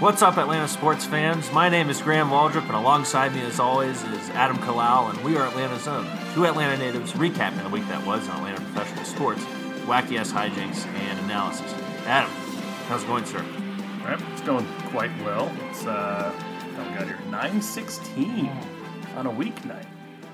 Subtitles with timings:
[0.00, 1.52] What's up, Atlanta sports fans?
[1.52, 5.36] My name is Graham Waldrop, and alongside me, as always, is Adam Kalal, and we
[5.36, 6.06] are Atlanta's own.
[6.32, 9.44] Two Atlanta natives recapping the week that was in Atlanta professional sports,
[9.84, 11.70] wacky ass hijinks, and analysis.
[12.06, 12.30] Adam,
[12.88, 13.44] how's it going, sir?
[14.32, 15.54] It's going quite well.
[15.68, 16.32] It's uh,
[16.78, 18.50] we got here nine sixteen
[19.16, 19.84] on a weeknight.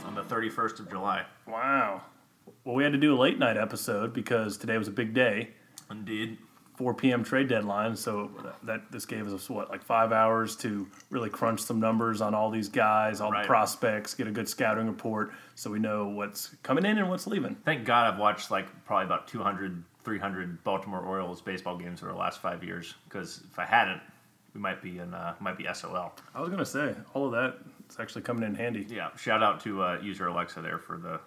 [0.05, 1.25] On the 31st of July.
[1.49, 2.03] Wow.
[2.65, 5.51] Well, we had to do a late night episode because today was a big day,
[5.91, 6.39] Indeed.
[6.77, 7.25] 4 p.m.
[7.25, 7.97] trade deadline.
[7.97, 8.31] So
[8.65, 12.51] that, this gave us what like five hours to really crunch some numbers on all
[12.51, 13.43] these guys, all Right.
[13.43, 17.27] the prospects, get a good scouting report, so we know what's coming in and what's
[17.27, 17.55] leaving.
[17.65, 22.19] Thank God I've watched like probably about 200, 300 Baltimore Orioles baseball games over the
[22.19, 24.01] last five years, because if I hadn't,
[24.55, 26.15] we might be in uh, might be SOL.
[26.35, 27.57] I was gonna say all of that
[27.91, 28.87] is actually coming in handy.
[28.89, 31.21] Yeah, shout out to uh, user Alexa there for the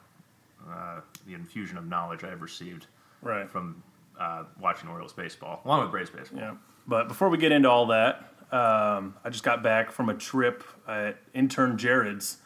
[0.72, 2.88] uh, the infusion of knowledge I've received
[3.22, 3.50] Right.
[3.50, 3.81] from
[4.20, 6.39] uh, watching Orioles baseball, along with Braves baseball.
[6.39, 6.56] Yeah.
[6.88, 8.17] But before we get into all that,
[8.52, 12.38] um, I just got back from a trip at intern Jared's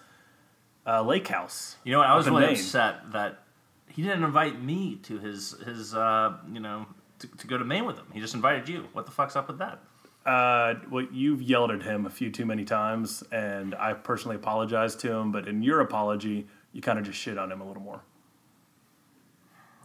[0.85, 1.77] uh, lake house.
[1.83, 2.07] You know what?
[2.07, 2.55] I was really Maine.
[2.55, 3.39] upset that
[3.87, 6.85] he didn't invite me to his his uh, you know
[7.19, 8.07] to, to go to Maine with him.
[8.13, 8.87] He just invited you.
[8.93, 9.79] What the fuck's up with that?
[10.25, 14.99] Uh, well, you've yelled at him a few too many times, and I personally apologized
[15.01, 15.31] to him.
[15.31, 18.01] But in your apology, you kind of just shit on him a little more.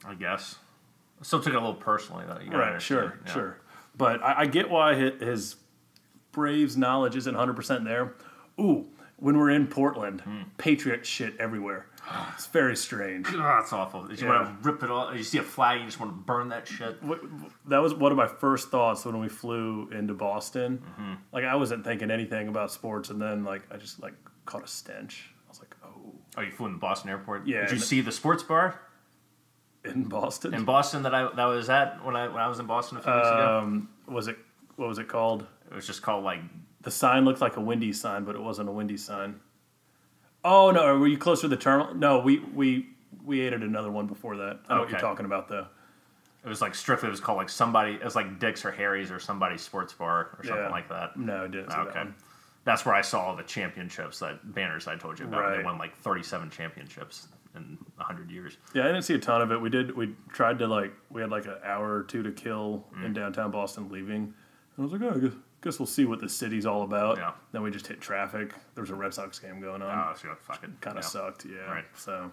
[0.05, 0.57] I guess.
[1.23, 2.39] Still took it a little personally though.
[2.41, 2.81] You Right.
[2.81, 3.19] Sure.
[3.27, 3.33] Yeah.
[3.33, 3.61] Sure.
[3.97, 5.57] But I, I get why his
[6.33, 8.15] Braves knowledge isn't 100 percent there.
[8.61, 10.43] Ooh, when we're in Portland, Hmm.
[10.59, 11.87] Patriot shit everywhere.
[12.35, 13.27] It's very strange.
[13.33, 14.09] Oh, that's awful.
[14.11, 14.29] You Yeah.
[14.29, 15.15] want to rip it all.
[15.15, 16.97] You see a flag, you just want to burn that shit.
[17.67, 20.79] That was one of my first thoughts when we flew into Boston.
[20.79, 21.13] Mm-hmm.
[21.33, 24.15] Like I wasn't thinking anything about sports, and then like I just like
[24.47, 25.31] caught a stench.
[25.47, 27.47] I was like, oh, Oh, you flew in the Boston airport.
[27.49, 28.81] Yeah, Did you and- see the sports bar
[29.89, 30.55] in Boston.
[30.55, 32.99] in Boston that I that I was at when I when I was in Boston
[32.99, 33.59] a few weeks ago?
[33.59, 34.37] um, was it
[34.77, 35.47] what was it called?
[35.71, 36.41] It was just called like
[36.83, 39.41] The sign looked like a windy sign, but it wasn't a windy sign.
[40.45, 41.95] Oh no, were you close to the terminal?
[41.95, 42.87] No, we we
[43.25, 44.61] we ate at another one before that.
[44.69, 45.67] I know what you're talking about though.
[46.45, 49.11] it was like strictly it was called like somebody it was like Dick's or Harry's
[49.11, 50.71] or somebody's sports bar or something Yeah.
[50.71, 51.17] like that.
[51.17, 51.69] No, I didn't.
[51.71, 51.99] That Okay.
[51.99, 52.15] one.
[52.65, 55.57] That's where I saw the championships, that banners I told you about.
[55.57, 58.57] They won like 37 championships in a 100 years.
[58.75, 59.61] Yeah, I didn't see a ton of it.
[59.61, 59.97] We did.
[59.97, 60.93] We tried to like.
[61.11, 63.07] We had like an hour or two to kill Mm.
[63.07, 64.23] in downtown Boston, leaving.
[64.23, 64.35] And
[64.79, 65.33] I was like, oh, I guess,
[65.63, 67.17] guess we'll see what the city's all about.
[67.19, 67.33] Yeah.
[67.53, 68.55] Then we just hit traffic.
[68.75, 70.09] There was a Red Sox game going on.
[70.13, 70.71] Oh, so fuck it.
[70.81, 71.09] kind of yeah.
[71.09, 71.45] sucked.
[71.47, 71.71] Yeah.
[71.71, 71.85] Right.
[71.97, 72.31] So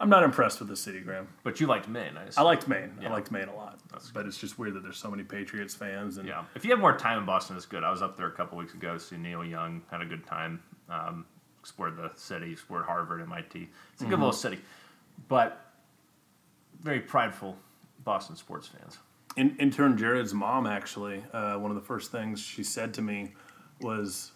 [0.00, 1.28] I'm not impressed with the city, Graham.
[1.44, 2.92] But you liked Maine, I I liked Maine.
[3.00, 3.08] Yeah.
[3.08, 3.78] I liked Maine a lot.
[3.90, 6.18] That's but it's just weird that there's so many Patriots fans.
[6.18, 6.44] And Yeah.
[6.54, 7.82] If you have more time in Boston, it's good.
[7.84, 10.62] I was up there a couple weeks ago, see Neil Young, had a good time.
[10.88, 11.24] Um,
[11.62, 13.68] explored the city, explored Harvard, MIT.
[13.94, 14.20] It's a good Mm-hmm.
[14.22, 14.58] little city,
[15.28, 15.72] but
[16.80, 17.56] very prideful
[18.04, 18.98] Boston sports fans.
[19.36, 23.32] In, intern Jared's mom, actually, uh, one of the first things she said to me
[23.80, 24.32] was,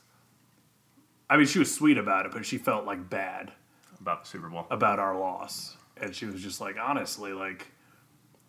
[1.28, 3.52] I mean, she was sweet about it, but she felt like bad
[4.00, 4.66] About the Super Bowl.
[4.70, 7.66] about our loss, and she was just like, honestly, like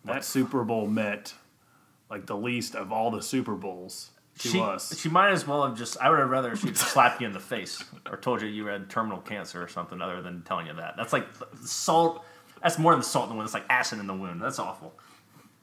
[0.04, 1.34] that Super Bowl meant
[2.08, 4.98] like the least of all the Super Bowls to she, us.
[4.98, 5.98] she might as well have just.
[5.98, 8.88] I would have rather she slapped you in the face or told you you had
[8.88, 10.96] terminal cancer or something other than telling you that.
[10.96, 11.26] That's like
[11.64, 12.24] salt.
[12.62, 13.46] That's more than salt in the wound.
[13.46, 14.40] It's like acid in the wound.
[14.42, 14.92] That's awful.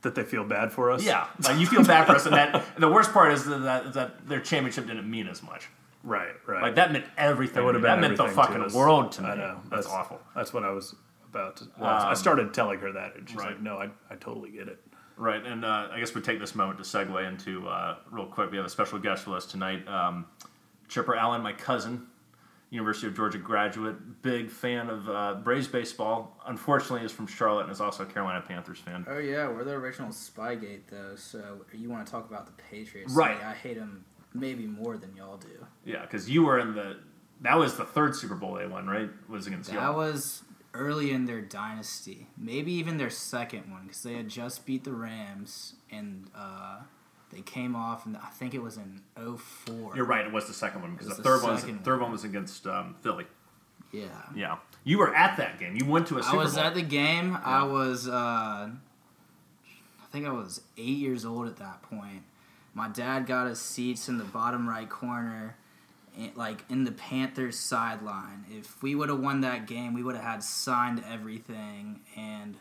[0.01, 1.03] that they feel bad for us.
[1.03, 3.93] Yeah, like you feel bad for us, and that and the worst part is that,
[3.93, 5.67] that their championship didn't mean as much.
[6.03, 6.61] right, right.
[6.61, 7.55] Like that meant everything.
[7.55, 8.73] That would have been that meant the to fucking us.
[8.73, 9.29] world to me.
[9.29, 9.59] I know.
[9.71, 10.19] That's, awful.
[10.35, 10.93] That's what I was
[11.29, 11.65] about to.
[11.79, 13.49] Well, I um, started telling her that, and she's Right.
[13.51, 14.79] like, "No, I, I totally get it."
[15.17, 18.51] Right, and uh, I guess we take this moment to segue into uh, real quick.
[18.51, 20.25] We have a special guest with us tonight, um,
[20.89, 22.07] Chipper Allen, my cousin,
[22.69, 26.37] University of Georgia graduate, big fan of uh, Braves baseball.
[26.45, 29.05] Unfortunately, is from Charlotte and is also a Carolina Panthers fan.
[29.09, 31.15] Oh yeah, we're the original Spygate though.
[31.15, 33.13] So you want to talk about the Patriots?
[33.13, 33.41] Right.
[33.41, 34.03] I hate them
[34.33, 35.65] maybe more than y'all do.
[35.85, 36.97] Yeah, because you were in the
[37.41, 39.09] that was the third Super Bowl they won, right?
[39.29, 39.95] Was against That y'all.
[39.95, 40.43] was
[40.75, 44.93] early in their dynasty, maybe even their second one, because they had just beat the
[44.93, 46.79] Rams and uh,
[47.31, 49.95] they came off, and I think it was in 04.
[49.95, 50.25] You're right.
[50.25, 52.65] It was the second one because the third one was second third one was against
[52.67, 53.25] um, Philly.
[53.91, 54.03] Yeah.
[54.35, 55.75] Yeah, you were at that game.
[55.75, 56.63] You went to a Super I was Bowl.
[56.63, 57.37] at the game.
[57.43, 58.11] I was, uh,
[58.69, 58.71] I
[60.11, 62.23] think I was eight years old at that point.
[62.73, 65.55] My dad got us seats in the bottom right corner,
[66.35, 68.45] like in the Panthers sideline.
[68.49, 72.55] If we would have won that game, we would have had signed everything, and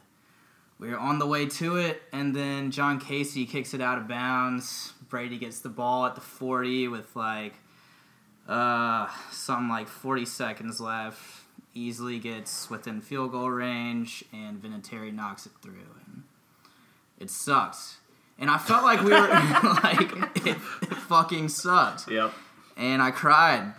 [0.78, 2.02] we were on the way to it.
[2.12, 4.92] And then John Kasay kicks it out of bounds.
[5.08, 7.54] Brady gets the ball at the forty with like
[8.48, 11.22] uh, something like 40 seconds left.
[11.76, 15.72] Easily gets within field goal range, and Vinatieri knocks it through.
[16.06, 16.22] And
[17.18, 17.96] it sucks.
[18.38, 19.28] and I felt like we were
[19.82, 22.32] like it, it fucking sucked, Yep.
[22.76, 23.72] And I cried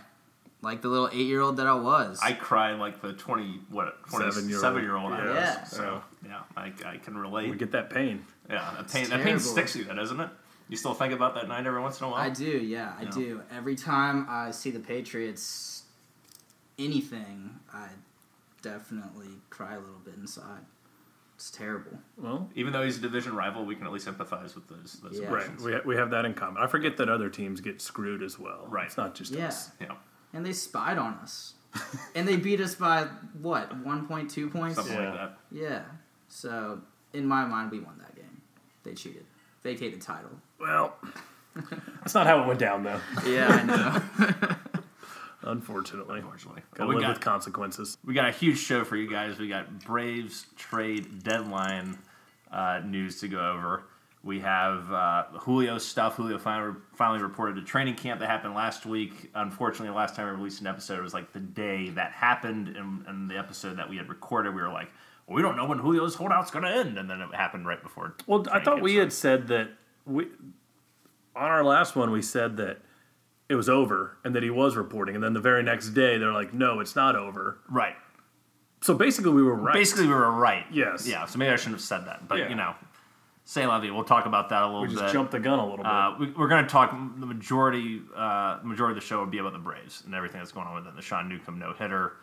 [0.62, 2.18] like the little eight year old that I was.
[2.22, 4.60] I cried like the twenty what twenty Seven-year-old.
[4.62, 5.34] seven year old I was.
[5.36, 5.64] Yeah.
[5.64, 7.50] So yeah, I, I can relate.
[7.50, 8.24] We get that pain.
[8.48, 10.30] yeah, that pain that pain sticks to you, then, doesn't it?
[10.68, 12.20] You still think about that night every once in a while.
[12.20, 13.10] I do, yeah, I Yeah.
[13.10, 13.42] do.
[13.56, 15.84] Every time I see the Patriots,
[16.78, 17.88] anything, I
[18.62, 20.62] definitely cry a little bit inside.
[21.36, 21.98] It's terrible.
[22.16, 25.20] Well, Even though he's a division rival, we can at least empathize with those those
[25.20, 25.28] Yeah.
[25.28, 25.60] right.
[25.60, 26.62] We, ha- we have that in common.
[26.62, 28.64] I forget that other teams get screwed as well.
[28.68, 28.86] Right.
[28.86, 29.48] It's not just Yeah.
[29.48, 29.70] us.
[29.80, 29.92] Yeah,
[30.32, 31.52] And they spied on us.
[32.14, 33.04] and they beat us by,
[33.40, 34.76] what, 1.2 points?
[34.76, 35.10] something Yeah.
[35.10, 35.38] like that.
[35.52, 35.82] Yeah.
[36.28, 36.80] So,
[37.12, 38.40] in my mind, we won that game.
[38.82, 39.26] They cheated.
[39.62, 40.30] Vacated title.
[40.58, 40.96] Well,
[42.00, 43.00] that's not how it went down, though.
[43.26, 44.56] Yeah, I know.
[45.46, 47.96] Unfortunately, Unfortunately, gotta live got with consequences.
[48.04, 49.38] we got a huge show for you guys.
[49.38, 51.98] We got Braves trade deadline
[52.50, 53.84] uh, news to go over.
[54.24, 56.16] We have uh, Julio stuff.
[56.16, 59.30] Julio finally, finally reported a training camp that happened last week.
[59.36, 62.68] Unfortunately, the last time we released an episode, it was like the day that happened.
[62.76, 64.90] And, and the episode that we had recorded, we were like,
[65.28, 66.98] well, we don't know when Julio's holdout's going to end.
[66.98, 68.16] And then it happened right before.
[68.26, 69.04] Well, I thought we started.
[69.04, 69.68] had said that
[70.04, 70.24] we
[71.36, 72.78] on our last one we said that
[73.48, 76.32] it was over and that he was reporting, and then the very next day they're
[76.32, 77.96] like, "No, it's not over." Right.
[78.82, 79.74] So basically, we were right.
[79.74, 80.64] Basically, we were right.
[80.70, 81.06] Yes.
[81.08, 82.28] Yeah, so maybe I shouldn't have said that.
[82.28, 82.48] But, Yeah.
[82.50, 82.74] you know,
[83.44, 83.90] say vie.
[83.90, 85.12] We'll talk about that a little we just bit.
[85.12, 85.86] jumped the gun a little bit.
[85.86, 88.02] Uh, we, we're going to talk the majority.
[88.14, 90.74] Uh, majority of the show will be about the Braves and everything that's going on
[90.74, 90.94] with it.
[90.94, 92.14] The Sean Newcomb no hitter,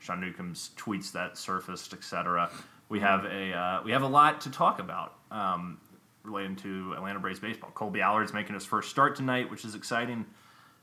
[0.00, 2.50] Sean Newcomb's tweets that surfaced, etc.
[2.88, 5.78] We have a uh, we have a lot to talk about um,
[6.24, 7.70] relating to Atlanta Braves baseball.
[7.74, 10.26] Kolby Allard's making his first start tonight, which is exciting.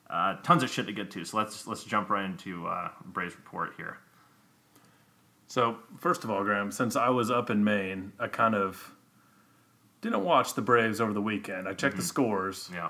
[0.09, 1.25] Uh, tons of shit to get to.
[1.25, 3.98] So let's let's jump right into uh, Braves report here.
[5.48, 8.92] So, first of all, Graham, since I was up in Maine, I kind of
[10.01, 11.68] didn't watch the Braves over the weekend.
[11.68, 12.69] I checked the scores.
[12.74, 12.89] Yeah,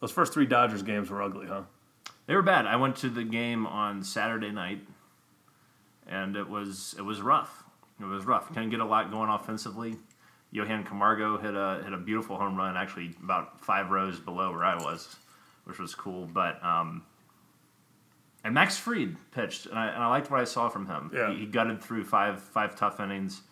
[0.00, 1.62] Those first three Dodgers games were ugly, huh?
[2.26, 2.66] they were bad.
[2.66, 4.80] I went to the game on Saturday night,
[6.06, 7.64] and it was it was rough.
[8.00, 8.48] It was rough.
[8.48, 9.96] Couldn't get a lot going offensively.
[10.50, 14.64] Johan Camargo hit a hit a beautiful home run, actually about five rows below where
[14.64, 15.16] I was,
[15.68, 16.26] which was cool.
[16.26, 17.04] But um,
[18.42, 21.10] and Max Fried pitched, and I, and I liked what I saw from him.
[21.14, 21.32] Yeah.
[21.32, 23.42] He, he gutted through five five tough innings,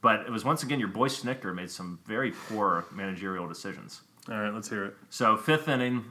[0.00, 4.02] but it was once again your boy Snitker made some very poor managerial decisions.
[4.28, 4.94] All right, let's hear it.
[5.10, 6.04] So fifth inning,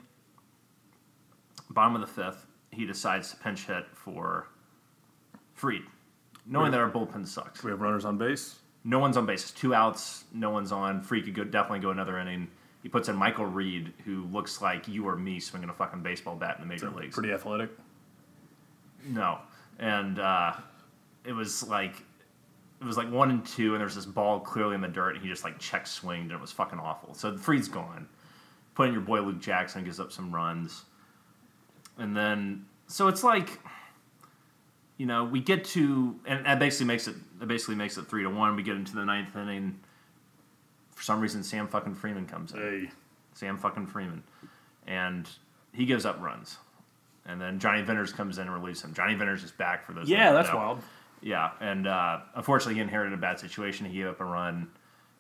[1.69, 4.47] bottom of the fifth, he decides to pinch hit for
[5.53, 5.83] Fried,
[6.45, 7.63] knowing that our bullpen sucks.
[7.63, 8.59] We have runners on base.
[8.83, 9.51] No one's on base.
[9.51, 10.23] Two outs.
[10.33, 11.03] No one's on.
[11.03, 12.47] Fried could go, definitely go another inning.
[12.83, 16.35] He puts in Michael Reed, who looks like you or me swinging a fucking baseball
[16.35, 17.13] bat in the major leagues.
[17.13, 17.69] Pretty athletic.
[19.05, 19.39] No,
[19.79, 20.53] and uh,
[21.25, 22.03] it was like
[22.79, 25.15] it was like one and two, and there was this ball clearly in the dirt,
[25.15, 27.13] and he just like check swinged, and it was fucking awful.
[27.13, 28.07] So the Fried's gone.
[28.73, 30.85] Put in your boy Luke Jackson, gives up some runs,
[31.97, 33.59] and then so it's like
[34.97, 38.23] you know we get to and that basically makes it that basically makes it three
[38.23, 38.55] to one.
[38.55, 39.79] We get into the ninth inning.
[41.01, 42.59] For some reason, Sam fucking Freeman comes in.
[42.59, 42.89] Hey,
[43.33, 44.21] Sam fucking Freeman,
[44.85, 45.27] and
[45.73, 46.57] he gives up runs.
[47.25, 48.93] And then Johnny Venters comes in and relieves him.
[48.93, 50.07] Johnny Venters is back for those.
[50.07, 50.57] yeah, that's know.
[50.57, 50.83] wild.
[51.23, 53.87] Yeah, and uh, unfortunately, he inherited a bad situation.
[53.87, 54.69] He gave up a run.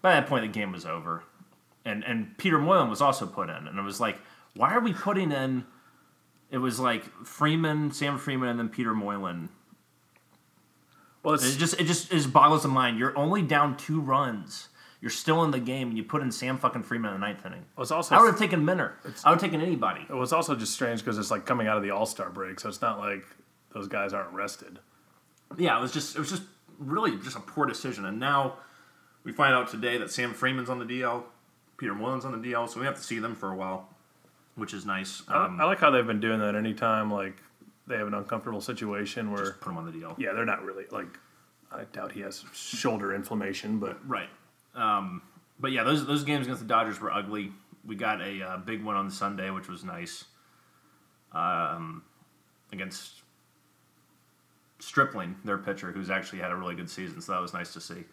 [0.03, 1.23] By that point, the game was over.
[1.83, 4.19] And and Peter Moylan was also put in, and it was like,
[4.55, 5.65] why are we putting in?
[6.51, 9.49] It was like Freeman, Sam Freeman, and then Peter Moylan.
[11.23, 12.99] Well, It just it just it just boggles the mind.
[12.99, 14.67] You're only down two runs.
[15.01, 17.43] You're still in the game, and you put in Sam fucking Freeman in the ninth
[17.45, 17.65] inning.
[17.75, 18.93] well, it's also I would have taken Minter.
[19.25, 20.05] I would have taken anybody.
[20.07, 22.59] it was also just strange because it's like coming out of the All Star break,
[22.59, 23.25] so it's not like
[23.73, 24.79] those guys aren't rested.
[25.57, 26.43] Yeah, it was just it was just
[26.77, 28.05] really just a poor decision.
[28.05, 28.57] And now
[29.23, 31.23] we find out today that Sam Freeman's on the DL,
[31.77, 33.89] Peter Moylan's on the DL, so we have to see them for a while,
[34.55, 35.23] which is nice.
[35.27, 37.41] I- Um, I like how they've been doing that anytime like
[37.87, 40.13] they have an uncomfortable situation where just put him on the DL.
[40.19, 41.17] yeah, they're not really like
[41.71, 44.29] I doubt he has shoulder inflammation, but Right.
[44.75, 45.21] Um,
[45.59, 47.51] but yeah, those those games against the Dodgers were ugly.
[47.85, 50.25] We got a uh, big one on Sunday, which was nice.
[51.33, 52.03] Um,
[52.71, 53.21] against
[54.79, 57.79] Stripling, their pitcher, who's actually had a really good season, so that was nice to
[57.81, 58.03] see.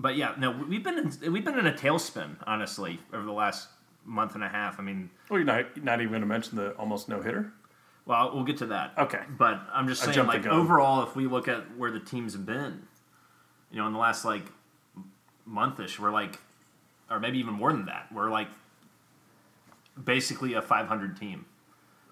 [0.00, 3.68] But yeah, no, we've been in, we've been in a tailspin, honestly, over the last
[4.04, 4.78] month and a half.
[4.78, 7.52] I mean, well, you're not not even going to mention the almost no hitter.
[8.06, 8.92] well, we'll get to that.
[8.98, 12.46] Okay, But I'm just saying, like overall, if we look at where the teams have
[12.46, 12.86] been,
[13.70, 14.44] you know, in the last like
[15.48, 16.38] monthish, we're like,
[17.10, 18.48] or maybe even more than that, we're like
[20.02, 21.46] basically a 500 team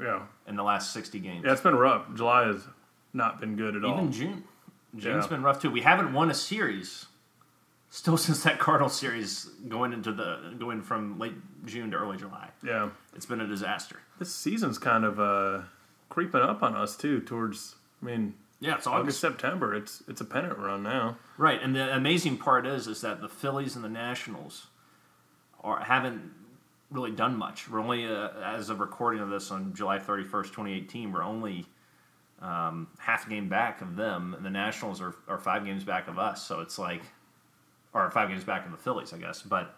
[0.00, 1.44] yeah, in the last 60 games.
[1.44, 2.06] yeah, it's been rough.
[2.14, 2.66] July has
[3.12, 3.94] not been good at all.
[3.98, 4.44] Even June,
[4.96, 5.28] June's Yeah.
[5.28, 5.70] been rough too.
[5.70, 7.06] We haven't won a series
[7.90, 12.50] still since that Cardinal series going into the going from late June to early July.
[12.64, 12.90] Yeah.
[13.14, 14.00] It's been a disaster.
[14.18, 15.62] This season's kind of uh,
[16.08, 17.20] creeping up on us too.
[17.20, 19.20] Towards, I mean, Yeah, it's August, August.
[19.20, 19.74] September.
[19.74, 21.18] It's it's a pennant run now.
[21.36, 24.68] Right, and the amazing part is is that the Phillies and the Nationals
[25.62, 26.32] are haven't
[26.90, 27.68] really done much.
[27.68, 31.12] We're only uh, as of recording of this on July thirty first, twenty eighteen.
[31.12, 31.66] We're only
[32.40, 36.08] um, half a game back of them, and the Nationals are, are five games back
[36.08, 36.42] of us.
[36.46, 37.02] So it's like,
[37.92, 39.42] or five games back of the Phillies, I guess.
[39.42, 39.76] But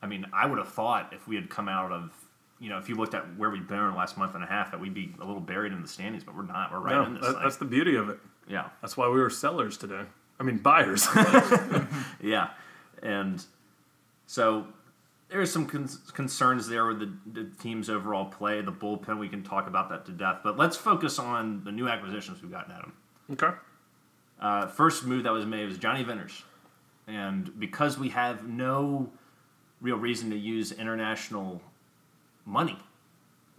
[0.00, 2.12] I mean, I would have thought if we had come out of
[2.60, 4.46] you know, if you looked at where we've been in the last month and a
[4.46, 6.72] half, that we'd be a little buried in the standings, but we're not.
[6.72, 7.42] We're right no, in this that- thing.
[7.42, 8.18] that's the beauty of it.
[8.48, 8.68] yeah.
[8.80, 10.02] That's why we were sellers today.
[10.40, 11.06] I mean, buyers.
[12.20, 12.50] Yeah,
[13.02, 13.44] and
[14.26, 14.66] so
[15.28, 19.18] there's some con- concerns there with the, the team's overall play, the bullpen.
[19.18, 22.50] We can talk about that to death, but let's focus on the new acquisitions we've
[22.50, 22.92] gotten at them.
[23.32, 23.56] okay.
[24.40, 26.42] Uh, first move that was made was Johnny Venters,
[27.06, 29.10] and because we have no
[29.80, 31.60] real reason to use international
[32.46, 32.78] money,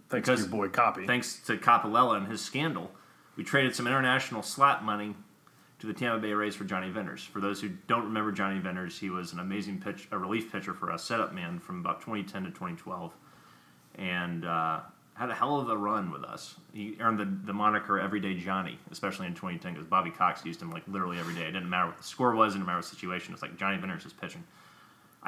[0.08, 1.06] Thanks Because- to your boy Copy.
[1.06, 2.90] thanks to Coppolella and his scandal,
[3.36, 5.14] we traded some international slot money
[5.78, 7.22] to the Tampa Bay Rays for Johnny Venters.
[7.24, 10.72] For those who don't remember Johnny Venters, he was an amazing pitch, a relief pitcher
[10.74, 13.12] for us, setup man from about 2010 to 2012,
[13.96, 14.80] and uh,
[15.14, 16.54] had a hell of a run with us.
[16.72, 20.70] He earned the, the moniker Everyday Johnny, especially in 2010, because Bobby Cox used him
[20.70, 21.42] like literally every day.
[21.42, 23.32] It didn't matter what the score was, it didn't matter what the situation.
[23.34, 24.42] It's like Johnny Venters is pitching.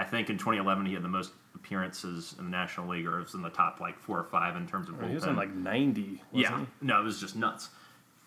[0.00, 3.24] I think in 2011 he had the most appearances in the National League, or it
[3.24, 5.08] was in the top like four or five in terms of bullpen.
[5.08, 6.00] he was in like 90.
[6.02, 7.68] Wasn't Yeah, no, it was just nuts.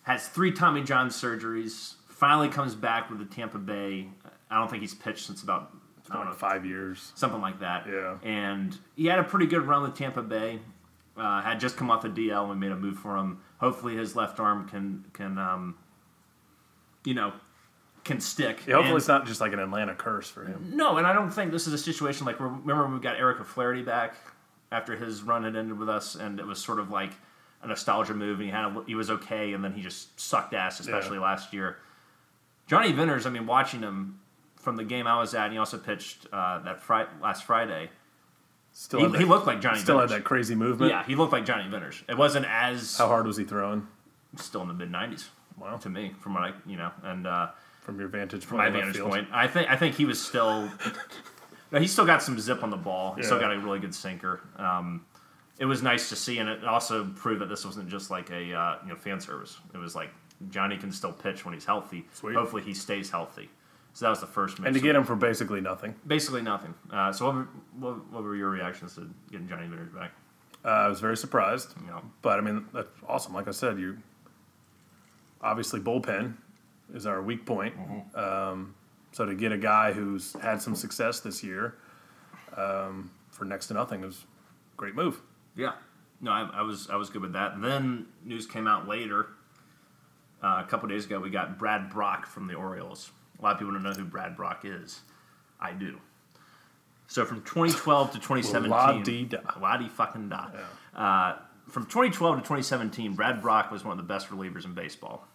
[0.04, 1.96] Has three Tommy John surgeries.
[2.08, 4.08] Finally comes back with the Tampa Bay.
[4.52, 5.74] I don't think he's pitched since about
[6.12, 7.12] I don't know five years.
[7.16, 7.88] something like that.
[7.88, 8.18] Yeah.
[8.22, 10.60] And he had a pretty good run with Tampa Bay.
[11.18, 13.40] Uh, had just come off the DL and we made a move for him.
[13.58, 15.76] Hopefully his left arm can can um,
[17.04, 17.34] you know
[18.04, 18.64] can stick.
[18.68, 20.72] Yeah, hopefully And- it's not just like an Atlanta curse for him.
[20.76, 23.44] no, and I don't think this is a situation like remember when we got Eric
[23.46, 24.16] Flaherty back
[24.72, 27.12] after his run had ended with us, and it was sort of like
[27.62, 30.54] a nostalgia move, and he had a, he was okay, and then he just sucked
[30.54, 31.78] ass, especially last year.
[32.68, 34.20] Johnny Venters, I mean, watching him
[34.58, 37.90] from the game I was at, and he also pitched uh, that Fri- last Friday.
[38.72, 39.78] Still, He, that, he looked like Johnny.
[39.80, 40.92] still had that crazy movement.
[40.92, 42.02] Yeah, he looked like Johnny Venters.
[42.10, 43.88] It wasn't as How hard was he throwing?
[44.38, 45.30] still in the mid nineties
[45.60, 45.78] Wow.
[45.78, 47.28] to me, from what I you know, and.
[47.28, 47.48] Uh,
[47.84, 48.58] From your vantage point.
[48.58, 49.10] my vantage field.
[49.10, 49.28] point.
[49.32, 50.72] I think I think he was still.
[51.72, 53.14] no, he still got some zip on the ball.
[53.16, 54.42] He still got a really good sinker.
[54.58, 55.06] Um,
[55.60, 58.54] it was nice to see, and it also proved that this wasn't just like a
[58.54, 59.60] uh, you know fan service.
[59.74, 60.10] It was like
[60.50, 62.06] Johnny can still pitch when he's healthy.
[62.14, 62.36] Sweet.
[62.36, 63.50] Hopefully, he stays healthy.
[63.94, 64.58] So that was the first.
[64.60, 65.94] And to get him for basically nothing.
[66.08, 66.74] basically nothing.
[66.92, 67.48] Uh, so what were,
[67.80, 70.12] what, what were your reactions to getting Johnny Venters back?
[70.66, 71.76] Uh, I was very surprised.
[71.82, 73.34] You know, But I mean, that's awesome.
[73.34, 73.98] Like I said, you
[75.42, 76.36] obviously bullpen
[76.94, 77.76] is our weak point.
[77.78, 78.20] Mm-hmm.
[78.20, 78.76] Um,
[79.12, 81.76] so to get a guy who's had some success this year
[82.58, 84.26] um, for next to nothing is
[84.74, 85.22] a great move.
[85.56, 85.74] Yeah,
[86.22, 87.62] no, I, I was I was good with that.
[87.62, 89.28] Then news came out later.
[90.42, 93.12] Uh, a couple days ago, we got Brad Brach from the Orioles.
[93.40, 95.02] A lot of people don't know who Brad Brach is.
[95.60, 96.00] I do.
[97.08, 99.38] So from 2012 to 2017, La-di-da.
[99.60, 100.48] la-di fucking da.
[100.96, 101.38] Uh,
[101.70, 105.28] from 2012 to 2017, Brad Brach was one of the best relievers in baseball.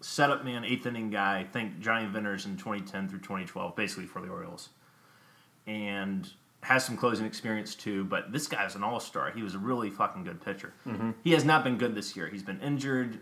[0.00, 1.44] Setup man, eighth inning guy.
[1.52, 4.70] Think Johnny Venters in 2010 through 2012, basically for the Orioles
[5.66, 6.30] and
[6.62, 8.04] has some closing experience too.
[8.04, 9.30] But this guy is an all star.
[9.30, 10.72] He was a really fucking good pitcher.
[10.86, 11.12] Mm-hmm.
[11.22, 12.28] He has not been good this year.
[12.28, 13.18] He's been injured.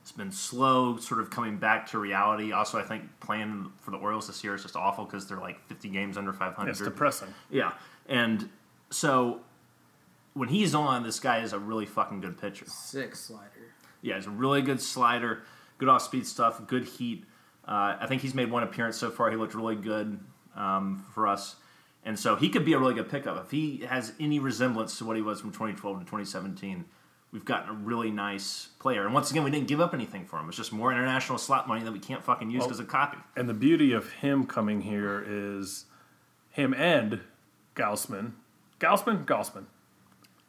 [0.00, 2.50] It's been slow, sort of coming back to reality.
[2.52, 5.64] Also, I think playing for the Orioles this year is just awful because they're like
[5.68, 6.70] 50 games under 500.
[6.70, 7.28] It's depressing.
[7.50, 7.72] Yeah,
[8.08, 8.48] and
[8.90, 9.42] so
[10.34, 12.64] when he's on, this guy is a really fucking good pitcher.
[12.66, 13.71] Six slider.
[14.02, 15.42] Yeah, he's a really good slider,
[15.78, 17.24] good off speed stuff, good heat.
[17.66, 19.30] Uh, I think he's made one appearance so far.
[19.30, 20.18] He looked really good
[20.56, 21.56] um, for us.
[22.04, 23.42] And so he could be a really good pickup.
[23.44, 26.84] If he has any resemblance to what he was from 2012 to 2017,
[27.30, 29.04] we've gotten a really nice player.
[29.04, 30.48] And once again, we didn't give up anything for him.
[30.48, 33.18] It's just more international slot money that we can't fucking use because of copy.
[33.36, 35.86] And the beauty of him coming here is
[36.50, 37.20] him and
[37.76, 38.32] Gausman.
[38.80, 39.24] Gausman?
[39.24, 39.66] Gausman.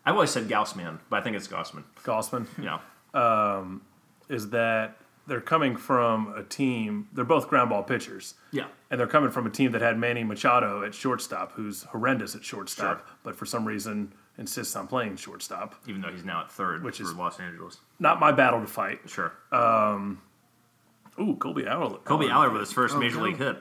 [0.05, 1.83] I've always said Gausman, but I think it's Gausman.
[2.03, 2.47] Gausman.
[2.57, 2.65] You
[3.13, 3.81] know,
[4.29, 8.35] is that they're coming from a team, they're both ground ball pitchers.
[8.51, 8.65] yeah.
[8.91, 12.43] And they're coming from a team that had Manny Machado at shortstop, who's horrendous at
[12.43, 13.15] shortstop, Sure.
[13.23, 15.75] but for some reason insists on playing shortstop.
[15.87, 17.77] Even though he's now at third, Which for is- Los Angeles.
[17.99, 18.99] Not my battle to fight.
[19.07, 19.31] Sure.
[19.51, 20.21] Um,
[21.19, 22.03] ooh, Kolby Allard.
[22.03, 23.23] Kolby Allard with his first Oh, major go.
[23.23, 23.57] league hit.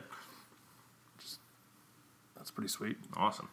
[2.37, 2.97] That's pretty sweet.
[3.17, 3.49] Awesome.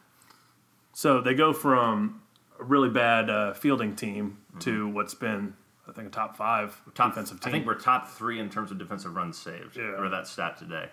[0.92, 2.22] So they go from
[2.58, 4.94] a really bad uh, fielding team to mm-hmm.
[4.94, 5.54] what's been,
[5.90, 8.78] I think, a top five top defensive I think we're top three in terms of
[8.78, 9.76] defensive runs saved.
[9.76, 9.98] Yeah.
[9.98, 10.88] Or that stat today.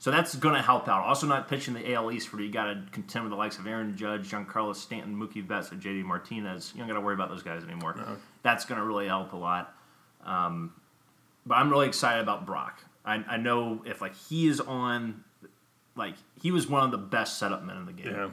[0.00, 1.04] So that's going to help out.
[1.04, 3.66] Also, not pitching the AL East where you got to contend with the likes of
[3.66, 6.72] Aaron Judge, Giancarlo Stanton, Mookie Betts, and JD Martinez.
[6.72, 7.96] You don't got to worry about those guys anymore.
[8.42, 9.74] That's going to really help a lot.
[10.24, 10.72] Um,
[11.44, 12.78] but I'm really excited about Brach.
[13.04, 15.24] I, I know if like he is on,
[15.96, 18.28] like he was one of the best setup men in the game Yeah.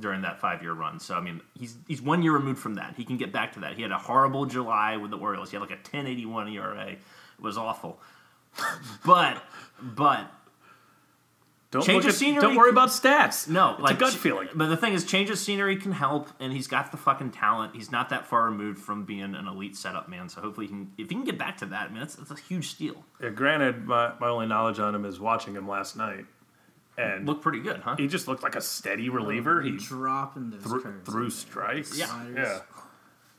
[0.00, 0.98] During that five year run.
[0.98, 2.94] So I mean, he's he's one year removed from that.
[2.96, 3.74] He can get back to that.
[3.74, 5.50] He had a horrible July with the Orioles.
[5.50, 6.86] He had like a 10.81 ERA.
[6.88, 6.98] It
[7.40, 8.00] was awful.
[9.04, 9.42] but
[9.80, 10.30] but
[11.70, 13.48] Don't Change look of at- scenery Don't worry about stats.
[13.48, 14.48] no, it's like a gut feeling.
[14.54, 17.76] But the thing is, change of scenery can help, and he's got the fucking talent.
[17.76, 20.28] He's not that far removed from being an elite setup man.
[20.28, 22.32] So hopefully, he can, if he can get back to that, I mean, that's, that's
[22.32, 23.04] a huge steal.
[23.22, 26.24] Yeah, granted, my, my only knowledge on him is watching him last night,
[27.00, 27.96] and Looked pretty good, huh?
[27.96, 29.60] he just looked like a steady oh, reliever.
[29.62, 31.08] He dropping those threw, curves.
[31.10, 31.98] threw strikes.
[31.98, 32.26] Yeah.
[32.34, 32.60] yeah.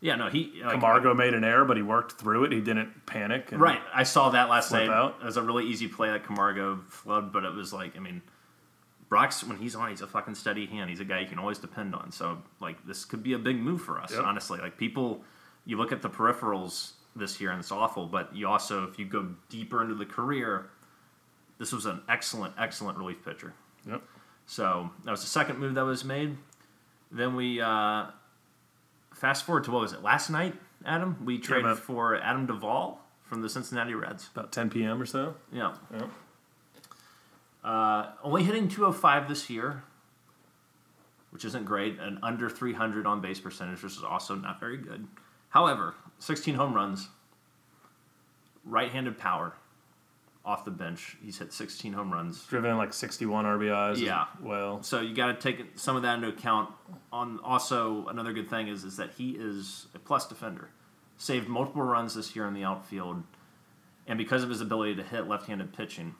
[0.03, 0.62] Yeah, no, he.
[0.63, 2.51] Like, Camargo made an error, but he worked through it.
[2.51, 3.51] He didn't panic.
[3.51, 4.94] And Right, I saw that last Flip night.
[4.94, 5.18] out.
[5.22, 8.24] It was a really easy play that Camargo flubbed, but it was like, I mean,
[9.10, 10.89] Brach's when he's on, he's a fucking steady hand.
[10.89, 12.12] He's a guy you can always depend on.
[12.12, 14.24] So like, this could be a big move for us, Yep.
[14.24, 14.60] honestly.
[14.60, 15.22] Like people,
[15.65, 19.06] you look at the peripherals this year and it's awful, but you also, if you
[19.06, 20.70] go deeper into the career,
[21.62, 23.53] this was an excellent, excellent relief pitcher.
[23.88, 24.01] Yep.
[24.48, 26.36] So that was the second move that was made.
[27.12, 28.08] Then we uh,
[29.13, 31.24] fast forward to what was it last night, Adam?
[31.24, 34.27] We traded about- for Adam Duvall from the Cincinnati Reds.
[34.36, 35.00] About 10 p.m.
[35.00, 35.36] or so.
[35.53, 36.10] Yeah, Yep.
[37.63, 39.84] uh, only hitting 205 this year,
[41.30, 45.08] which isn't great, and under 300 on base percentage, which is also not very good.
[45.50, 47.10] However, 16 home runs,
[48.65, 49.53] right-handed power,
[50.43, 51.17] off the bench.
[51.24, 52.43] He's hit 16 home runs.
[52.45, 53.98] Driven in like 61 RBIs.
[54.00, 54.25] Yeah.
[54.41, 56.69] Well, So you got to take some of that into account.
[57.12, 60.69] On also another good thing is is that he is a plus defender.
[61.17, 63.21] Saved multiple runs this year in the outfield,
[64.08, 66.15] and because of his ability to hit left-handed pitching,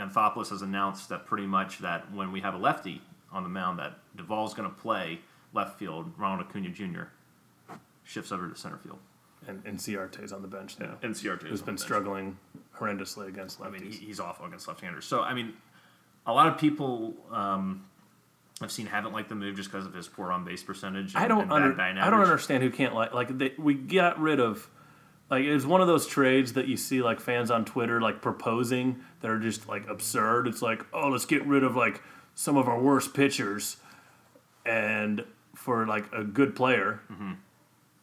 [0.00, 3.78] Anthopoulos has announced that pretty much that when we have a lefty on the mound,
[3.78, 5.20] that Duvall's going to play
[5.52, 6.12] left field.
[6.16, 7.02] Ronald Acuna Jr.
[8.02, 8.98] shifts over to center field.
[9.46, 10.96] And, and CRT's on the bench now.
[11.02, 12.38] NCRT Who's been struggling
[12.76, 13.66] horrendously against lefties.
[13.66, 15.04] I mean, he, he's awful against left-handers.
[15.04, 15.54] So, I mean,
[16.26, 17.84] a lot of people um,
[18.62, 21.14] I've seen haven't liked the move just because of his poor on-base percentage.
[21.14, 24.20] And, I don't and under, I don't understand who can't like like they, we got
[24.20, 24.68] rid of
[25.30, 29.00] like it's one of those trades that you see like fans on Twitter like proposing
[29.20, 30.46] that are just like absurd.
[30.46, 32.02] It's like oh let's get rid of like
[32.34, 33.78] some of our worst pitchers
[34.64, 35.24] and
[35.54, 37.00] for like a good player.
[37.10, 37.32] Mm-hmm.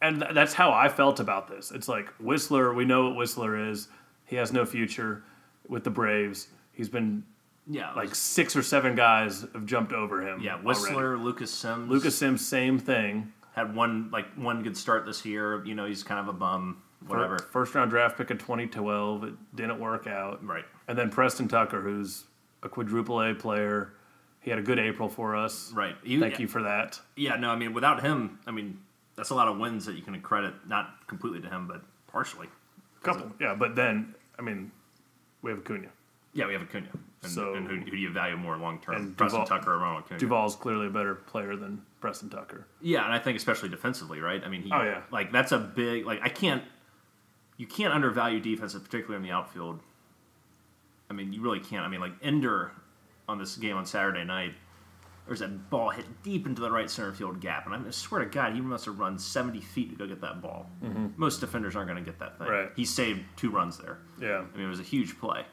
[0.02, 1.70] And th- that's how I felt about this.
[1.70, 3.88] It's like Wisler, we know what Wisler is.
[4.26, 5.22] He has no future
[5.68, 6.48] with the Braves.
[6.72, 7.24] He's been
[7.66, 10.40] Yeah, like six or seven guys have jumped over him.
[10.40, 10.80] yeah, already.
[10.80, 11.90] Wisler, Lucas Sims.
[11.90, 13.32] Lucas Sims, same thing.
[13.52, 15.62] had one like one good start this year.
[15.64, 16.82] You know, he's kind of a bum.
[17.06, 17.38] Whatever.
[17.38, 19.24] Fir- First round draft pick in 2012.
[19.24, 20.44] It didn't work out.
[20.44, 20.64] Right.
[20.88, 22.24] And then Preston Tucker, who's
[22.62, 23.92] a quadruple A player.
[24.40, 25.72] He had a good April for us.
[25.74, 25.94] Right.
[26.06, 27.00] Thank you for that.
[27.16, 28.78] Yeah, no, I mean, without him, I mean,
[29.20, 32.48] that's a lot of wins that you can credit, not completely to him, but partially.
[33.02, 33.30] Couple.
[33.40, 34.70] Yeah, but then, I mean,
[35.42, 35.88] we have Acuna.
[36.32, 36.88] Yeah, we have Acuna.
[37.22, 38.94] And, So- and who, who do you value more long term?
[38.96, 40.18] And Preston Duvall- Tucker or Ronald Acuna?
[40.20, 42.66] Duvall's clearly a better player than Preston Tucker.
[42.80, 44.42] Yeah, and I think especially defensively, right?
[44.44, 45.02] I mean, he, Oh, yeah.
[45.10, 46.62] like that's a big like I can't
[47.58, 49.80] you can't undervalue defense, particularly in the outfield.
[51.10, 51.84] I mean, you really can't.
[51.84, 52.72] I mean, like Ender
[53.28, 54.54] on this game on Saturday night,
[55.30, 58.26] there's that ball hit deep into the right center field gap, and I swear to
[58.28, 60.68] God, he must have run 70 feet to go get that ball.
[61.16, 62.48] Most defenders aren't going to get that thing.
[62.48, 62.56] Mm-hmm.
[62.56, 62.70] Right.
[62.74, 63.98] He saved two runs there.
[64.20, 64.42] Yeah.
[64.52, 65.44] I mean, it was a huge play.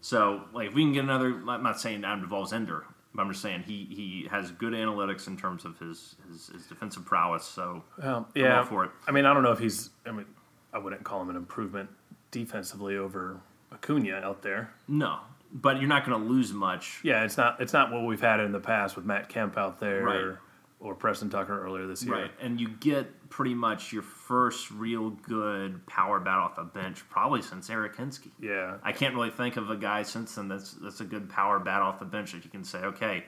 [0.00, 3.28] So, like, if we can get another, I'm not saying Adam Duvall's Ender, but I'm
[3.30, 7.44] just saying he, he has good analytics in terms of his, his, his defensive prowess.
[7.44, 8.64] So, Well, yeah.
[8.64, 8.90] for it.
[9.06, 9.90] I mean, I don't know if he's.
[10.06, 10.24] I mean,
[10.72, 11.90] I wouldn't call him an improvement
[12.30, 13.38] defensively over
[13.70, 14.72] Acuna out there.
[14.88, 15.18] no,
[15.62, 17.00] but you're not going to lose much.
[17.02, 17.60] Yeah, it's not.
[17.60, 20.16] It's not what we've had in the past with Matt Kemp out there Right.
[20.16, 20.40] or,
[20.80, 22.14] or Preston Tucker earlier this year.
[22.14, 22.30] Right.
[22.40, 27.40] And you get pretty much your first real good power bat off the bench, probably
[27.40, 28.28] since Eric Hinske.
[28.38, 28.76] Yeah.
[28.82, 31.80] I can't really think of a guy since then that's that's a good power bat
[31.80, 33.24] off the bench that you can say, okay,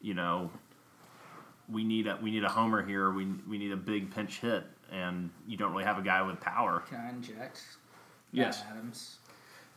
[0.00, 0.50] you know,
[1.68, 3.10] we need a we need a homer here.
[3.12, 6.40] We we need a big pinch hit, and you don't really have a guy with
[6.40, 6.80] power.
[6.88, 7.60] Can I inject?
[8.32, 8.62] Yes.
[8.70, 9.18] Adams.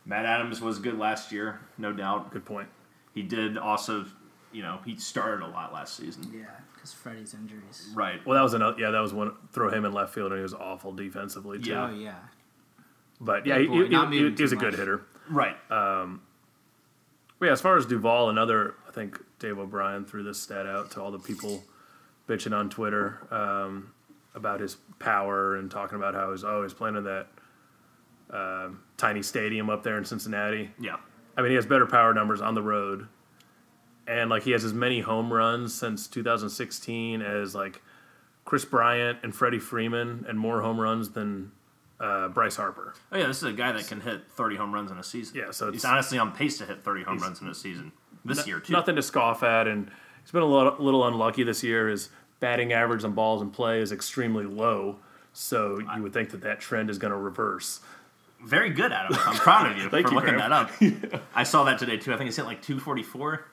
[0.04, 2.30] Matt Adams was good last year, no doubt.
[2.32, 2.68] Good point.
[3.14, 4.06] He did also,
[4.52, 6.30] you know, he started a lot last season.
[6.34, 7.88] Yeah, because Freddie's injuries.
[7.94, 8.24] Right.
[8.26, 8.78] Well, that was another.
[8.80, 9.32] Yeah, that was one.
[9.52, 11.70] Throw him in left field, and he was awful defensively too.
[11.70, 11.86] Yeah.
[11.90, 12.14] Oh yeah.
[13.20, 14.78] But yeah, Good he, boy, he, not he, moving he was a good much.
[14.78, 15.02] hitter.
[15.28, 15.56] Right.
[15.68, 20.90] But yeah, as far as Duvall, another, I think Dave O'Brien threw this stat out
[20.92, 21.62] to all the people
[22.28, 23.92] bitching on Twitter um,
[24.34, 27.26] about his power and talking about how he's always playing in that
[28.30, 30.70] um tiny stadium up there in Cincinnati.
[30.78, 30.96] yeah.
[31.36, 33.06] I mean, he has better power numbers on the road,
[34.08, 37.80] and like he has as many home runs since 2016 as like
[38.44, 41.52] Kris Bryant and Freddie Freeman, and more home runs than
[42.00, 42.94] uh, Bryce Harper.
[43.12, 45.36] Oh yeah, this is a guy that can hit 30 home runs in a season.
[45.36, 47.92] Yeah, so he's honestly on pace to hit 30 home runs in a season
[48.24, 48.72] this year too.
[48.72, 49.90] Nothing to scoff at, and
[50.22, 51.88] he's been a little, little unlucky this year.
[51.88, 54.96] His batting average on balls in play is extremely low,
[55.32, 57.80] so you would think that that trend is going to reverse.
[58.44, 59.16] Very good, Adam.
[59.20, 60.38] I'm proud of you for you, looking Graham.
[60.38, 61.22] that up.
[61.34, 62.12] I saw that today too.
[62.12, 63.44] I think he's hit like 244.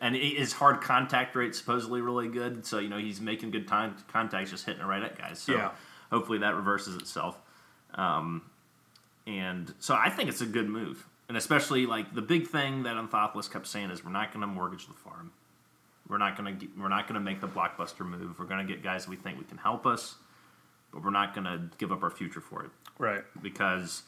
[0.00, 3.96] And his hard contact rate supposedly really good, so you know he's making good time
[4.12, 5.38] contacts, just hitting it right at guys.
[5.38, 5.70] So Yeah.
[6.12, 7.38] hopefully that reverses itself.
[7.94, 8.42] Um,
[9.26, 12.96] and so I think it's a good move, and especially like the big thing that
[12.96, 15.32] Anthopoulos kept saying is we're not going to mortgage the farm.
[16.08, 18.38] We're not going to we're not going to make the blockbuster move.
[18.38, 20.16] We're going to get guys we think we can help us,
[20.92, 23.22] but we're not going to give up our future for it Right.
[23.42, 24.02] because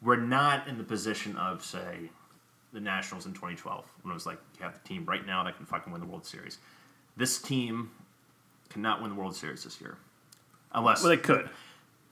[0.00, 2.10] we're not in the position of say
[2.72, 5.56] the Nationals in 2012 when it was like you have the team right now that
[5.56, 6.58] can fucking win the World Series.
[7.16, 7.90] This team
[8.70, 9.98] cannot win the World Series this year,
[10.72, 11.50] unless Well, they could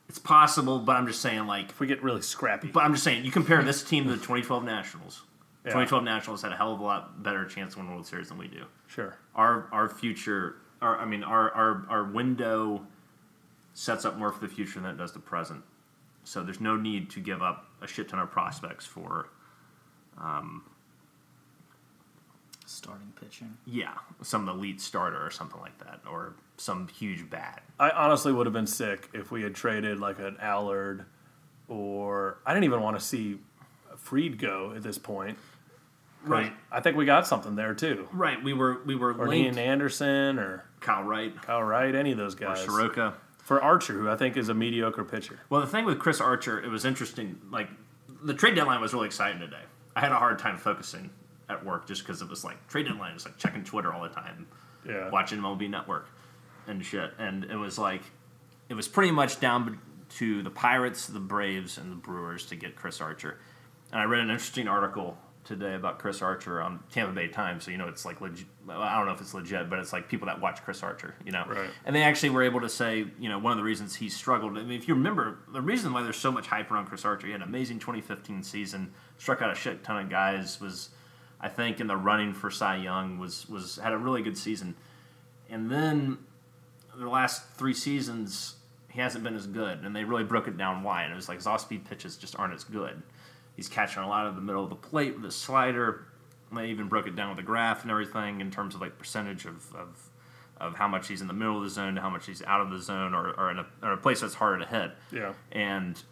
[0.08, 0.78] it's possible.
[0.80, 1.70] But I'm just saying like.
[1.70, 2.68] if we get really scrappy.
[2.68, 5.22] But I'm just saying you compare this team to the 2012 Nationals.
[5.64, 5.70] Yeah.
[5.70, 8.28] 2012 Nationals had a hell of a lot better chance to win the World Series
[8.28, 8.64] than we do.
[8.88, 9.16] Sure.
[9.34, 12.86] Our our future, our I mean our our our window
[13.74, 15.62] sets up more for the future than it does the present.
[16.24, 19.28] So there's no need to give up a shit ton of prospects for
[20.18, 20.64] Um,
[22.66, 23.56] Starting pitching.
[23.66, 27.62] yeah some elite starter or something like that or some huge bat.
[27.80, 31.04] I honestly would have been sick if we had traded like an Allard,
[31.68, 33.38] or I didn't even want to see
[33.96, 35.36] Fried go at this point.
[36.22, 36.52] Right.
[36.70, 38.06] I think we got something there too.
[38.12, 38.40] Right.
[38.42, 39.56] We were we were Or linked.
[39.56, 42.62] Ian Anderson or Kyle Wright Kyle Wright, any of those guys.
[42.62, 42.74] or guys.
[42.76, 43.14] Soroka.
[43.50, 45.40] For Archer, who I think is a mediocre pitcher.
[45.48, 47.40] Well, the thing with Chris Archer, it was interesting.
[47.50, 47.68] Like
[48.22, 49.62] the trade deadline was really exciting today.
[49.96, 51.10] I had a hard time focusing
[51.48, 54.08] at work just because it was like trade deadline was like checking Twitter all the
[54.08, 54.46] time,
[54.86, 55.10] Yeah.
[55.10, 56.06] watching MLB Network
[56.68, 58.02] and shit, and it was like
[58.68, 62.76] it was pretty much down to the Pirates, the Braves, and the Brewers to get
[62.76, 63.40] Chris Archer.
[63.90, 67.70] And I read an interesting article today about Chris Archer on Tampa Bay Times, so
[67.70, 68.46] you know it's like legit.
[68.68, 71.32] I don't know if it's legit, but it's like people that watch Chris Archer, you
[71.32, 71.44] know.
[71.48, 71.70] Right.
[71.84, 74.56] And they actually were able to say, you know, one of the reasons he struggled.
[74.56, 77.26] I mean, if you remember, the reason why there's so much hype around Chris Archer,
[77.26, 80.90] he had an amazing 2015 season, struck out a shit ton of guys, was,
[81.40, 84.76] I think, in the running for Cy Young, was was had a really good season,
[85.48, 86.18] and then
[86.96, 88.56] the last three seasons
[88.90, 91.04] he hasn't been as good, and they really broke it down why.
[91.04, 93.00] And it was like his off-speed pitches just aren't as good.
[93.56, 96.06] He's catching a lot of the middle of the plate with his slider.
[96.52, 99.44] They even broke it down with a graph and everything in terms of like percentage
[99.44, 100.10] of, of,
[100.58, 102.60] of how much he's in the middle of the zone to how much he's out
[102.60, 104.90] of the zone or, or, in, a, or a place that's harder to hit.
[105.12, 105.34] Yeah.
[105.52, 106.02] And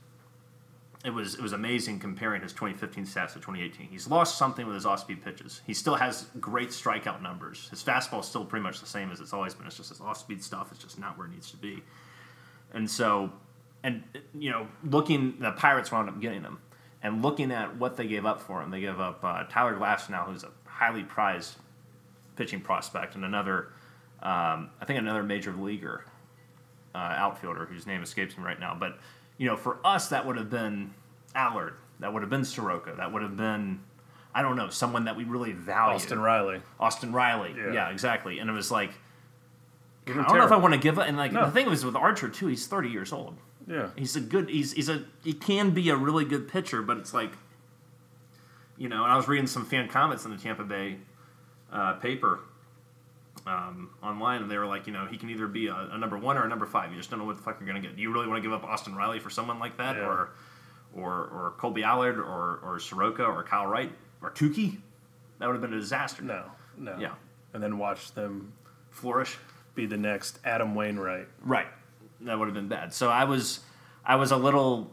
[1.05, 3.87] it was it was amazing comparing his 2015 stats to 2018.
[3.89, 5.63] He's lost something with his off-speed pitches.
[5.67, 7.69] He still has great strikeout numbers.
[7.71, 9.67] His fastball is still pretty much the same as it's always been.
[9.67, 11.83] It's just his off-speed stuff is just not where it needs to be.
[12.73, 13.31] And so,
[13.85, 14.03] and
[14.37, 16.59] you know, looking the Pirates wound up getting him,
[17.03, 20.27] and looking at what they gave up for him, they gave up uh, Tyler Glasnow,
[20.27, 21.57] who's a highly prized
[22.37, 23.69] pitching prospect, and another,
[24.23, 26.05] um, I think another major leaguer
[26.95, 28.77] uh, outfielder whose name escapes me right now.
[28.79, 28.99] But
[29.37, 30.93] you know, for us, that would have been
[31.35, 33.81] Allard, that would have been Soroka, that would have been,
[34.35, 35.95] I don't know, someone that we really value.
[35.95, 36.61] Austin Riley.
[36.81, 37.55] Austin Riley.
[37.57, 37.73] Yeah.
[37.73, 38.39] Yeah, exactly.
[38.41, 38.91] And it was like,
[40.07, 41.07] I don't know if I want to give up.
[41.07, 41.45] And like No.
[41.45, 43.37] the thing was with Archer too, he's 30 years old.
[43.69, 43.91] Yeah.
[43.97, 44.49] He's a good.
[44.49, 47.33] He's he's a he can be a really good pitcher, but it's like,
[48.77, 49.05] you know.
[49.05, 50.97] And I was reading some fan comments in the Tampa Bay
[51.73, 52.41] uh, paper
[53.47, 56.17] um, online, and they were like, you know, he can either be a, a number
[56.19, 56.91] one or a number five.
[56.93, 57.95] You just don't know what the fuck you're gonna get.
[57.97, 60.07] Do you really want to give up Austin Riley for someone like that, Yeah.
[60.07, 60.31] or
[60.95, 64.79] or or Kolby Allard, or or Soroka, or Kyle Wright, or Touki?
[65.39, 66.23] That would have been a disaster.
[66.23, 66.45] No.
[66.77, 66.97] No.
[66.99, 67.15] Yeah.
[67.55, 68.53] And then watch them
[68.91, 69.37] Flourish.
[69.75, 71.29] be the next Adam Wainwright.
[71.43, 71.67] Right.
[72.23, 72.93] That would have been bad.
[72.93, 73.61] So I was
[74.05, 74.91] I was a little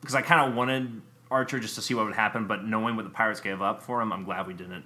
[0.00, 3.04] because I kind of wanted Archer just to see what would happen, but knowing what
[3.04, 4.84] the Pirates gave up for him, I'm glad we didn't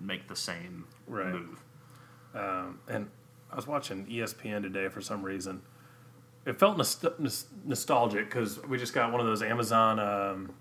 [0.00, 1.32] make the same Right.
[1.32, 1.62] move.
[2.88, 3.08] and
[3.50, 5.62] I was watching ESPN today for some reason.
[6.46, 10.54] It felt nost- nostalgic because we just got one of those Amazon, um,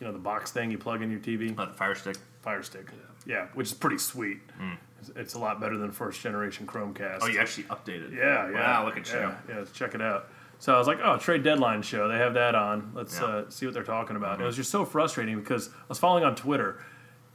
[0.00, 2.16] you know, the box thing you plug in your TV, Uh, the Fire Stick.
[2.42, 2.90] Fire Stick.
[3.26, 4.40] Yeah, which is pretty sweet.
[4.58, 4.78] It's,
[5.16, 7.18] it's a lot better than first generation Chromecast.
[7.22, 8.12] Oh, you actually updated.
[8.14, 8.52] Yeah, yeah.
[8.52, 9.18] Wow, look at you.
[9.18, 10.28] yeah, Yeah, let's check it out.
[10.58, 12.06] So I was like, oh, trade deadline show.
[12.08, 12.92] They have that on.
[12.94, 13.26] Let's Yeah.
[13.26, 14.34] uh, see what they're talking about.
[14.34, 16.84] And it was just so frustrating because I was following on Twitter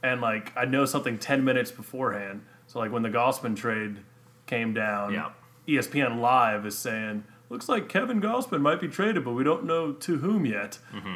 [0.02, 2.42] and like I know something 10 minutes beforehand.
[2.68, 3.98] So like when the Gausman trade
[4.46, 5.30] came down, Yeah.
[5.66, 9.92] ESPN Live is saying, looks like Kevin Gausman might be traded, but we don't know
[9.92, 10.78] to whom yet.
[10.94, 11.14] Mm-hmm.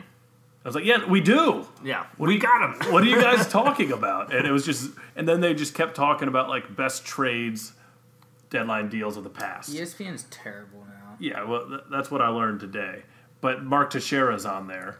[0.64, 1.66] I was like, yeah, we do.
[1.82, 2.92] Yeah, we got him.
[2.92, 4.34] What are you guys talking about?
[4.34, 7.72] And it was just, and then they just kept talking about like best trades,
[8.50, 9.72] deadline deals of the past.
[9.74, 11.16] ESPN's terrible now.
[11.18, 13.04] Yeah, well, th- that's what I learned today.
[13.40, 14.98] But Mark Teixeira's on there,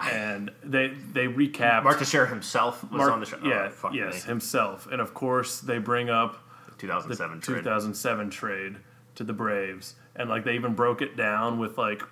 [0.00, 3.38] and they they recap Mark Teixeira himself was Mark- on the show.
[3.42, 4.28] Oh, Yeah, fuck yes, me.
[4.28, 6.38] himself, and of course they bring up
[6.78, 7.58] 2007 the trade.
[7.64, 8.76] 2007 trade
[9.16, 12.02] to the Braves, and like they even broke it down with like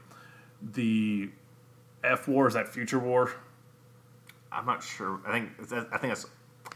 [0.61, 1.31] the
[2.03, 3.33] F war is that future war.
[4.53, 5.21] I'm not sure.
[5.27, 5.51] I think
[5.93, 6.27] I think that's.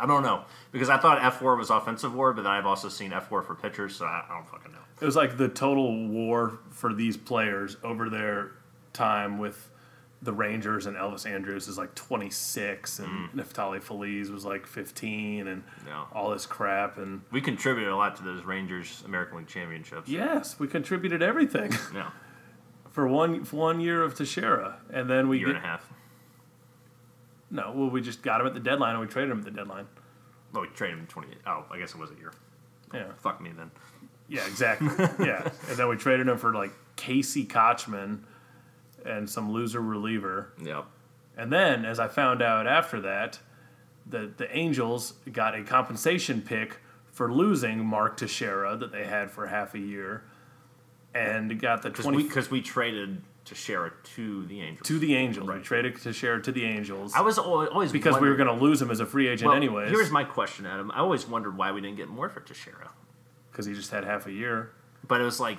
[0.00, 2.88] I don't know because I thought F War was offensive war, but then I've also
[2.88, 4.78] seen F War for pitchers, so I, I don't fucking know.
[5.00, 8.52] It was like the total war for these players over their
[8.92, 9.70] time with
[10.24, 13.34] the Rangers and Elvis Andrus is like 26, and mm.
[13.34, 15.62] Neftali Feliz was like 15, and
[16.12, 16.96] all this crap.
[16.98, 20.08] And We contributed a lot to those Rangers American League championships.
[20.08, 22.10] yes, we contributed everything Yeah,
[22.94, 25.92] for one for one year of Teixeira, and then we year get and a half.
[27.50, 29.50] no, well, we just got him at the deadline, and we traded him at the
[29.50, 29.86] deadline.
[30.52, 31.36] Well, we traded him in 28.
[31.46, 32.32] Oh, I guess it was a year.
[32.92, 33.72] Yeah, Fuck me then.
[34.28, 34.88] yeah, exactly.
[35.26, 38.20] yeah, and then we traded him for like Casey Kotchman
[39.04, 40.52] and some loser reliever.
[40.62, 40.86] Yep.
[41.36, 43.40] And then, as I found out after that,
[44.06, 46.78] the the Angels got a compensation pick
[47.10, 50.22] for losing Mark Teixeira that they had for half a year,
[51.14, 54.86] and got the Because twenty we, 'cause we traded Teixeira to the Angels.
[54.88, 55.48] to the Angels.
[55.48, 58.80] We traded Teixeira to the Angels I was always because we were going to lose
[58.80, 59.90] him as a free agent well, anyways.
[59.90, 60.90] Here's my question, Adam.
[60.90, 62.90] I always wondered why we didn't get more for Teixeira,
[63.50, 64.70] because he just had half a year.
[65.06, 65.58] but it was like.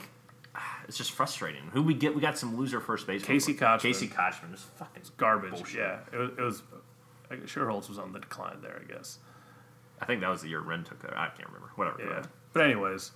[0.57, 1.63] Ah, it's just frustrating.
[1.73, 2.15] Who we get?
[2.15, 3.27] We got some loser first baseman.
[3.27, 3.81] Casey Kotchman.
[3.81, 5.51] Casey Kotchman is fucking Garbage.
[5.51, 5.79] Bullshit.
[5.81, 6.29] Yeah, it was.
[6.29, 6.63] It was
[7.29, 9.19] I guess Schuerholz was on the decline there, I guess.
[10.01, 11.13] I think that was the year Wren took there.
[11.17, 11.71] I can't remember.
[11.75, 12.01] Whatever.
[12.07, 12.23] Yeah.
[12.53, 13.11] But anyways,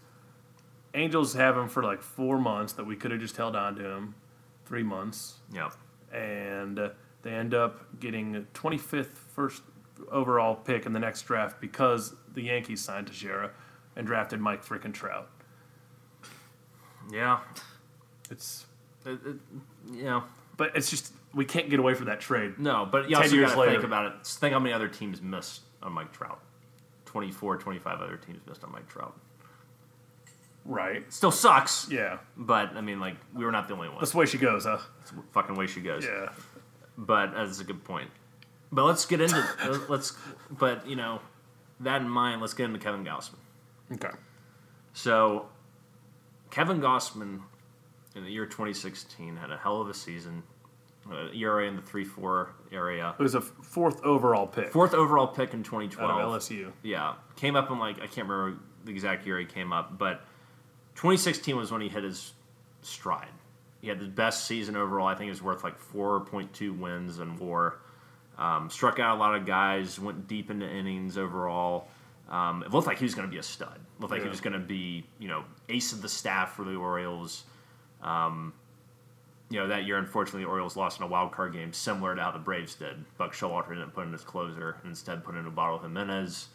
[0.93, 3.85] Angels have him for like four months that we could have just held on to
[3.85, 4.15] him,
[4.65, 5.35] three months.
[5.53, 5.69] Yeah.
[6.11, 6.89] and uh,
[7.21, 9.61] they end up getting 25th first
[10.11, 13.51] overall pick in the next draft because the Yankees signed Teixeira
[13.95, 15.29] and drafted Mike frickin' Trout.
[17.11, 17.39] Yeah.
[18.31, 18.65] It's
[19.05, 19.35] It, it,
[19.91, 20.21] yeah.
[20.57, 22.57] but it's just we can't get away from that trade.
[22.59, 24.25] No, but you 10 also got to think about it.
[24.25, 26.39] Think how many other teams missed on Mike Trout.
[27.05, 29.15] 24, 25 other teams missed on Mike Trout.
[30.65, 31.11] Right?
[31.11, 34.01] Still sucks, Yeah, but I mean, like, we were not the only ones.
[34.01, 34.77] that's the way she goes, huh?
[34.99, 36.05] That's the fucking way she goes.
[36.05, 36.29] Yeah.
[36.97, 38.09] But that's a good point.
[38.71, 39.43] But let's get into
[39.89, 40.15] let's.
[40.51, 41.21] But you know,
[41.79, 43.35] that in mind, let's get into Kevin Gausman.
[43.93, 44.15] Okay.
[44.93, 45.47] So,
[46.51, 47.41] Kevin Gausman
[48.15, 50.43] in the year 2016 had a hell of a season.
[51.09, 53.15] Uh, ERA in the 3 4 area.
[53.17, 56.11] It was a fourth overall pick Fourth overall pick in out 2012.
[56.11, 56.71] of LSU.
[56.83, 57.15] Yeah.
[57.35, 60.21] Came up in like, I can't remember the exact year he came up, but
[60.95, 62.33] 2016 was when he hit his
[62.81, 63.27] stride.
[63.81, 65.07] He had the best season overall.
[65.07, 67.79] I think he was worth like 4.2 wins and war.
[68.37, 71.87] Um, struck out a lot of guys, went deep into innings overall.
[72.29, 73.75] Um, it looked like he was going to be a stud.
[73.75, 76.63] It looked like he was going to be, you know, ace of the staff for
[76.63, 77.43] the Orioles.
[78.01, 78.53] Um,
[79.49, 82.21] you know, that year, unfortunately, the Orioles lost in a wild card game, similar to
[82.21, 83.03] how the Braves did.
[83.17, 86.47] Buck Showalter didn't put in his closer, and instead put in Ubaldo Jimenez.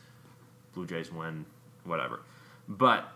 [0.75, 1.45] Blue Jays win,
[1.85, 2.21] whatever.
[2.69, 3.13] But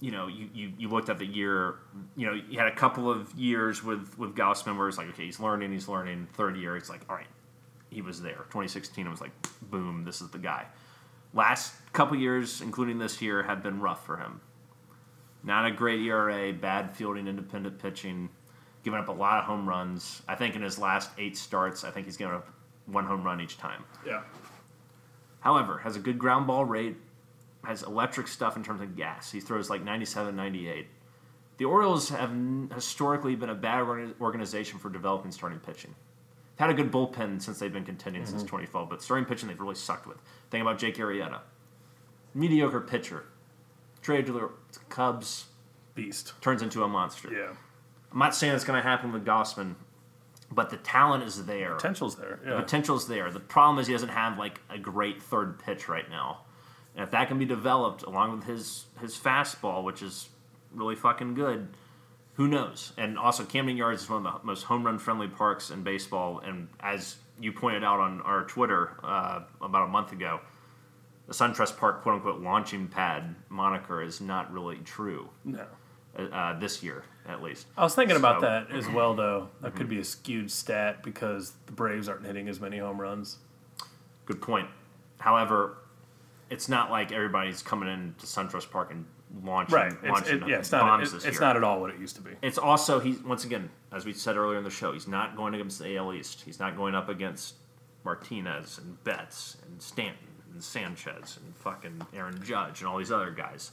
[0.00, 1.76] you know, you, you, you looked at the year,
[2.16, 5.24] you know, you had a couple of years with, with Gausman where it's like, okay,
[5.24, 6.28] he's learning, he's learning.
[6.34, 7.26] Third year, it's like, all right,
[7.90, 8.46] he was there.
[8.50, 9.32] 2016, it was like,
[9.70, 10.66] boom, this is the guy.
[11.32, 14.40] Last couple years, including this year, have been rough for him.
[15.42, 18.28] Not a great ERA, bad fielding, independent pitching,
[18.82, 20.22] giving up a lot of home runs.
[20.28, 22.48] I think in his last eight starts, I think he's given up
[22.86, 23.84] one home run each time.
[24.06, 24.22] Yeah.
[25.40, 26.96] However, has a good ground ball rate,
[27.66, 29.30] has electric stuff in terms of gas.
[29.32, 30.86] He throws like 97, 98.
[31.56, 32.32] The Orioles have
[32.74, 33.82] historically been a bad
[34.20, 35.94] organization for developing starting pitching.
[36.56, 38.56] Had a good bullpen since they've been contending since mm-hmm.
[38.56, 40.18] 2012, but starting pitching they've really sucked with.
[40.50, 41.40] Think about Jake Arrieta.
[42.32, 43.24] Mediocre pitcher.
[44.02, 44.50] Traded to the
[44.88, 45.46] Cubs,
[45.94, 46.34] Beast.
[46.40, 47.32] turns into a monster.
[47.32, 47.54] Yeah.
[48.12, 49.74] I'm not saying it's going to happen with Gausman,
[50.50, 51.74] but the talent is there.
[51.74, 52.38] Potential's there.
[52.44, 52.60] The Yeah.
[52.60, 53.30] potential's there.
[53.30, 56.40] The problem is he doesn't have like a great third pitch right now.
[56.94, 60.28] And if that can be developed along with his his fastball, which is
[60.72, 61.68] really fucking good,
[62.34, 62.92] who knows?
[62.96, 66.40] And also Camden Yards is one of the most home run friendly parks in baseball.
[66.40, 70.40] And as you pointed out on our Twitter uh, about a month ago,
[71.26, 75.66] the SunTrust Park quote unquote launching pad moniker is not really true No.
[76.16, 77.66] uh, this year, at least.
[77.76, 79.48] I was thinking about that as well, though.
[79.62, 83.38] That could be a skewed stat because the Braves aren't hitting as many home runs.
[84.26, 84.68] Good point.
[85.18, 85.78] However,
[86.50, 89.04] it's not like everybody's coming into SunTrust Park and
[89.42, 89.92] launching, Right.
[89.92, 91.22] It's, launching it, yeah, it's bombs not.
[91.22, 91.40] It, it's year.
[91.40, 92.32] not at all what it used to be.
[92.42, 95.54] It's also he's once again, as we said earlier in the show, he's not going
[95.54, 96.42] against the AL East.
[96.44, 97.54] He's not going up against
[98.04, 103.30] Martinez and Betts and Stanton and Sanchez and fucking Aaron Judge and all these other
[103.30, 103.72] guys.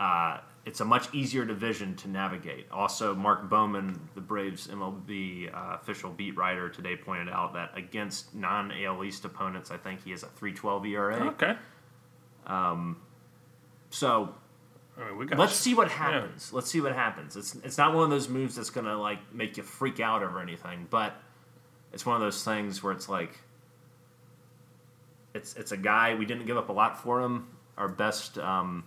[0.00, 2.66] Uh, it's a much easier division to navigate.
[2.70, 8.34] Also, Mark Bowman, the Braves MLB uh, official beat writer today, pointed out that against
[8.34, 11.26] non AL East opponents, I think he has a 3.12 ERA.
[11.28, 11.56] Okay.
[13.90, 14.34] So
[15.00, 16.52] I mean, we got Let's see what happens.
[16.52, 17.36] Let's see what happens.
[17.36, 20.40] It's it's not one of those moves that's gonna like make you freak out over
[20.40, 21.14] anything, but
[21.92, 23.38] it's one of those things where it's like
[25.34, 27.46] it's it's a guy we didn't give up a lot for him.
[27.76, 28.84] Our best um,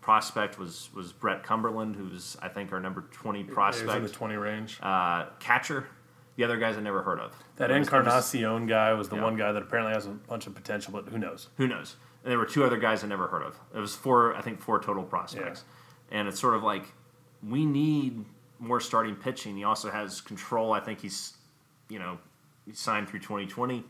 [0.00, 4.12] prospect was was Brett Cumberland, who's I think our number twenty was in the prospect.
[4.14, 4.78] twenty range.
[4.82, 5.86] Uh, catcher.
[6.36, 7.34] The other guys I never heard of.
[7.56, 9.24] that It was- it was- Encarnacion guy was the Yeah.
[9.24, 11.48] one guy that apparently has a bunch of potential, but who knows?
[11.56, 11.96] Who knows?
[12.28, 13.58] And there were two other guys I never heard of.
[13.74, 15.64] It was four, I think, four total prospects.
[16.10, 16.84] And it's sort of like
[17.42, 18.22] we need
[18.58, 19.56] more starting pitching.
[19.56, 20.74] He also has control.
[20.74, 21.32] I think he's,
[21.88, 22.18] you know,
[22.66, 23.82] he signed through 2020.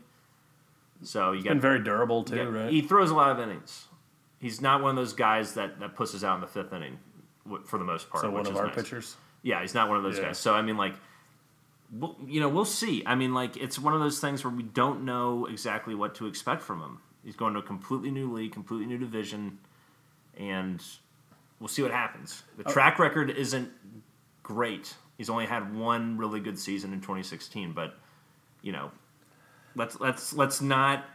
[1.03, 2.71] So you Been got, very durable too, got- right?
[2.71, 3.87] he throws a lot of innings.
[4.39, 6.97] He's not one of those guys that that pushes out in the fifth inning,
[7.65, 8.21] for the most part.
[8.21, 8.75] so one of our nice.
[8.75, 9.17] pitchers.
[9.41, 10.27] Yeah, he's not one of those Yeah.
[10.27, 10.37] guys.
[10.37, 10.95] So I mean, like,
[11.91, 13.03] we'll, you know, we'll see.
[13.05, 16.25] I mean, like, it's one of those things where we don't know exactly what to
[16.25, 16.99] expect from him.
[17.23, 19.59] He's going to a completely new league, completely new division,
[20.37, 20.81] and
[21.59, 22.43] we'll see what happens.
[22.57, 22.71] The Oh.
[22.71, 23.71] track record isn't
[24.43, 24.95] great.
[25.17, 27.99] He's only had one really good season in 2016, but
[28.61, 28.91] you know,
[29.75, 31.05] let's let's let's not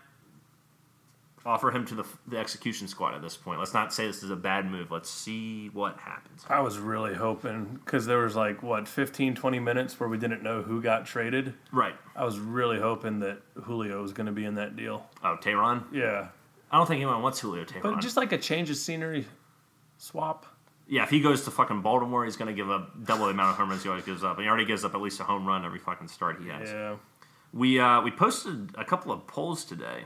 [1.47, 3.59] offer him to the, the execution squad at this point.
[3.59, 4.91] Let's not say this is a bad move.
[4.91, 6.45] Let's see what happens.
[6.49, 10.43] I was really hoping because there was like what 15, 20 minutes where we didn't
[10.43, 11.55] know who got traded.
[11.71, 11.95] Right.
[12.17, 15.07] I was really hoping that Julio was going to be in that deal.
[15.23, 15.85] Oh, Teheran.
[15.93, 16.29] Yeah,
[16.71, 17.83] I don't think anyone wants Julio Teheran.
[17.83, 19.27] but just like a change of scenery,
[19.99, 20.47] swap.
[20.89, 23.51] yeah, if he goes to fucking Baltimore, he's going to give up double the amount
[23.51, 24.37] of home runs he always gives up.
[24.39, 26.71] And he already gives up at least a home run every fucking start he has.
[26.71, 26.97] Yeah,
[27.53, 30.05] We uh, we posted a couple of polls today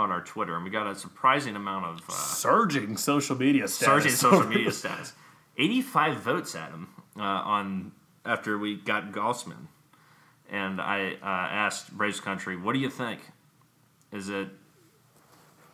[0.00, 4.04] on our Twitter, and we got a surprising amount of uh, surging social media status.
[4.04, 5.12] surging social media stats.
[5.58, 7.92] Eighty-five votes at him uh, on
[8.24, 9.66] after we got Gausman,
[10.50, 13.20] and I uh, asked Braves Country, "What do you think?
[14.10, 14.48] Is it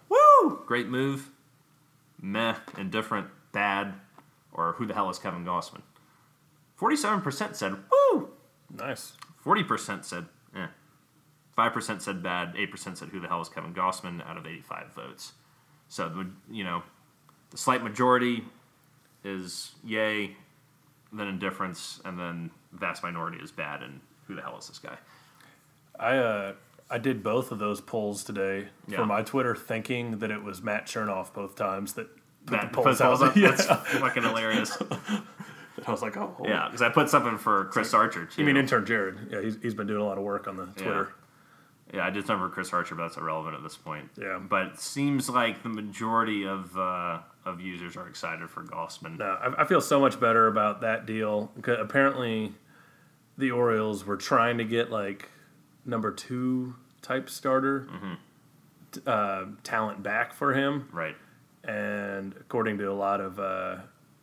[0.08, 1.30] woo great move,
[2.20, 3.94] meh, indifferent, bad,
[4.52, 5.82] or who the hell is Kevin Gausman?"
[6.74, 7.76] Forty-seven percent said
[8.12, 8.30] woo.
[8.76, 9.12] nice.
[9.38, 10.26] Forty percent said
[11.56, 11.62] eh.
[11.62, 12.54] Five percent said bad.
[12.56, 15.32] Eight percent said who the hell is Kevin Gausman out of eighty-five votes.
[15.88, 16.82] So the you know
[17.50, 18.44] the slight majority
[19.24, 20.36] is yay,
[21.12, 23.82] then indifference, and then vast minority is bad.
[23.82, 24.96] And who the hell is this guy?
[25.98, 26.52] I uh,
[26.90, 28.98] I did both of those polls today Yeah.
[28.98, 32.08] for my Twitter, thinking that it was Matt Chernoff both times that
[32.46, 33.22] put That the polls out.
[33.22, 33.36] up.
[33.36, 33.50] Yeah.
[33.52, 34.76] That's fucking hilarious.
[35.86, 38.40] I was like, oh, Yeah, because I put something for Chris Archer too.
[38.40, 39.18] You mean intern Jared?
[39.30, 41.08] Yeah, he's, he's been doing a lot of work on the Twitter.
[41.10, 41.25] Yeah,
[41.94, 44.10] I did something for Chris Archer, but that's irrelevant at this point.
[44.16, 44.38] Yeah.
[44.38, 49.18] But it seems like the majority of uh, of users are excited for Gausman.
[49.18, 51.52] No, I, I feel so much better about that deal.
[51.64, 52.52] Apparently,
[53.38, 55.30] the Orioles were trying to get like
[55.84, 58.14] number two type starter Mm-hmm.
[58.92, 61.14] t- uh, talent back for him, Right.
[61.62, 63.76] and according to a lot of uh,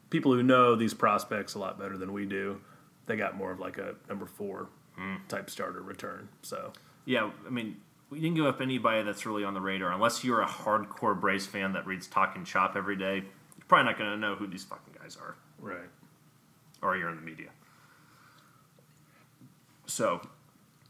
[0.10, 2.60] people who know these prospects a lot better than we do,
[3.06, 4.67] they got more of like a number four
[4.99, 5.28] Mm.
[5.28, 6.28] type starter return.
[6.43, 6.71] So
[7.06, 7.78] Yeah, I mean,
[8.10, 9.92] we didn't give up anybody that's really on the radar.
[9.92, 13.98] Unless you're a hardcore Braves fan that reads Talking Chop every day, you're probably not
[13.98, 15.78] going to know who these fucking guys are, right.
[16.82, 17.50] or you're in the media.
[19.86, 20.22] So,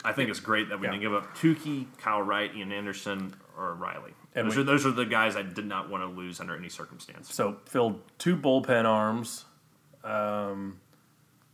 [0.06, 0.92] I think it's great that we Yeah.
[0.92, 4.14] didn't give up Touki, Kyle Wright, Ian Anderson, or Riley.
[4.36, 6.56] And those, we- are, those are the guys I did not want to lose under
[6.56, 7.34] any circumstance.
[7.34, 9.46] So filled two bullpen arms,
[10.04, 10.80] um,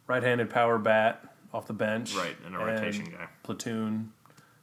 [0.07, 3.27] right-handed power bat off the bench, Right, and a rotation guy.
[3.43, 4.13] platoon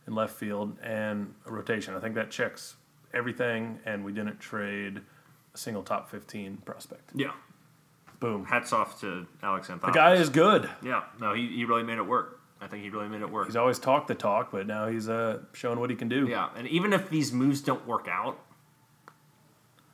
[0.06, 1.94] in left field, and a rotation.
[1.94, 2.76] I think that checks
[3.12, 5.00] everything, and we didn't trade
[5.54, 7.10] a single top fifteen prospect.
[7.14, 7.32] Yeah.
[8.18, 8.46] Boom.
[8.46, 9.86] Hats off to Alex Anthopoulos.
[9.86, 10.70] The guy is good.
[10.82, 12.40] Yeah, no, he, he really made it work.
[12.62, 13.46] I think he really made it work.
[13.46, 16.26] He's always talked the talk, but now he's uh, showing what he can do.
[16.26, 18.38] Yeah, and even if these moves don't work out,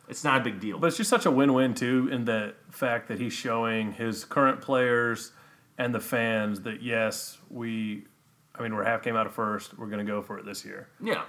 [0.08, 0.78] it's not a big deal.
[0.78, 4.60] But it's just such a win-win too, in the fact that he's showing his current
[4.60, 5.32] players
[5.76, 8.04] and the fans that yes, we,
[8.54, 9.78] I mean, we're half game out of first.
[9.78, 11.22] We're going to go for it this year yeah,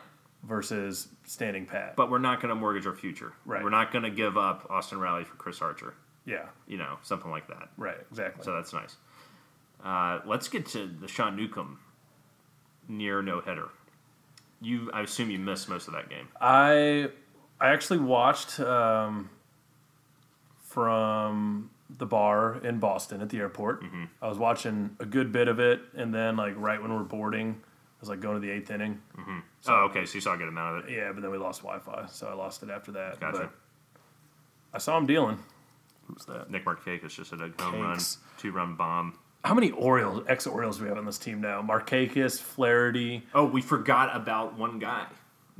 [0.43, 1.95] versus standing pat.
[1.95, 3.33] but we're not going to mortgage our future.
[3.45, 3.63] Right.
[3.63, 5.93] We're not going to give up Austin Riley for Chris Archer.
[6.25, 7.69] yeah, You know, something like that.
[7.77, 8.43] right, exactly.
[8.43, 8.97] So that's nice.
[9.83, 11.79] Uh, let's get to the Sean Newcomb
[12.87, 13.69] near no hitter.
[14.61, 16.27] You, I assume you missed most of that game.
[16.39, 17.09] I
[17.59, 19.29] I actually watched um,
[20.61, 23.83] from the bar in Boston at the airport.
[23.83, 24.05] Mm-hmm.
[24.21, 27.61] I was watching a good bit of it, and then like right when we're boarding,
[27.61, 29.01] I was like going to the eighth inning.
[29.67, 30.05] oh, okay.
[30.05, 30.95] So you saw a good amount of it.
[30.95, 33.19] Yeah, but then we lost Wi-Fi, so I lost it after that.
[33.19, 33.37] Gotcha.
[33.39, 33.51] But
[34.73, 35.37] I saw him dealing.
[36.07, 36.49] Who's that?
[36.49, 38.17] Nick Markakis just hit a home run, Cakes.
[38.37, 39.17] two run bomb.
[39.43, 41.61] How many Orioles, ex Orioles, do we have on this team now?
[41.61, 43.23] Markakis, Flaherty.
[43.33, 45.05] Oh, we forgot about one guy.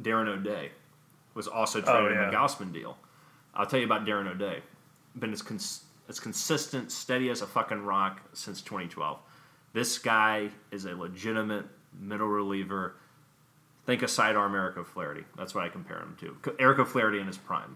[0.01, 0.71] Darren O'Day
[1.33, 2.29] was also traded in yeah.
[2.29, 2.97] the Gausman deal.
[3.53, 4.61] I'll tell you about Darren O'Day.
[5.17, 9.17] Been as, cons- as consistent, steady as a fucking rock since 2012.
[9.73, 11.65] This guy is a legitimate
[11.99, 12.95] middle reliever.
[13.85, 15.23] Think a sidearm Eric O'Flaherty.
[15.37, 16.37] That's what I compare him to.
[16.41, 17.75] Co- Eric O'Flaherty in his prime.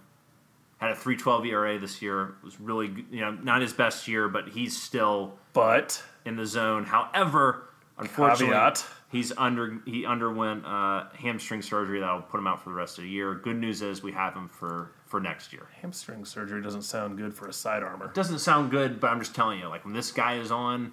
[0.78, 2.36] Had a 3.12 ERA this year.
[2.44, 6.86] Was really, you know, not his best year, but he's still But in the zone.
[6.86, 8.86] However, unfortunately, Caveat.
[9.12, 13.04] He's under he underwent uh, hamstring surgery that'll put him out for the rest of
[13.04, 13.36] the year.
[13.36, 15.68] Good news is we have him for for next year.
[15.82, 18.12] hamstring surgery doesn't sound good for a side armor.
[18.14, 20.92] Doesn't sound good, but I'm just telling you, like when this guy is on,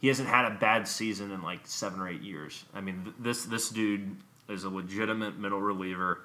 [0.00, 2.64] he hasn't had a bad season in like seven or eight years.
[2.74, 4.16] I mean, th- this this dude
[4.48, 6.22] is a legitimate middle reliever,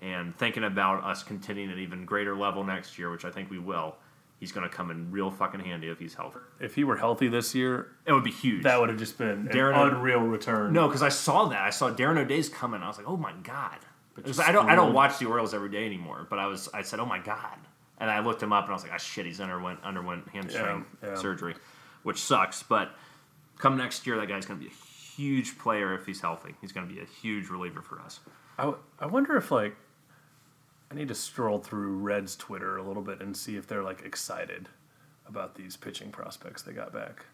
[0.00, 3.50] and thinking about us continuing at an even greater level next year, which I think
[3.50, 3.96] we will.
[4.42, 6.40] He's going to come in real fucking handy if he's healthy.
[6.58, 8.64] If he were healthy this year, It would be huge.
[8.64, 10.72] that would have just been Darren an unreal return.
[10.72, 11.62] No, because I saw that.
[11.62, 12.82] I saw Darren O'Day's coming.
[12.82, 13.78] I was like, oh my god.
[14.16, 16.26] Because I don't I don't watch the Orioles every day anymore.
[16.28, 17.56] But I was I said, oh my god.
[17.98, 20.86] And I looked him up and I was like, ah shit, he's underwent underwent hamstring
[21.04, 21.14] Yeah, yeah.
[21.14, 21.54] surgery,
[22.02, 22.64] which sucks.
[22.64, 22.90] But
[23.58, 24.74] come next year, that guy's going to be a
[25.16, 26.56] huge player if he's healthy.
[26.60, 28.18] He's going to be a huge reliever for us.
[28.58, 29.76] I, w- I wonder if like
[30.92, 34.02] I need to stroll through Reds Twitter a little bit and see if they're like
[34.02, 34.68] excited
[35.26, 37.24] about these pitching prospects they got back.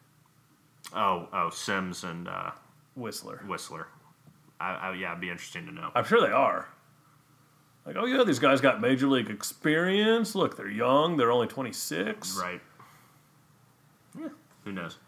[0.94, 2.52] Oh oh Sims and uh,
[2.96, 3.44] Wisler.
[3.46, 3.86] Wisler.
[4.60, 5.90] I, I, yeah, it'd be interesting to know.
[5.94, 6.68] I'm sure they are.
[7.84, 10.34] Like, oh yeah, these guys got major league experience.
[10.34, 11.16] Look, they're young.
[11.16, 12.38] They're only 26.
[12.40, 12.60] Right.
[14.18, 14.28] Yeah.
[14.64, 14.98] Who knows?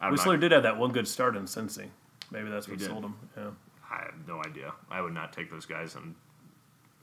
[0.00, 1.88] Not- Wisler did have that one good start in Cincy.
[2.30, 3.14] Maybe that's what sold him.
[3.36, 3.50] Yeah.
[3.90, 4.72] I have no idea.
[4.90, 6.14] I would not take those guys in,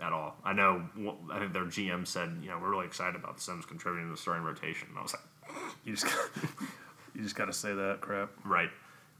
[0.01, 0.35] at all.
[0.43, 0.85] I know.
[1.31, 4.15] I think their GM said, you know, we're really excited about the Sims contributing to
[4.15, 4.87] the starting rotation.
[4.89, 6.29] And I was like, You just got,
[7.15, 8.31] you just got to say that crap.
[8.45, 8.69] right.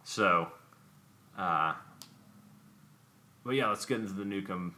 [0.03, 0.47] So,
[1.37, 1.73] uh,
[3.43, 4.75] but yeah, let's get into the Newcomb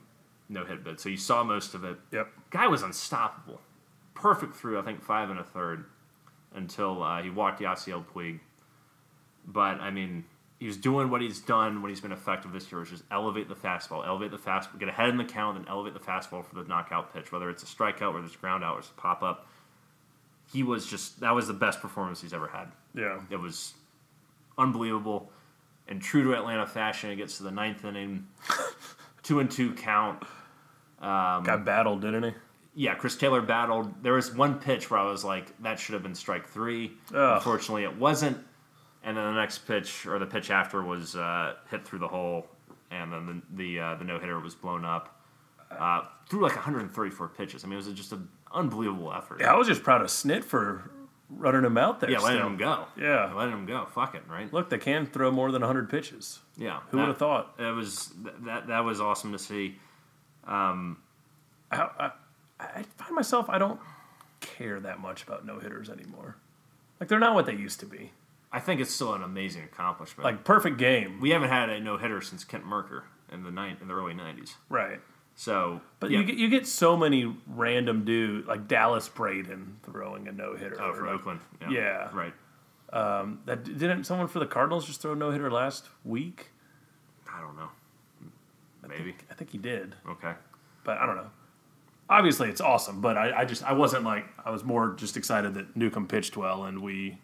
[0.50, 1.00] no hit bid.
[1.00, 1.98] So you saw most of it.
[2.12, 2.28] Yep.
[2.50, 3.62] Guy was unstoppable.
[4.14, 5.86] Perfect through, I think, five and a third
[6.54, 8.40] until uh, he walked Yasiel Puig.
[9.48, 10.26] But, I mean,
[10.62, 13.50] he was doing what he's done when he's been effective this year, which is elevate
[13.50, 16.54] the fastball, elevate the fastball, get ahead in the count, and elevate the fastball for
[16.54, 19.24] the knockout pitch, whether it's a strikeout, whether it's ground out, or it's a pop
[19.24, 19.48] up.
[20.54, 22.72] He was just, that was the best performance he's ever had.
[22.94, 23.22] Yeah.
[23.32, 23.74] It was
[24.56, 25.32] unbelievable.
[25.88, 28.28] And true to Atlanta fashion, it gets to the ninth inning,
[29.24, 30.22] two and two count.
[31.02, 32.34] Um, got battled, didn't he?
[32.76, 34.04] Yeah, Chris Taylor battled.
[34.04, 36.92] There was one pitch where I was like, that should have been strike three.
[37.16, 37.38] Ugh.
[37.38, 38.38] Unfortunately, it wasn't.
[39.04, 42.48] And then the next pitch, or the pitch after, was uh, hit through the hole,
[42.92, 45.18] and then the the, uh, the no hitter was blown up.
[45.72, 47.64] Uh, through like 134 pitches.
[47.64, 49.40] I mean, it was just an unbelievable effort.
[49.40, 50.92] Yeah, I was just proud of Snit for
[51.30, 52.12] running him out there.
[52.12, 52.48] Yeah, letting still.
[52.48, 52.86] him go.
[52.98, 53.34] Yeah.
[53.34, 53.86] letting him go.
[53.86, 54.52] Fuck it, right?
[54.52, 56.40] Look, they can throw more than 100 pitches.
[56.58, 56.82] Yeah.
[56.90, 57.56] Who would have thought?
[57.58, 59.78] It was that that was awesome to see.
[61.72, 62.12] I, I,
[62.60, 63.80] I find myself, I don't
[64.42, 66.36] care that much about no hitters anymore.
[67.00, 68.12] Like, they're not what they used to be.
[68.54, 70.26] I think it's still an amazing accomplishment.
[70.26, 71.20] Like, perfect game.
[71.22, 74.14] we haven't had a no hitter since Kent Mercker in the nine in the early
[74.14, 74.56] '90s.
[74.70, 75.00] Right.
[75.36, 76.20] So, But yeah.
[76.20, 80.80] you, get, you get so many random dude like Dallas Braden throwing a no hitter.
[80.82, 82.10] oh for Oakland, yeah, Yeah.
[82.14, 82.34] right.
[82.92, 86.50] Um, that didn't someone for the Cardinals just throw a no hitter last week?
[87.34, 87.70] I don't know.
[88.88, 90.34] Maybe I think he did, okay.
[90.84, 91.30] but I don't know.
[92.10, 95.54] Obviously, it's awesome, but I, I just I wasn't like I was more just excited
[95.54, 97.18] that Newcomb pitched well and we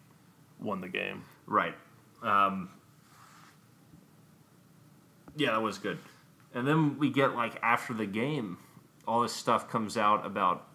[0.60, 1.24] won the game.
[1.46, 1.74] Right.
[2.22, 2.70] Um,
[5.36, 5.98] yeah, that was good.
[6.54, 8.58] And then we get like after the game,
[9.06, 10.66] all this stuff comes out about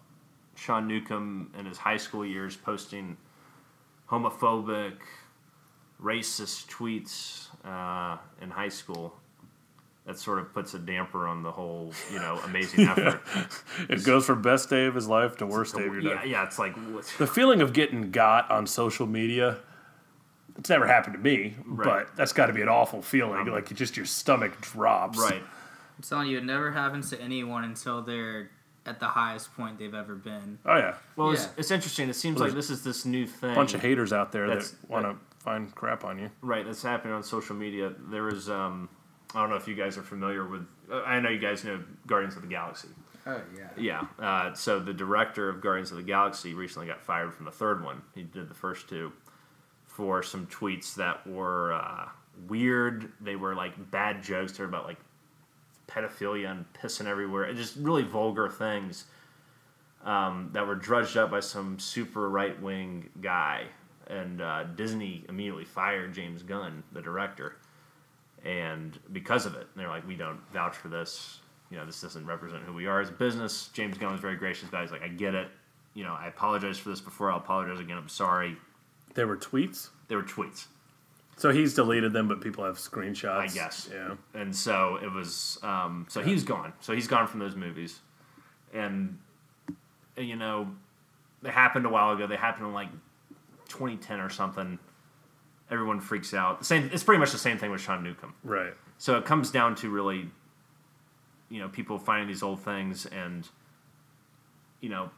[0.56, 3.16] Sean Newcomb in his high school years posting
[4.10, 4.96] homophobic,
[6.02, 9.14] racist tweets uh, in high school.
[10.06, 13.22] That sort of puts a damper on the whole, you know, amazing effort.
[13.88, 16.26] It goes from best day of his life to worst day of your yeah, life.
[16.26, 16.74] yeah, it's like
[17.16, 19.60] The feeling of getting got on social media.
[20.58, 21.84] It's never happened to me, Right.
[22.06, 23.46] but that's got to be an awful feeling.
[23.46, 25.18] like just your stomach drops.
[25.18, 25.42] right.
[25.96, 28.50] I'm telling you, it never happens to anyone until they're
[28.86, 30.58] at the highest point they've ever been.
[30.66, 30.94] Oh yeah.
[31.16, 31.50] Well, it's, Yeah.
[31.56, 32.08] it's interesting.
[32.08, 33.52] It seems like this is this new thing.
[33.52, 36.30] A bunch of haters out there That's- that want to find crap on you.
[36.42, 37.92] Right, that's happening on social media.
[37.98, 38.88] There is, um,
[39.34, 40.66] I don't know if you guys are familiar with.
[40.90, 42.88] uh, I know you guys know Guardians of the Galaxy.
[43.26, 43.68] Oh yeah.
[44.20, 44.24] Yeah.
[44.24, 47.82] Uh, so the director of Guardians of the Galaxy recently got fired from the third
[47.82, 48.02] one.
[48.14, 49.12] He did the first two
[49.94, 52.08] for some tweets that were uh,
[52.48, 53.12] weird.
[53.20, 54.52] They were like bad jokes.
[54.52, 54.98] They were about like
[55.86, 57.44] pedophilia and pissing everywhere.
[57.44, 59.04] And just really vulgar things
[60.04, 63.66] um, that were drudged up by some super right wing guy.
[64.08, 67.56] And uh, Disney immediately fired James Gunn, the director,
[68.44, 71.40] and because of it, they're like, we don't vouch for this.
[71.70, 73.70] You know, this doesn't represent who we are as a business.
[73.72, 75.48] James Gunn was very gracious Guys, like, I get it.
[75.94, 77.32] You know, I apologize for this before.
[77.32, 77.96] I'll apologize again.
[77.96, 78.58] I'm sorry.
[79.14, 79.90] There were tweets.
[80.08, 80.66] There were tweets.
[81.36, 83.38] So he's deleted them, but people have screenshots.
[83.38, 83.88] I guess.
[83.92, 84.14] Yeah.
[84.34, 85.58] And so it was.
[85.62, 86.72] Um, so he's gone.
[86.80, 88.00] So he's gone from those movies,
[88.72, 89.18] and
[90.16, 90.68] and, you know,
[91.42, 92.26] they happened a while ago.
[92.26, 92.90] They happened in like
[93.68, 94.78] 2010 or something.
[95.70, 96.60] Everyone freaks out.
[96.60, 96.90] The same.
[96.92, 98.34] It's pretty much the same thing with Sean Newcomb.
[98.44, 98.74] Right.
[98.98, 100.28] So it comes down to really,
[101.48, 103.48] you know, people finding these old things and,
[104.80, 105.10] you know,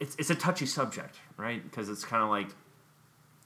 [0.00, 1.62] it's it's a touchy subject, right?
[1.62, 2.48] Because it's kind of like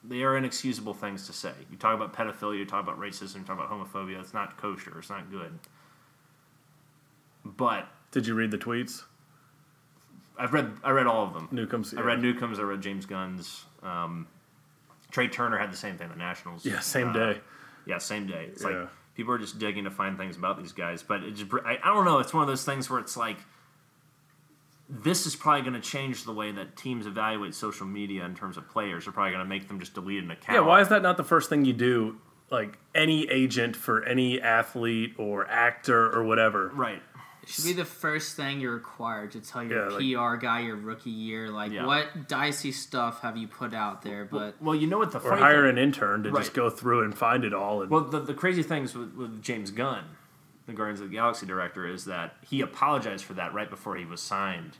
[0.02, 1.52] they are inexcusable things to say.
[1.70, 4.20] You talk about pedophilia, you talk about racism, you talk about homophobia.
[4.20, 4.98] It's not kosher.
[4.98, 5.58] It's not good.
[7.44, 9.02] But Did you read the tweets?
[10.38, 11.48] I've read I read all of them.
[11.50, 11.92] Newcomb's.
[11.94, 12.58] I read Newcomb's.
[12.58, 13.64] I read James Gunn's.
[13.82, 14.26] Um,
[15.10, 16.08] Trea Turner had the same thing.
[16.08, 16.64] The Nationals.
[16.64, 17.40] Yeah, same uh, day.
[17.86, 18.46] Yeah, same day.
[18.50, 18.68] It's Yeah.
[18.68, 21.78] like people are just digging to find things about these guys, but it just I,
[21.82, 22.20] I don't know.
[22.20, 23.36] It's one of those things where it's like
[24.92, 28.56] this is probably going to change the way that teams evaluate social media in terms
[28.56, 29.04] of players.
[29.04, 30.54] They're probably going to make them just delete an account.
[30.56, 32.16] Yeah, why is that not the first thing you do?
[32.50, 36.72] Like any agent for any athlete or actor or whatever.
[36.74, 37.00] Right.
[37.42, 40.60] It should be the first thing you're required to tell your Yeah, like- PR guy
[40.60, 41.86] your rookie year, like Yeah.
[41.86, 44.24] what dicey stuff have you put out there?
[44.24, 46.68] But Well, you know what the Or funny hire thing- an intern to just go
[46.68, 47.80] through and find it all.
[47.82, 50.04] And Well, the, the crazy things with, with James Gunn,
[50.66, 54.04] the Guardians of the Galaxy director, is that he apologized for that right before he
[54.04, 54.76] was signed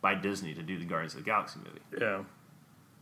[0.00, 1.80] by Disney to do the Guardians of the Galaxy movie.
[1.98, 2.22] yeah,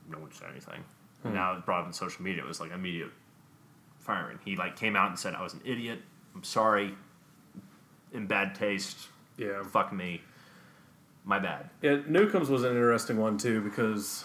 [0.09, 0.85] no one said anything.
[1.25, 2.43] And now it brought up on social media.
[2.43, 3.11] It was like immediate
[4.01, 4.39] firing.
[4.45, 6.01] He like came out and said, "I was an idiot.
[6.35, 6.95] I'm sorry.
[8.13, 9.09] In bad taste.
[9.37, 9.63] yeah.
[9.63, 10.21] Fuck me.
[11.25, 14.25] My bad." Yeah, Newcomb's was an interesting one too because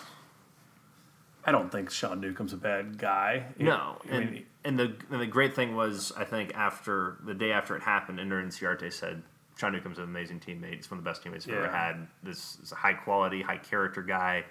[1.46, 3.46] I don't think Sean Newcomb's a bad guy.
[3.60, 7.34] No, I and mean, and the and the great thing was, I think after the
[7.34, 9.24] day after it happened, Ender Inciarte said,
[9.58, 10.76] "Sean Newcomb's an amazing teammate.
[10.76, 12.08] He's one of the best teammates I've ever had.
[12.22, 14.46] This is a high quality, high character guy."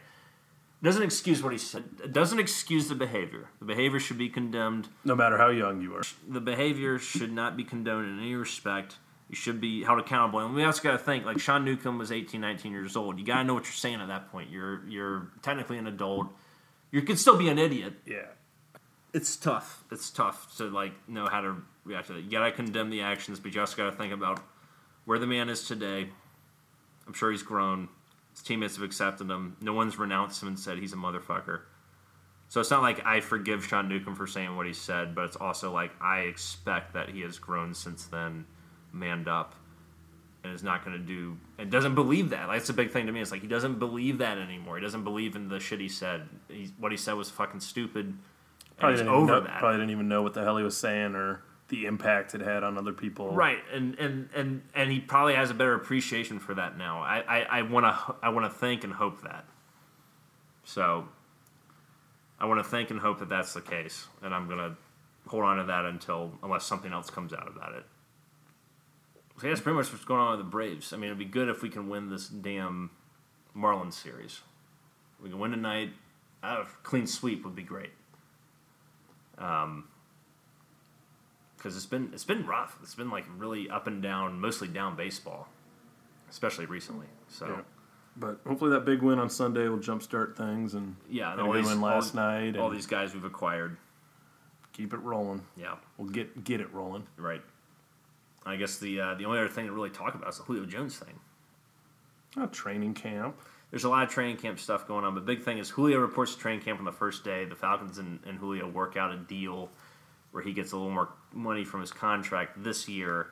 [0.82, 2.12] Doesn't excuse what he said.
[2.12, 3.48] Doesn't excuse the behavior.
[3.60, 4.88] The behavior should be condemned.
[5.04, 6.02] no matter how young you are.
[6.28, 8.96] the behavior should not be condoned in any respect.
[9.28, 10.38] You should be held accountable.
[10.40, 13.18] And we also got to think like Sean Newcomb was 18, 19 years old.
[13.18, 14.50] You got to know what you're saying at that point.
[14.50, 16.28] You're you're technically an adult.
[16.92, 17.94] You could still be an idiot.
[18.06, 18.26] Yeah,
[19.16, 19.82] It's tough.
[19.90, 22.24] It's tough to like know how to react to that.
[22.24, 24.42] You got to condemn the actions, but you also got to think about
[25.06, 26.10] where the man is today.
[27.06, 27.88] I'm sure he's grown.
[28.32, 29.56] His teammates have accepted him.
[29.62, 31.62] No one's renounced him and said he's a motherfucker.
[32.48, 35.36] So it's not like I forgive Sean Newcomb for saying what he said, but it's
[35.36, 38.44] also like I expect that he has grown since then,
[38.92, 39.54] manned up,
[40.44, 41.38] and is not going to do.
[41.56, 42.48] And doesn't believe that.
[42.48, 43.22] Like, that's a big thing to me.
[43.22, 44.76] It's like he doesn't believe that anymore.
[44.76, 46.28] He doesn't believe in the shit he said.
[46.48, 48.18] He's, what he said was fucking stupid.
[48.78, 49.58] Probably didn't, even over know, that.
[49.58, 52.62] probably didn't even know what the hell he was saying or the impact it had
[52.62, 53.32] on other people.
[53.32, 57.00] Right, and and and and he probably has a better appreciation for that now.
[57.02, 59.44] I I, I want to I want to think and hope that.
[60.64, 61.08] So.
[62.38, 64.76] I want to think and hope that that's the case, and I'm gonna
[65.26, 67.86] hold on to that until unless something else comes out about it.
[69.40, 70.92] So that's pretty much what's going on with the Braves.
[70.92, 72.90] I mean, it'd be good if we can win this damn
[73.56, 74.40] Marlins series.
[75.22, 75.90] We can win tonight.
[76.42, 77.92] A clean sweep would be great.
[79.38, 79.88] Um,
[81.56, 82.78] because it's been it's been rough.
[82.82, 85.48] It's been like really up and down, mostly down baseball,
[86.30, 87.06] especially recently.
[87.28, 87.60] So Yeah.
[88.18, 91.66] But hopefully that big win on Sunday will jumpstart things and yeah, and all these
[91.66, 93.76] win last all, night all these guys we've acquired.
[94.72, 95.42] keep it rolling.
[95.56, 97.06] Yeah, We'll get get it rolling.
[97.16, 97.42] right.
[98.44, 100.66] I guess the uh, the only other thing to really talk about is the Julio
[100.66, 101.18] Jones thing.
[102.40, 103.36] A training camp.
[103.70, 106.34] There's a lot of training camp stuff going on, but big thing is Julio reports
[106.34, 107.44] to training camp on the first day.
[107.44, 109.70] The Falcons and, and Julio work out a deal
[110.30, 113.28] where he gets a little more money from his contract this year.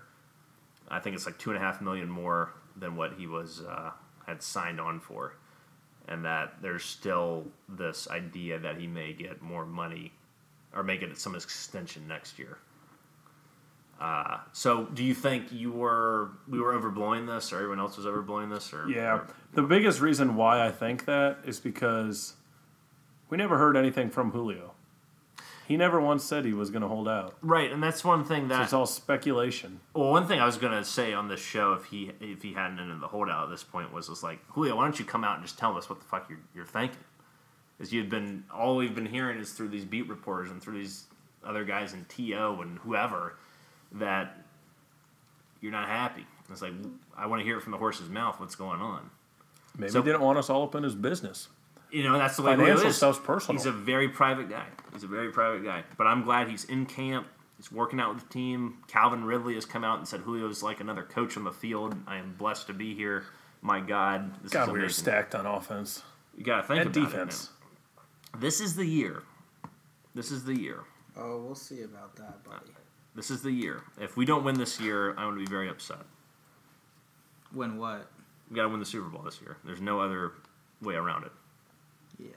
[0.88, 3.90] I think it's like two and a half million more than what he was uh,
[4.26, 5.36] had signed on for,
[6.08, 10.12] and that there's still this idea that he may get more money
[10.74, 12.58] or may get some extension next year.
[14.04, 18.04] Uh, so, do you think you were we were overblowing this, or everyone else was
[18.04, 19.14] overblowing this, or Yeah.
[19.14, 22.34] or- The biggest reason why I think that is because
[23.30, 24.72] we never heard anything from Julio.
[25.66, 27.36] He never once said he was going to hold out.
[27.40, 29.80] Right, and that's one thing that It's all speculation.
[29.94, 32.78] Well, one thing I was gonna say on this show, if he if he hadn't
[32.80, 35.36] ended the holdout at this point, was was like Julio, why don't you come out
[35.36, 36.98] and just tell us what the fuck you're you're thinking?
[37.78, 41.06] Because you've been all we've been hearing is through these beat reporters and through these
[41.42, 43.36] other guys in To and whoever
[43.94, 44.36] that
[45.60, 46.26] you're not happy.
[46.50, 46.72] It's like
[47.16, 48.38] I want to hear it from the horse's mouth.
[48.38, 49.10] What's going on?
[49.76, 51.48] Maybe So- he didn't want us all up in his business.
[51.90, 52.96] You know, that's the way Julio Financial is.
[52.96, 53.56] stuff's personal.
[53.58, 54.66] He's a very private guy.
[54.92, 55.84] He's a very private guy.
[55.96, 57.28] But I'm glad he's in camp.
[57.56, 58.78] He's working out with the team.
[58.88, 61.94] Calvin Ridley has come out and said Julio's like another coach on the field.
[62.08, 63.24] I am blessed to be here.
[63.62, 65.02] My God, this God, is we were amazing.
[65.04, 66.02] stacked on offense
[66.36, 67.44] You got to think and about defense.
[67.44, 68.32] it.
[68.34, 68.40] man.
[68.40, 69.22] This is the year.
[70.16, 70.80] This is the year.
[71.16, 72.72] Oh, we'll see about that, buddy.
[73.14, 73.82] This is the year.
[74.00, 76.00] If we don't win this year, I'm going to be very upset.
[77.52, 78.10] Win what?
[78.50, 79.56] We got to win the Super Bowl this year.
[79.64, 80.32] There's no other
[80.82, 81.32] way around it.
[82.18, 82.28] Yeah.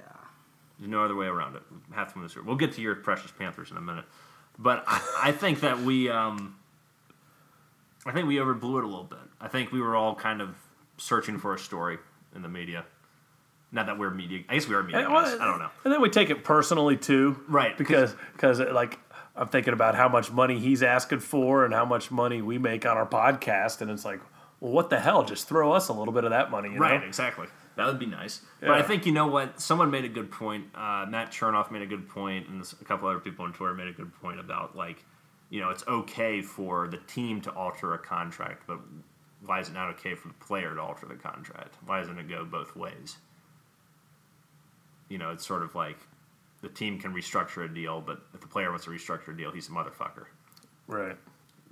[0.79, 1.63] There's no other way around it.
[1.89, 2.43] We have to win this year.
[2.43, 4.05] We'll get to your precious Panthers in a minute,
[4.59, 6.55] but I, I think that we, um,
[8.05, 9.19] I think we overblew it a little bit.
[9.41, 10.55] I think we were all kind of
[10.97, 11.97] searching for a story
[12.35, 12.85] in the media.
[13.71, 14.43] Not that we're media.
[14.47, 15.03] I guess we are media.
[15.03, 15.25] And, well.
[15.25, 15.69] I don't know.
[15.83, 18.99] And then we take it personally too, Right, Because because like
[19.37, 22.85] I'm thinking about how much money he's asking for and how much money we make
[22.85, 24.19] on our podcast, and it's like,
[24.59, 25.23] well, what the hell?
[25.23, 27.05] Just throw us a little bit of that money, you Right, know?
[27.07, 27.47] exactly.
[27.75, 28.41] That would be nice.
[28.59, 29.61] But I think you know what?
[29.61, 30.65] Someone made a good point.
[30.73, 33.87] Uh, Matt Chernoff made a good point, and a couple other people on Twitter made
[33.87, 35.05] a good point about like,
[35.51, 38.79] you know, it's okay for the team to alter a contract, but
[39.45, 41.75] why is it not okay for the player to alter the contract?
[41.85, 43.17] Why doesn't it go both ways?
[45.09, 45.99] You know, it's sort of like
[46.61, 49.51] the team can restructure a deal, but if the player wants to restructure a deal,
[49.51, 50.25] he's a motherfucker.
[50.87, 51.17] Right.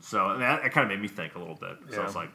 [0.02, 1.78] So that, that kind of made me think a little bit.
[1.92, 2.30] So I was like,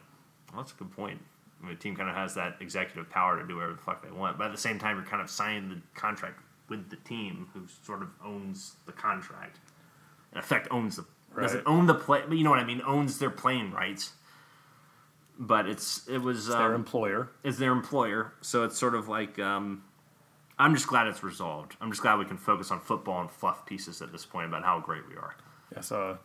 [0.53, 1.21] well, that's a good point.
[1.63, 4.03] I mean, the team kind of has that executive power to do whatever the fuck
[4.03, 6.97] they want, but at the same time, you're kind of signing the contract with the
[6.97, 9.59] team, who sort of owns the contract.
[10.33, 11.05] In effect, owns the
[11.39, 12.23] doesn't own the play.
[12.27, 12.81] But you know what I mean?
[12.87, 14.13] Owns their playing rights.
[15.39, 17.31] But it's it was It's their um, employer.
[17.43, 19.83] is their employer, so it's sort of like um,
[20.61, 21.77] I'm just glad it's resolved.
[21.81, 24.63] I'm just glad we can focus on football and fluff pieces at this point about
[24.63, 25.35] how great we are.
[25.77, 26.19] I saw a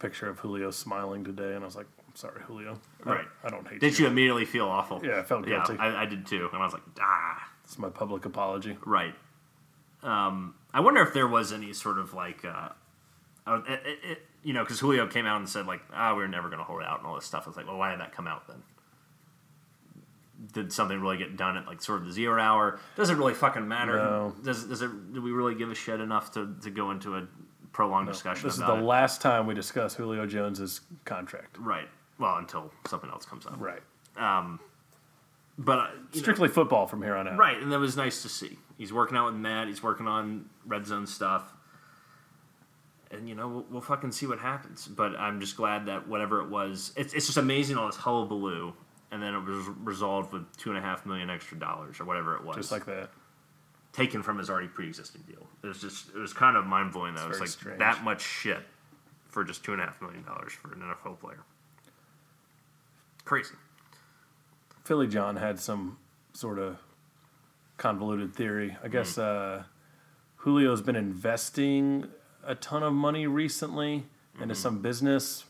[0.00, 2.78] picture of Julio smiling today, and I was like, I'm sorry, Julio.
[3.06, 3.26] I- Right.
[3.44, 4.04] I, don't hate Did you.
[4.06, 5.00] you immediately feel awful?
[5.04, 5.74] Yeah, I felt guilty.
[5.74, 8.76] Yeah, I, I did too, and I was like, ah, It's my public apology.
[8.84, 9.14] right.
[10.02, 12.68] Um, I wonder if there was any sort of like, uh,
[13.46, 16.48] it, it, you know, because Julio came out and said like, ah, we are never
[16.48, 17.44] going to hold out and all this stuff.
[17.46, 18.62] I was like, well, why did that come out then?
[20.52, 22.78] Did something really get done at like sort of the zero hour?
[22.96, 23.96] Does it really fucking matter?
[23.96, 24.34] No.
[24.44, 25.12] Does does it?
[25.12, 27.26] Do we really give a shit enough to, to go into a
[27.72, 28.82] prolonged discussion This is the it?
[28.82, 31.56] last time we discuss Julio Jones's contract.
[31.58, 31.88] right.
[32.18, 33.54] Well, until something else comes up.
[33.60, 33.80] Right.
[34.16, 34.58] Um,
[35.56, 37.36] But uh, you know, Strictly football from here on out.
[37.36, 38.58] Right, and that was nice to see.
[38.76, 39.66] He's working out with Matt.
[39.68, 41.52] He's working on red zone stuff,
[43.10, 44.86] and you know we'll, we'll fucking see what happens.
[44.86, 48.72] But I'm just glad that whatever it was, it's, it's just amazing all this hullabaloo,
[49.10, 52.36] and then it was resolved with two and a half million extra dollars or whatever
[52.36, 53.10] it was, Just like that.
[53.92, 55.46] taken from his already pre-existing deal.
[55.62, 57.78] It was just it was kind of mind blowing that it was like strange.
[57.78, 58.60] that much shit
[59.28, 61.40] for just two and a half million dollars for an NFL player.
[63.24, 63.54] Crazy.
[64.84, 65.98] Philly John had some
[66.32, 66.78] sort of
[67.76, 68.76] convoluted theory.
[68.82, 69.60] I guess Mm-hmm.
[69.60, 69.64] uh,
[70.44, 72.06] Julio's been investing
[72.44, 74.04] a ton of money recently
[74.40, 74.52] into Mm-hmm.
[74.54, 75.44] some business.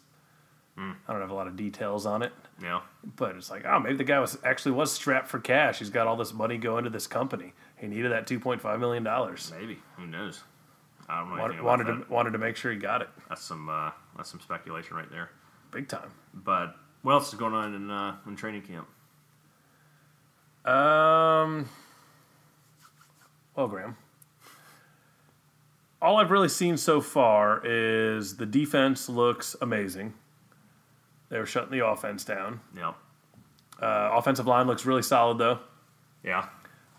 [0.78, 0.94] Mm.
[1.08, 2.82] I don't have a lot of details on it, Yeah.
[3.16, 5.80] but it's like, oh, maybe the guy was actually was strapped for cash.
[5.80, 7.52] He's got all this money going to this company.
[7.78, 9.52] He needed that two point five million dollars.
[9.58, 9.78] Maybe.
[9.96, 10.42] Who knows?
[11.08, 13.68] I don't know Wanted, wanted to wanted to make sure he got it That's some
[13.68, 15.30] uh, that's some speculation right there.
[15.72, 16.10] big time.
[16.34, 18.86] But what else is going on in uh, in training camp?
[20.64, 21.68] Um.
[23.56, 23.96] Well, Graham.
[26.00, 30.14] All I've really seen so far is the defense looks amazing.
[31.30, 32.60] They were shutting the offense down.
[32.76, 32.94] Yeah,
[33.80, 35.58] Uh, offensive line looks really solid, though.
[36.24, 36.48] yeah,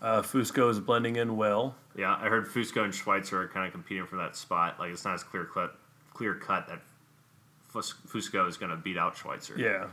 [0.00, 1.74] Uh, Fusco is blending in well.
[1.94, 2.14] yeah.
[2.20, 4.78] I heard Fusco and Schweitzer are kind of competing for that spot.
[4.78, 5.76] Like it's not as clear cut
[6.14, 6.80] clear cut that
[7.72, 9.58] Fusco is going to beat out Schweitzer.
[9.58, 9.88] Yeah.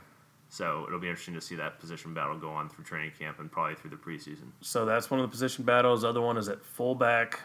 [0.49, 3.51] So it'll be interesting to see that position battle go on through training camp and
[3.51, 4.51] probably through the preseason.
[4.61, 6.05] So that's one of the position battles.
[6.05, 7.39] Other one is at fullback.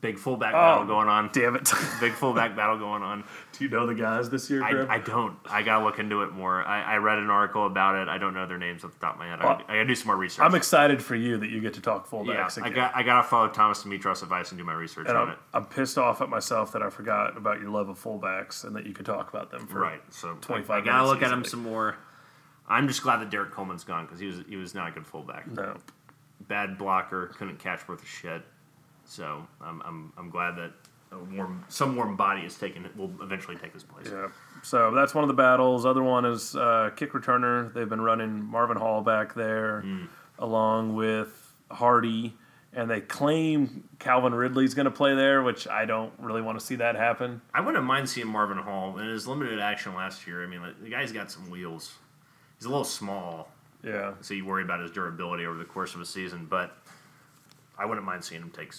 [0.00, 1.30] Big fullback Oh, battle going on.
[1.32, 1.70] Damn it.
[2.00, 3.24] Big fullback battle going on.
[3.52, 4.62] Do you know the guys this year?
[4.62, 5.36] I, I don't.
[5.46, 6.62] I gotta look into it more.
[6.64, 8.08] I, I read an article about it.
[8.08, 9.40] I don't know their names off the top of my head.
[9.40, 10.44] I, Well, gotta- I gotta do some more research.
[10.44, 12.74] I'm excited for you that you get to talk yeah, fullbacks I again.
[12.74, 15.38] got I gotta follow Thomas Dimitroff's advice and do my research and on I'm, it.
[15.54, 18.86] I'm pissed off at myself that I forgot about your love of fullbacks and that
[18.86, 20.00] you could talk about them for Right.
[20.10, 21.48] So 25 I gotta look at him easily.
[21.50, 21.96] some more.
[22.68, 25.06] I'm just glad that Derrick Coleman's gone because he was he was not a good
[25.06, 25.46] fullback.
[25.50, 25.76] No.
[26.48, 28.42] Bad blocker, couldn't catch worth a shit.
[29.06, 30.72] So I'm, I'm, I'm glad that
[31.12, 34.06] a warm, some warm body is taken will eventually take his place.
[34.10, 34.28] Yeah.
[34.62, 35.84] So that's one of the battles.
[35.86, 37.72] Other one is uh, kick returner.
[37.72, 39.84] They've been running Marvin Hall back there,
[40.38, 42.34] along with Hardy,
[42.72, 46.64] and they claim Calvin Ridley's going to play there, which I don't really want to
[46.64, 47.40] see that happen.
[47.52, 50.42] I wouldn't mind seeing Marvin Hall in his limited action last year.
[50.42, 51.92] I mean, like, the guy's got some wheels.
[52.58, 53.50] He's a little small,
[53.84, 54.14] Yeah.
[54.22, 56.46] so you worry about his durability over the course of a season.
[56.46, 56.76] But
[57.76, 58.72] I wouldn't mind seeing him take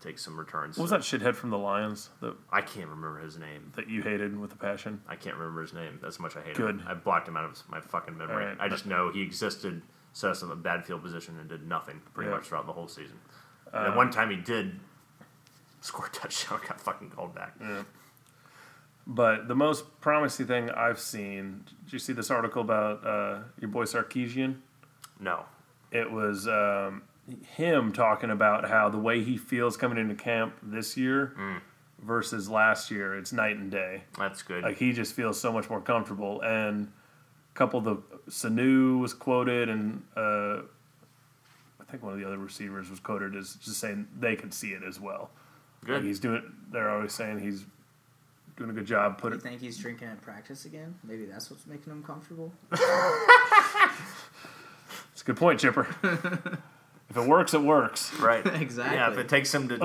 [0.00, 0.76] take some returns.
[0.76, 3.72] What was that shithead from the Lions that I can't remember his name.
[3.76, 5.00] that you hated with a passion?
[5.08, 5.98] I can't remember his name.
[6.02, 6.80] That's much I hate Good.
[6.80, 6.84] him.
[6.86, 8.44] I blocked him out of my fucking memory.
[8.44, 8.60] Alright.
[8.60, 9.80] I just know he existed,
[10.12, 12.36] set us in a bad field position, and did nothing pretty Yeah.
[12.36, 13.18] much throughout the whole season.
[13.72, 14.78] and one time he did
[15.80, 17.54] score a touchdown, got fucking called back.
[19.06, 23.68] But the most promising thing I've seen, did you see this article about uh, your
[23.70, 24.58] boy Sarkisian?
[25.18, 25.44] No.
[25.90, 27.02] It was um,
[27.56, 31.60] him talking about how the way he feels coming into camp this year
[32.00, 34.02] versus last year, it's night and day.
[34.18, 34.62] That's good.
[34.64, 36.40] Like he just feels so much more comfortable.
[36.42, 36.90] And
[37.54, 37.96] a couple of the
[38.30, 40.58] Sanu was quoted, and uh,
[41.80, 44.70] I think one of the other receivers was quoted as just saying they can see
[44.72, 45.30] it as well.
[45.82, 46.04] Like good.
[46.04, 46.42] he's doing.
[46.70, 47.64] They're always saying he's
[48.56, 49.18] doing a good job.
[49.18, 49.42] Put You it.
[49.42, 50.94] think he's drinking at practice again?
[51.04, 52.52] Maybe that's what's making him comfortable.
[55.12, 55.86] It's a good point, Chipper.
[57.12, 58.12] if it works, it works.
[58.18, 58.44] Right.
[58.46, 58.96] Exactly.
[58.98, 59.76] Yeah, if it takes him to,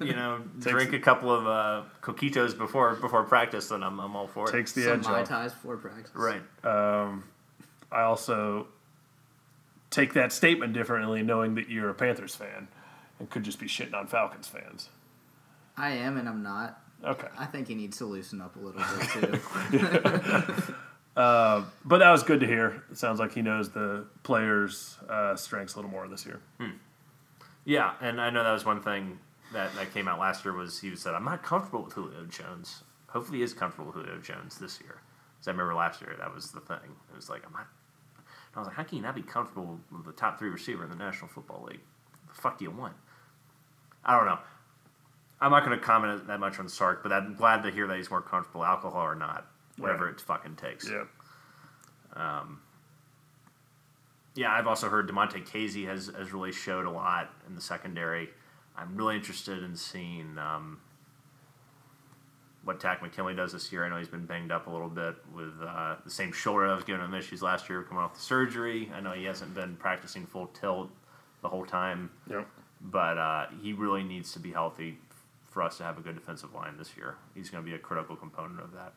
[0.00, 4.26] you know, drink a couple of uh, coquitos before before practice, then I'm, I'm all
[4.26, 4.52] for it.
[4.52, 5.28] Takes the Some edge mai off.
[5.28, 6.10] tais before practice.
[6.14, 6.42] right.
[6.64, 8.66] I also
[9.90, 12.68] take that statement differently, knowing that you're a Panthers fan
[13.18, 14.88] and could just be shitting on Falcons fans.
[15.76, 16.80] I am, and I'm not.
[17.04, 17.28] Okay.
[17.38, 19.40] I think he needs to loosen up a little bit
[20.66, 20.74] too.
[21.18, 22.84] But that was good to hear.
[22.90, 26.40] It sounds like he knows the players' uh, strengths a little more this year.
[27.64, 29.18] Yeah, and I know that was one thing
[29.52, 32.84] that, that came out last year was he said, I'm not comfortable with Julio Jones.
[33.08, 35.00] Hopefully he is comfortable with Julio Jones this year.
[35.34, 36.96] Because I remember last year that was the thing.
[37.10, 37.66] It was like, I'm not.
[38.54, 40.90] I was like, how can you not be comfortable with the top three receiver in
[40.90, 41.80] the National Football League?
[42.28, 42.94] The fuck do you want?
[44.04, 44.38] I don't know.
[45.40, 47.96] I'm not going to comment that much on Sark, but I'm glad to hear that
[47.96, 49.46] he's more comfortable, alcohol or not,
[49.78, 50.88] whatever it fucking takes.
[50.88, 51.04] Yeah.
[54.34, 58.28] Yeah, I've also heard Damontae Kazee has, has really showed a lot in the secondary.
[58.76, 60.78] I'm really interested in seeing um,
[62.62, 63.84] what Takk McKinley does this year.
[63.84, 66.74] I know he's been banged up a little bit with uh, the same shoulder that
[66.76, 68.92] was giving him issues last year coming off the surgery.
[68.94, 70.90] I know he hasn't been practicing full tilt
[71.42, 72.46] the whole time, Yep.
[72.80, 74.98] but uh, he really needs to be healthy
[75.50, 77.16] for us to have a good defensive line this year.
[77.34, 78.92] He's going to be a critical component of that,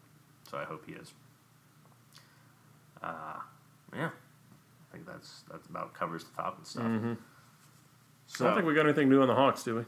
[0.51, 1.13] so I hope he is.
[3.01, 3.39] Uh,
[3.95, 6.83] yeah, I think that's that's about covers the Falcons stuff.
[8.27, 9.85] So I don't think we got anything new on the Hawks, do we?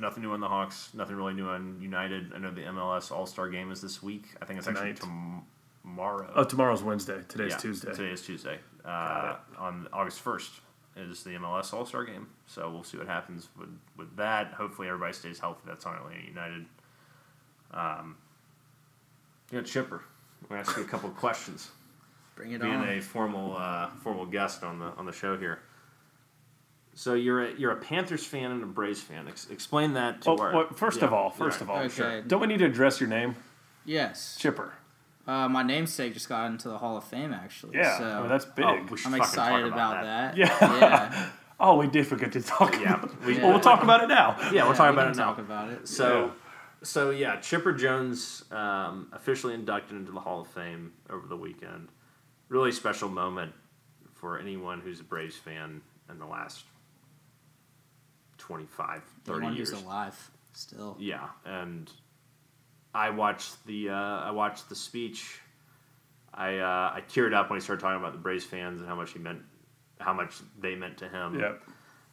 [0.00, 0.90] Nothing new on the Hawks.
[0.94, 2.32] Nothing really new on United.
[2.34, 4.24] I know the MLS All Star Game is this week.
[4.42, 5.00] I think it's actually Tonight.
[5.00, 5.44] tom-
[5.82, 6.32] tomorrow.
[6.34, 7.22] Oh, tomorrow's Wednesday.
[7.28, 7.92] Today's Yeah, Tuesday.
[7.92, 8.58] Today is Tuesday.
[8.84, 10.50] Uh, on August first
[10.96, 12.26] is the MLS All Star Game.
[12.46, 14.52] So we'll see what happens with with that.
[14.54, 15.62] Hopefully everybody stays healthy.
[15.66, 16.66] That's on Atlanta United.
[17.72, 18.16] Um,
[19.50, 20.02] yeah, Chipper.
[20.42, 21.70] I'm gonna ask you a couple of questions.
[22.34, 22.86] Bring it Being on.
[22.86, 25.60] Being a formal uh, formal guest on the on the show here.
[26.94, 29.28] So you're a, you're a Panthers fan and a Braves fan.
[29.28, 30.52] Ex- explain that to Oh, our.
[30.54, 31.62] well, first of all, first right.
[31.62, 31.88] of all, Okay.
[31.94, 32.22] sure.
[32.22, 33.36] don't we need to address your name,
[33.84, 34.36] Yes.
[34.38, 34.72] Chipper?
[35.26, 37.76] Uh, my namesake just got into the Hall of Fame, actually.
[37.76, 38.64] Yeah, So I mean, that's big.
[38.64, 40.36] Oh, I'm excited about, that.
[40.38, 40.56] Yeah.
[40.60, 41.28] Yeah.
[41.60, 42.80] oh, we did forget to talk.
[42.80, 44.36] Yeah, about we- Well, we'll talk about it now.
[44.38, 45.24] Yeah, we'll Yeah, talk we about can it now.
[45.24, 45.88] Talk about it.
[45.88, 46.32] So,
[46.86, 51.88] so yeah, Chipper Jones um, officially inducted into the Hall of Fame over the weekend.
[52.48, 53.52] Really special moment
[54.14, 56.64] for anyone who's a Braves fan in the last
[58.38, 59.70] 25, 30 years.
[59.70, 60.96] who's alive still.
[60.98, 61.90] Yeah, and
[62.94, 65.40] I watched the uh, I watched the speech.
[66.32, 68.94] I uh, I teared up when he started talking about the Braves fans and how
[68.94, 69.42] much he meant,
[69.98, 71.54] how much they meant to him Yeah.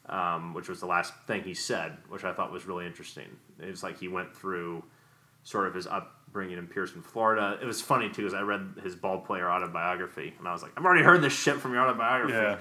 [0.10, 3.28] Um, which was the last thing he said, which I thought was really interesting.
[3.58, 4.84] It was like he went through
[5.44, 7.58] sort of his upbringing in Pierson, Florida.
[7.62, 10.74] It was funny too, because I read his ball player autobiography, and I was like,
[10.76, 12.34] I've already heard this shit from your autobiography.
[12.34, 12.58] Yeah.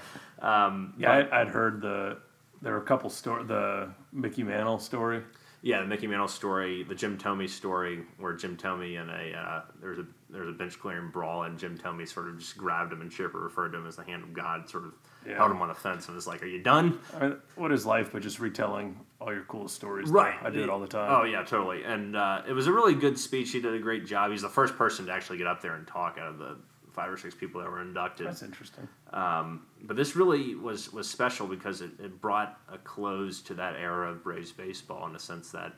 [0.65, 2.17] Um, Yeah, but- I, I'd heard the
[2.61, 5.21] there were a couple story the Mickey Mantle story.
[5.61, 9.61] yeah, the Mickey Mantle story, the Jim Thome story, where Jim Thome and a uh,
[9.81, 12.57] there was a there was a bench clearing brawl, and Jim Thome sort of just
[12.57, 14.93] grabbed him, and Chipper referred to him as the hand of God, sort of
[15.27, 15.37] Yeah.
[15.37, 17.85] held him on the fence, and was like, "Are you done?" I mean, what is
[17.85, 20.09] life but just retelling all your coolest stories?
[20.11, 20.19] though?
[20.19, 20.35] Right.
[20.43, 21.09] I do it all the time.
[21.11, 21.83] Oh yeah, totally.
[21.83, 23.51] And uh, it was a really good speech.
[23.51, 24.31] He did a great job.
[24.31, 26.57] He's the first person to actually get up there and talk out of the
[26.93, 28.27] five or six people that were inducted.
[28.27, 28.87] That's interesting.
[29.11, 33.75] Um, but this really was was special because it, it brought a close to that
[33.75, 35.73] era of Braves baseball in the sense that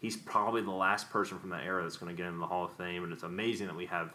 [0.00, 2.64] he's probably the last person from that era that's going to get in the Hall
[2.64, 4.10] of Fame, and it's amazing that we have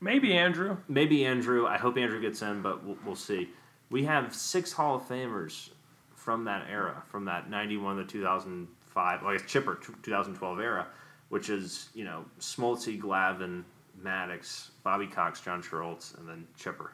[0.00, 0.76] Maybe Andrew.
[0.86, 1.66] maybe Andrew.
[1.66, 3.48] I hope Andrew gets in, but we'll, we'll see.
[3.90, 5.70] We have six Hall of Famers
[6.14, 10.86] from that era, from that '91 to 2005, well, I guess Chipper 2012 era,
[11.30, 13.64] which is you know Smoltzy, Glavine,
[14.02, 16.92] Maddux, Bobby Cox, John Schuerholz, and then Chipper,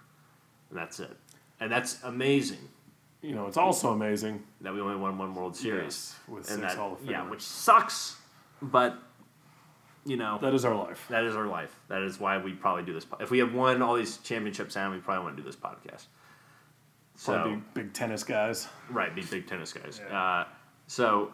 [0.70, 1.16] and that's it.
[1.61, 2.68] And that's amazing
[3.22, 4.42] You know, it's also amazing.
[4.61, 5.82] that we only won one World Series.
[5.84, 7.11] Yes, with and six that, Hall of Famers.
[7.11, 8.16] yeah, which sucks,
[8.62, 8.99] but
[10.05, 11.07] you know That is our life.
[11.09, 11.74] that is our life.
[11.88, 13.07] That is why we probably do this.
[13.20, 16.07] If we had won all these championships and we probably wouldn't do this podcast.
[17.16, 18.68] So Probably big, big tennis guys.
[18.90, 20.00] right, be big tennis guys.
[20.04, 20.20] Yeah.
[20.20, 20.44] Uh,
[20.86, 21.32] so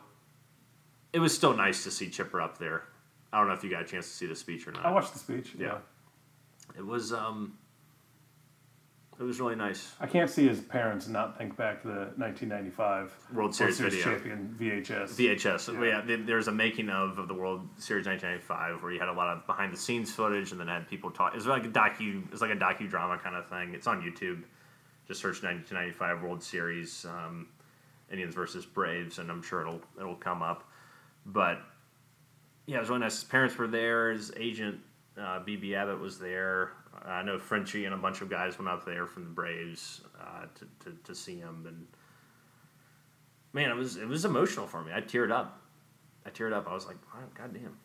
[1.13, 2.85] it was still nice to see Chipper up there.
[3.33, 4.85] I don't know if you got a chance to see the speech or not.
[4.85, 5.55] I watched the speech.
[5.59, 5.79] Yeah.
[6.77, 7.55] It was um,
[9.19, 9.95] it was really nice.
[10.01, 14.03] I can't see his parents not think back to the 1995 World Series video.
[14.03, 15.11] champion VHS.
[15.11, 15.75] VHS.
[15.75, 16.03] Yeah.
[16.07, 19.37] Yeah, there's a making of of the World Series 1995 where you had a lot
[19.37, 21.35] of behind the scenes footage and then had people talk.
[21.35, 22.31] It's like a docu.
[22.33, 23.75] It's like a docudrama kind of thing.
[23.75, 24.43] It's on YouTube.
[25.11, 27.49] Just search 1995 World Series um,
[28.13, 30.71] Indians versus Braves, and I'm sure it'll it'll come up.
[31.27, 31.59] But
[32.67, 33.17] yeah, it was really nice.
[33.17, 34.13] His parents were there.
[34.13, 34.79] His agent
[35.19, 36.75] uh, BB Abbott was there.
[37.05, 40.45] I know Frenchie and a bunch of guys went up there from the Braves uh,
[40.55, 41.89] to, to to see him and
[43.53, 44.93] man, it was it was emotional for me.
[44.95, 45.61] I teared up.
[46.25, 46.69] I teared up.
[46.69, 46.99] I was like,
[47.37, 47.77] God damn.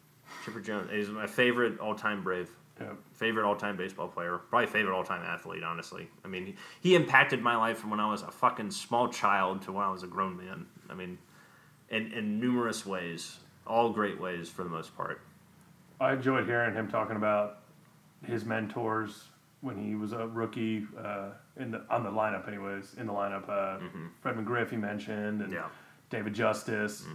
[0.44, 0.92] Chipper Jones.
[0.92, 2.52] is my favorite all time Brave.
[2.80, 2.88] Yeah.
[3.14, 4.38] Favorite all time baseball player.
[4.50, 6.10] Probably favorite all time athlete, honestly.
[6.24, 9.62] I mean, he, he impacted my life from when I was a fucking small child
[9.64, 10.66] to when I was a grown man.
[10.90, 11.18] I mean,
[11.90, 13.38] in, in numerous ways.
[13.68, 15.22] All great ways for the most part.
[16.00, 17.60] I enjoyed hearing him talking about
[18.24, 19.24] his mentors
[19.62, 22.94] when he was a rookie uh, in the, on the lineup, anyways.
[23.00, 23.80] In the lineup, uh,
[24.22, 25.54] Fred McGriff he mentioned, and Mm-hmm.
[25.54, 25.68] Yeah.
[26.12, 27.06] David Justice,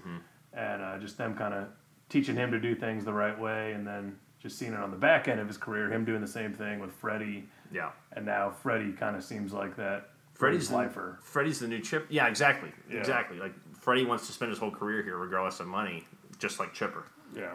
[0.53, 1.69] and uh, just them kind of
[2.09, 4.97] teaching him to do things the right way, and then just seeing it on the
[4.97, 7.91] back end of his career, him doing the same thing with Freddie, Yeah.
[8.13, 10.09] and now Freddie kind of seems like that.
[10.35, 11.19] Freddie's the, lifer.
[11.23, 12.07] Freddie's the new Chip.
[12.09, 12.73] Yeah, exactly.
[12.91, 12.99] Yeah.
[12.99, 13.39] Exactly.
[13.39, 16.07] Like, Freddie wants to spend his whole career here regardless of money,
[16.39, 17.05] just like Chipper.
[17.37, 17.53] Yeah.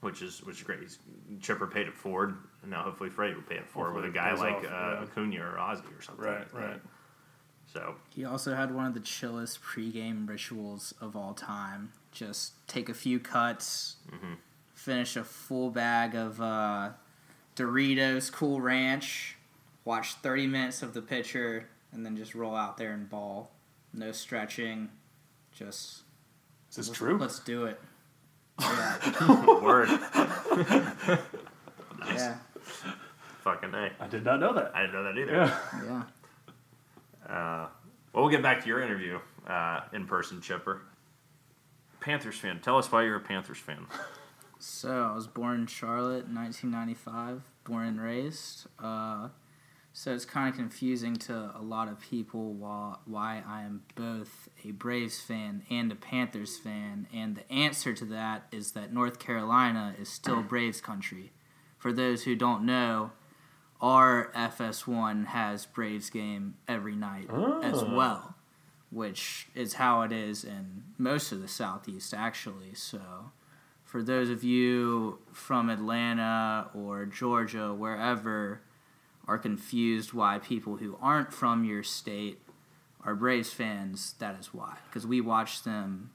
[0.00, 0.80] which is which is great.
[0.80, 0.98] He's,
[1.40, 4.18] Chipper paid it forward, and now hopefully Freddie will pay it forward Hopefully with a
[4.18, 5.02] guy like off, uh, yeah.
[5.04, 6.24] Acuna or Ozzy or something.
[6.24, 6.38] Right.
[6.40, 6.58] like that.
[6.60, 6.80] Right.
[7.72, 11.92] So He also had one of the chillest pregame rituals of all time.
[12.10, 13.96] Just take a few cuts,
[14.82, 16.90] finish a full bag of uh,
[17.54, 19.36] Doritos Cool Ranch,
[19.84, 23.52] watch 30 minutes of the pitcher, and then just roll out there and ball.
[23.94, 24.88] No stretching.
[25.52, 26.02] Just
[26.70, 27.16] Is this let's, true?
[27.18, 27.80] let's do it.
[28.60, 29.60] Yeah.
[29.60, 29.88] word,
[32.06, 32.36] yeah.
[33.42, 33.90] fucking a.
[33.98, 34.70] I did not know that.
[34.74, 35.32] I didn't know that either.
[35.32, 35.58] Yeah.
[37.28, 37.66] Yeah.
[38.12, 39.18] Well, we'll get back to your interview
[39.48, 40.82] uh, in person, Chipper.
[42.00, 42.60] Panthers fan.
[42.60, 43.86] Tell us why you're a Panthers fan.
[44.64, 48.68] So I was born in Charlotte, in 1995, born and raised.
[48.78, 49.28] Uh,
[49.92, 54.48] so it's kind of confusing to a lot of people why, why I am both
[54.64, 57.08] a Braves fan and a Panthers fan.
[57.12, 61.32] And the answer to that is that North Carolina is still Braves country.
[61.76, 63.10] For those who don't know,
[63.80, 67.28] our FS1 has Braves game every night
[67.64, 67.92] as Oh.
[67.96, 68.36] well,
[68.90, 72.74] which is how it is in most of the Southeast, actually.
[72.74, 73.32] So
[73.92, 78.62] for those of you from Atlanta or Georgia, wherever,
[79.28, 82.40] are confused why people who aren't from your state
[83.04, 84.78] are Braves fans, that is why.
[84.88, 86.10] Because we watch them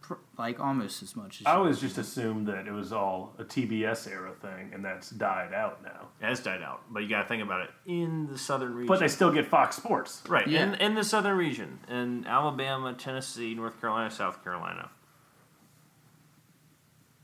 [0.00, 3.44] pr- like almost as much as I always just assumed that it was all a
[3.44, 6.08] TBS era thing, and that's died out now.
[6.22, 8.86] It has died out, but you got to think about it in the southern region.
[8.86, 10.22] But they still get Fox Sports.
[10.26, 10.62] Right, Yeah.
[10.62, 14.88] in, in the southern region, in Alabama, Tennessee, North Carolina, South Carolina,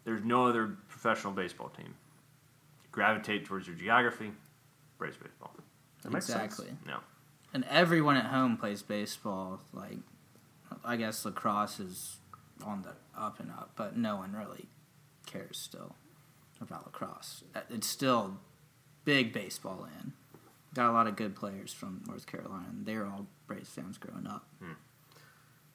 [0.05, 1.95] there's no other professional baseball team.
[2.91, 4.33] Gravitate towards your geography,
[4.99, 5.55] Braves baseball.
[6.03, 6.43] That makes sense.
[6.43, 6.77] exactly.
[6.87, 6.99] No.
[7.55, 9.61] And everyone at home plays baseball.
[9.73, 9.99] Like,
[10.85, 12.17] I guess lacrosse is
[12.65, 14.67] on the up and up, but no one really
[15.27, 15.95] cares still
[16.61, 17.45] about lacrosse.
[17.71, 18.39] It's still
[19.05, 20.13] big baseball land.
[20.75, 24.27] Got a lot of good players from North Carolina, and They're all Braves fans growing
[24.27, 24.47] up.
[24.63, 24.73] Hmm.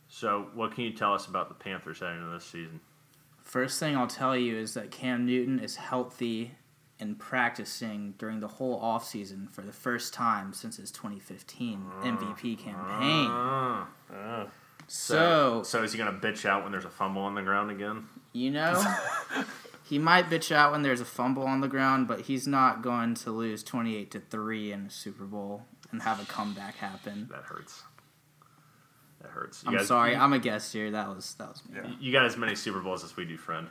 [0.07, 2.79] So, what can you tell us about the Panthers heading into this season?
[3.47, 6.51] First thing I'll tell you is that Cam Newton is healthy
[6.99, 13.29] and practicing during the whole offseason for the first time since his 2015 MVP campaign.
[13.31, 13.87] Ah.
[14.87, 18.09] So, so is he gonna bitch out when there's a fumble on the ground again?
[18.33, 18.83] you know,
[19.87, 23.13] He might bitch out when there's a fumble on the ground, but he's not going
[23.15, 27.29] to lose 28 to 3 in a Super Bowl and have a comeback happen.
[27.31, 27.83] That hurts.
[29.27, 29.63] That hurts.
[29.63, 30.91] You I'm guys- sorry, I'm a guest here.
[30.91, 31.79] That was that was me.
[31.83, 31.91] Yeah.
[31.99, 33.67] You got as many Super Bowls as we do, friend.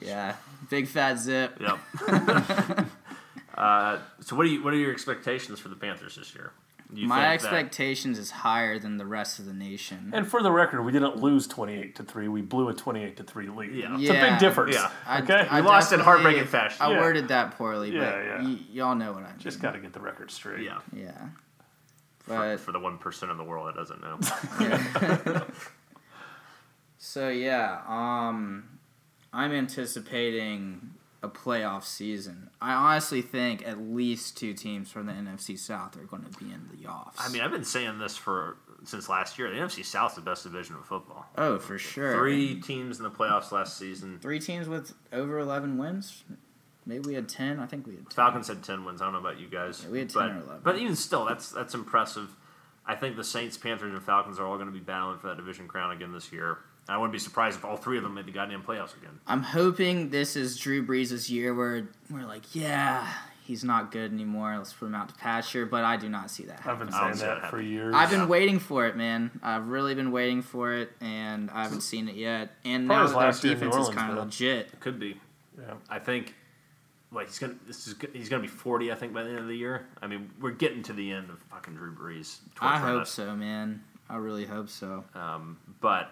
[0.00, 0.36] Yeah,
[0.68, 1.58] big fat zip.
[1.60, 1.78] Yep.
[3.56, 4.62] uh, so, what do you?
[4.62, 6.52] What are your expectations for the Panthers this year?
[6.92, 10.12] You My expectations is higher than the rest of the nation.
[10.14, 12.28] And for the record, we didn't lose 28 to 3.
[12.28, 13.72] We blew a 28 to 3 lead.
[13.72, 13.98] Yeah.
[13.98, 14.30] It's a Yeah.
[14.30, 14.76] big difference.
[14.76, 14.90] Yeah.
[15.04, 15.48] I- okay?
[15.50, 16.76] I You lost in definitely- heartbreaking fashion.
[16.80, 17.00] I Yeah.
[17.00, 18.42] worded that poorly, Yeah, but yeah.
[18.44, 19.38] Y- y'all know what I mean.
[19.40, 20.62] Just got to get the record straight.
[20.62, 20.78] yeah.
[20.92, 21.10] yeah.
[22.26, 25.42] For, But for the one percent of the world that doesn't know.
[26.98, 28.78] so yeah, um,
[29.32, 30.90] I'm anticipating
[31.22, 32.50] a playoff season.
[32.60, 36.52] I honestly think at least two teams from the NFC South are going to be
[36.52, 37.18] in the offs.
[37.20, 39.50] I mean, I've been saying this for since last year.
[39.50, 41.26] The NFC South is the best division of football.
[41.38, 42.16] oh for sure.
[42.16, 44.18] Three teams in the playoffs last season.
[44.20, 46.24] three teams with over 11 wins.
[46.86, 47.58] Maybe we had 10.
[47.58, 48.14] I think we had 10.
[48.14, 49.02] Falcons had ten wins.
[49.02, 49.82] I don't know about you guys.
[49.84, 50.60] Yeah, we had 10 but, or 11.
[50.62, 52.28] But even still, that's that's impressive.
[52.86, 55.36] I think the Saints, Panthers, and Falcons are all going to be battling for that
[55.36, 56.58] division crown again this year.
[56.88, 59.18] I wouldn't be surprised if all three of them made the goddamn playoffs again.
[59.26, 63.08] I'm hoping this is Drew Brees' year where we're like, yeah,
[63.42, 64.56] he's not good anymore.
[64.56, 65.66] Let's put him out to pasture.
[65.66, 66.94] But I do not see that I've been happening.
[66.94, 67.92] I don't saying that that for years.
[67.92, 69.32] I've been waiting for it, man.
[69.42, 72.52] I've really been waiting for it, and I haven't seen it yet.
[72.64, 74.66] And Probably now his that their last year in New defense is kind of legit.
[74.72, 75.20] It could be.
[75.58, 75.74] Yeah.
[75.90, 76.34] I think.
[77.12, 78.90] Like he's gonna, this is he's gonna be forty.
[78.90, 79.86] I think by the end of the year.
[80.02, 82.38] I mean, we're getting to the end of fucking Drew Brees.
[82.60, 83.10] I hope us.
[83.10, 83.82] so, man.
[84.08, 85.04] I really hope so.
[85.14, 86.10] Um, but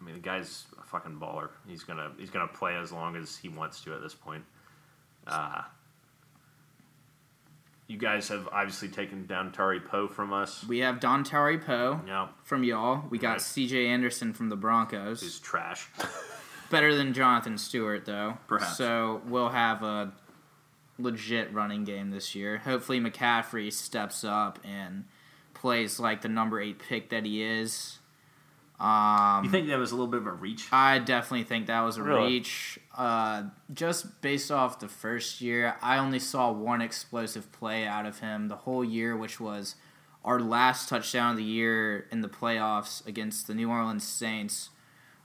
[0.00, 1.50] I mean, the guy's a fucking baller.
[1.68, 4.44] He's gonna he's gonna play as long as he wants to at this point.
[5.26, 5.62] Uh,
[7.86, 10.64] you guys have obviously taken Dontari Poe from us.
[10.66, 13.04] We have Dontari Poe Yeah, from y'all.
[13.10, 13.40] We got Right.
[13.40, 13.86] C.J.
[13.88, 15.20] Anderson from the Broncos.
[15.20, 15.88] he's trash.
[16.70, 18.38] Better than Jonathan Stewart, though.
[18.48, 18.78] Perhaps.
[18.78, 20.12] So we'll have a
[20.98, 22.58] legit running game this year.
[22.58, 25.04] Hopefully, McCaffrey steps up and
[25.54, 27.98] plays like the number eight pick that he is.
[28.80, 30.66] Um, You think that was a little bit of a reach?
[30.72, 32.24] I definitely think that was a Really?
[32.34, 32.78] reach.
[32.96, 38.18] Uh, just based off the first year, I only saw one explosive play out of
[38.18, 39.76] him the whole year, which was
[40.24, 44.70] our last touchdown of the year in the playoffs against the New Orleans Saints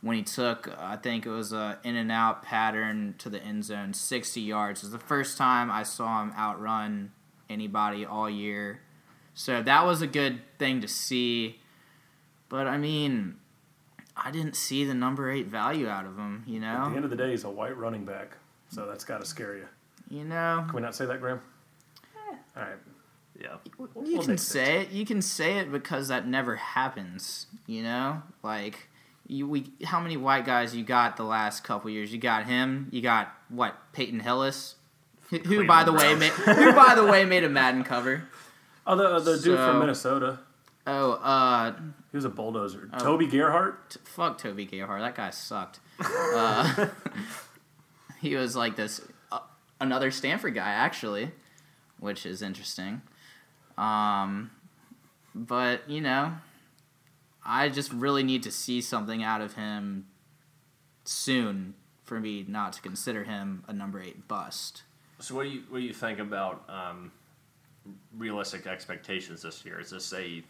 [0.02, 3.66] when he took, I think it was a in and out pattern to the end
[3.66, 4.82] zone, 60 yards.
[4.82, 7.12] It was the first time I saw him outrun
[7.50, 8.82] anybody all year.
[9.34, 11.60] So that was a good thing to see.
[12.48, 13.36] But I mean,
[14.16, 16.44] I didn't see the number eight value out of him.
[16.48, 16.68] You know?
[16.86, 18.38] At the end of the day, he's a white running back.
[18.70, 19.68] So that's got to scare you.
[20.10, 20.64] you know.
[20.68, 21.42] Can we not say that, Graham?
[22.16, 22.36] Eh.
[22.58, 22.76] All right.
[23.40, 23.56] Yeah.
[23.78, 24.92] We'll- You we'll can make say it.
[24.92, 27.48] You can say it because that never happens.
[27.66, 28.89] You know, like
[29.30, 29.48] you.
[29.48, 32.12] We how many white guys you got the last couple years?
[32.12, 32.88] You got him.
[32.92, 33.76] You got what?
[33.94, 34.76] Peyton Hillis,
[35.30, 38.24] who, who by the way, made, who by the way made a Madden cover.
[38.86, 40.40] Oh, the, the dude from Minnesota.
[40.88, 41.76] Oh, uh,
[42.12, 42.90] He was a bulldozer.
[42.92, 42.98] Oh.
[42.98, 43.92] Toby Gerhart.
[43.92, 45.02] t- fuck Toby Gayhart.
[45.02, 45.80] That guy sucked.
[46.00, 46.88] Uh,
[48.22, 49.02] he was like this
[49.32, 49.40] uh,
[49.80, 51.32] another Stanford guy actually,
[52.00, 53.04] which is interesting.
[53.78, 54.50] Um,
[55.36, 56.34] but you know,
[57.52, 60.06] I just really need to see something out of him
[61.04, 61.74] soon
[62.04, 64.84] for me not to consider him a number eight bust.
[65.20, 67.12] So what do you what do you think about um,
[68.16, 69.80] realistic expectations this year?
[69.80, 70.44] Is this a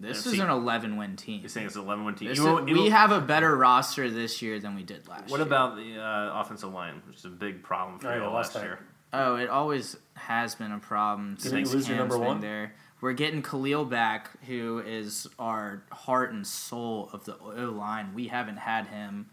[0.00, 1.42] This Yeah, is an eleven win team.
[1.42, 2.26] you think it's an eleven win team?
[2.28, 5.38] You- is- you- we have a better roster this year than we did last What
[5.38, 5.46] year.
[5.46, 8.34] about the uh, offensive line, which is a big problem for Oh, you yeah, all
[8.34, 8.64] last last time.
[8.64, 8.78] year?
[9.12, 12.40] Oh, it always has been a problem Did since you lose your number been one?
[12.40, 12.74] there.
[13.04, 18.14] We're getting Kalil back, who is our heart and soul of the O line.
[18.14, 19.26] We haven't had him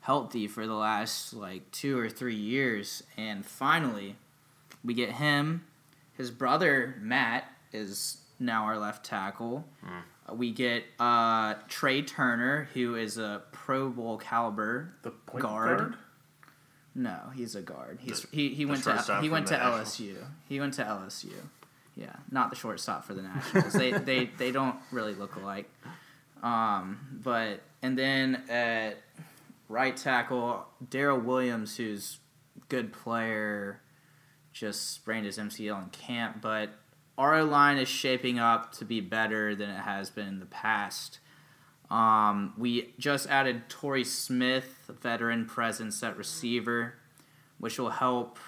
[0.00, 4.16] healthy for the last like two or three years, and finally,
[4.84, 5.64] we get him.
[6.12, 9.64] His brother Matt is now our left tackle.
[9.82, 15.78] Uh, We get uh, Trai Turner, who is a Pro Bowl caliber The guard.
[15.78, 15.94] guard.
[16.94, 18.00] no, he's a guard.
[18.02, 19.54] He's The- he, he went to he went to.
[19.56, 20.16] LSU.
[20.46, 21.32] He went to LSU.
[21.96, 23.72] Yeah, not the shortstop for the Nationals.
[23.72, 25.70] they they they don't really look alike.
[26.42, 28.98] Um, but and then at
[29.68, 32.18] right tackle, Daryl Williams, who's
[32.68, 33.80] good player,
[34.52, 36.70] just sprained his MCL in camp, but
[37.16, 41.20] our line is shaping up to be better than it has been in the past.
[41.90, 46.94] Um, we just added Torrey Smith, veteran presence at receiver,
[47.58, 48.38] which will help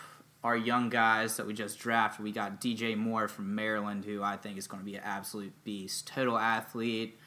[0.44, 2.24] our young guys that we just drafted.
[2.24, 5.52] We got DJ Moore from Maryland, who I think is going to be an absolute
[5.64, 6.06] beast.
[6.06, 7.18] Total athlete,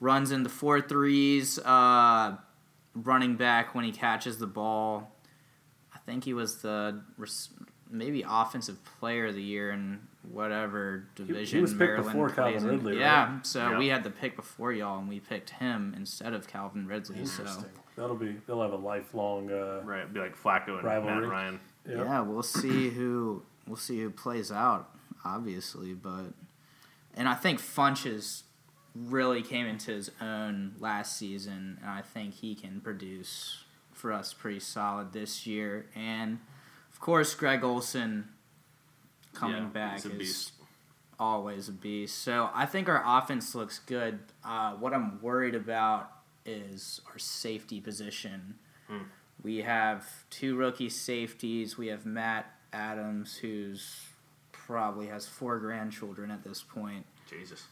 [0.00, 2.36] runs in the four threes, uh,
[2.94, 5.12] running back when he catches the ball.
[5.94, 7.50] I think he was the res-
[7.90, 10.00] maybe offensive player of the year in
[10.32, 12.76] whatever division was picked Maryland before plays Calvin in.
[12.84, 13.78] Ridley, Yeah, so Yeah.
[13.78, 17.24] we had the pick before y'all, and we picked him instead of Calvin Ridley.
[17.26, 17.70] So Interesting.
[17.96, 18.36] That'll be.
[18.46, 19.50] They'll have a lifelong.
[19.52, 21.20] Uh, Right, it'd be like Flacco and Rivalry.
[21.22, 21.60] Matt Ryan.
[21.88, 21.98] Yep.
[21.98, 24.90] yeah, we'll see who we'll see who plays out,
[25.24, 26.32] obviously, but
[27.14, 28.42] and I think Funchess
[28.94, 33.62] really came into his own last season, and I think he can produce
[33.92, 35.86] for us pretty solid this year.
[35.94, 36.38] And
[36.92, 38.28] of course, Greg Olsen
[39.34, 40.52] coming Yeah, back is beast.
[41.18, 42.18] always a beast.
[42.18, 44.18] So I think our offense looks good.
[44.44, 46.10] Uh, what I'm worried about
[46.44, 48.54] is our safety position.
[48.88, 48.98] Hmm.
[49.46, 51.78] We have two rookie safeties.
[51.78, 54.06] We have Matt Adams, who's
[54.50, 57.06] probably has four grandchildren at this point.
[57.30, 57.62] Jesus.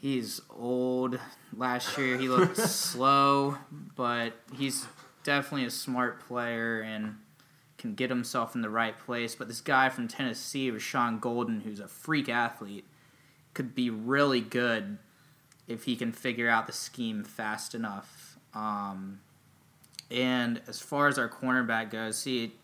[0.00, 1.20] He's old.
[1.54, 3.58] Last year he looked slow,
[3.94, 4.86] but he's
[5.24, 7.16] definitely a smart player and
[7.76, 9.34] can get himself in the right place.
[9.34, 12.86] But this guy from Tennessee, Rashaan Gaulden, who's a freak athlete,
[13.52, 14.96] could be really good
[15.68, 18.38] if he can figure out the scheme fast enough.
[18.54, 19.20] Um,
[20.10, 22.54] and as far as our cornerback goes, see,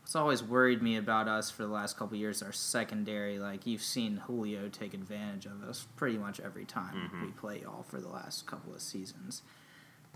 [0.00, 3.38] what's always worried me about us for the last couple years, our secondary.
[3.38, 7.82] Like you've seen Julio take advantage of us pretty much every time we play y'all
[7.84, 9.42] for the last couple of seasons.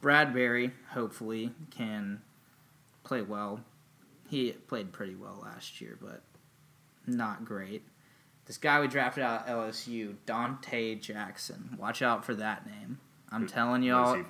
[0.03, 2.21] Bradberry hopefully can
[3.03, 3.61] play well.
[4.29, 6.23] He played pretty well last year, but
[7.07, 7.83] not great.
[8.47, 11.77] This guy we drafted out LSU, Donte Jackson.
[11.79, 12.99] Watch out for that name.
[13.31, 14.23] I'm telling y'all, he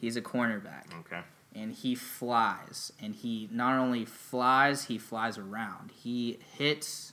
[0.00, 1.20] he's a cornerback Okay.
[1.54, 7.12] And he flies and he not only flies he flies around he hits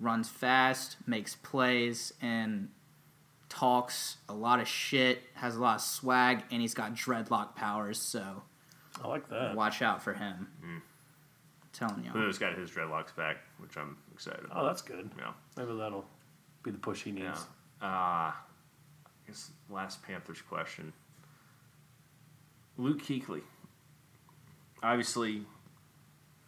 [0.00, 2.68] runs fast makes plays and
[3.48, 7.98] talks a lot of shit has a lot of swag and he's got dreadlock powers
[8.00, 8.42] so
[9.02, 9.54] I like that.
[9.54, 10.48] watch out for him
[11.78, 14.62] telling you Julio's got his dreadlocks back, which I'm excited about.
[14.62, 15.10] Oh, that's good.
[15.16, 15.32] Yeah.
[15.56, 16.04] Maybe that'll
[16.62, 17.46] be the push he needs.
[17.80, 17.86] Yeah.
[17.86, 18.32] Uh, I
[19.26, 20.92] guess last Panthers question.
[22.78, 23.42] Luke Kuechly.
[24.82, 25.42] Obviously,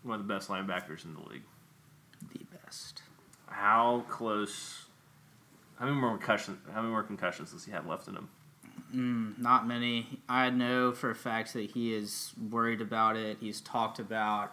[0.04, 1.42] one of the best linebackers in the league.
[2.32, 3.02] the best
[3.46, 4.86] How close?
[5.78, 6.58] How many more concussions?
[6.72, 8.28] How many more concussions does he have left in him?
[8.94, 10.20] Mm, not many.
[10.28, 13.38] I know for a fact that he is worried about it.
[13.40, 14.52] He's talked about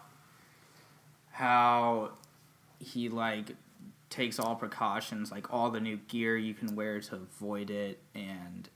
[1.31, 2.11] how
[2.79, 3.51] he like
[4.09, 8.69] takes all precautions, like all the new gear you can wear to avoid it, and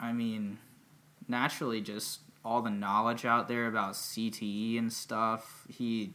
[0.00, 0.58] I mean,
[1.28, 5.64] naturally, just all the knowledge out there about CTE and stuff.
[5.68, 6.12] He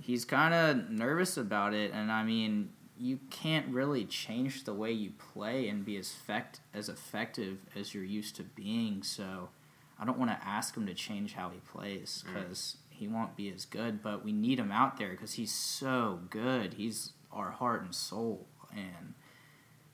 [0.00, 4.92] he's kind of nervous about it, and I mean, you can't really change the way
[4.92, 9.02] you play and be as effect as effective as you're used to being.
[9.02, 9.50] So,
[9.98, 12.34] I don't want to ask him to change how he plays mm.
[12.34, 14.02] because he won't be as good.
[14.02, 16.74] But we need him out there because he's so good.
[16.74, 18.46] He's our heart and soul.
[18.72, 19.14] And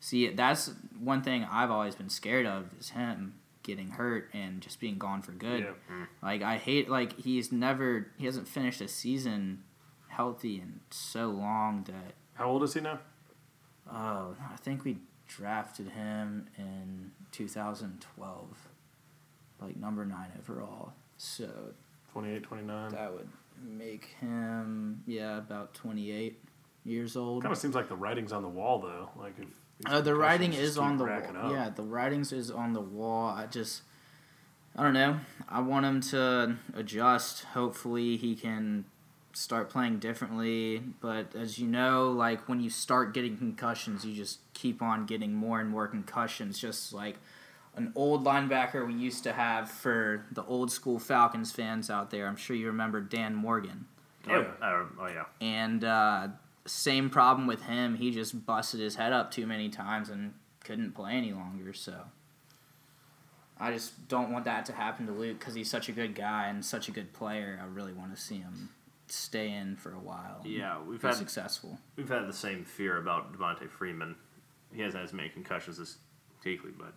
[0.01, 3.35] see, that's one thing I've always been scared of is him
[3.65, 5.61] getting hurt and just being gone for good.
[5.61, 5.95] Yeah.
[5.95, 6.07] Mm.
[6.23, 9.65] Like I hate like he's never he hasn't finished a season
[10.09, 13.01] healthy in so long that How old is he now?
[13.93, 18.47] oh I think we drafted him in 2012
[19.61, 20.93] like number 9 overall.
[21.17, 21.49] So
[22.13, 22.93] 28, 29.
[22.93, 23.29] that would
[23.63, 26.39] make him yeah about 28
[26.85, 27.43] years old.
[27.43, 29.11] Kind of seems like the writing's on the wall, though.
[29.17, 29.57] Like if these
[29.87, 31.37] Uh, the writing is on the wall.
[31.37, 31.53] up.
[31.53, 33.29] Yeah, the writings is on the wall.
[33.29, 33.83] I just,
[34.77, 35.21] I don't know.
[35.49, 37.45] I want him to adjust.
[37.45, 38.85] Hopefully, he can
[39.33, 40.83] start playing differently.
[41.01, 45.35] But as you know, like when you start getting concussions, you just keep on getting
[45.35, 46.59] more and more concussions.
[46.59, 47.17] Just like
[47.77, 52.27] an old linebacker we used to have for the old school Falcons fans out there.
[52.29, 53.87] I'm sure you remember Dan Morgan.
[54.29, 54.59] Oh, Yep.
[54.63, 55.25] Uh, oh yeah.
[55.41, 56.29] And uh,
[56.67, 57.97] same problem with him.
[57.97, 60.35] He just busted his head up too many times and
[60.65, 61.73] couldn't play any longer.
[61.73, 61.95] So
[63.59, 66.49] I just don't want that to happen to Luke because he's such a good guy
[66.49, 67.59] and such a good player.
[67.63, 68.71] I really want to see him
[69.07, 70.41] stay in for a while.
[70.45, 71.79] Yeah, we've be had successful.
[71.97, 74.17] we've had the same fear about Devonta Freeman.
[74.73, 75.99] He hasn't had as many concussions as
[76.45, 76.95] Kuechly, but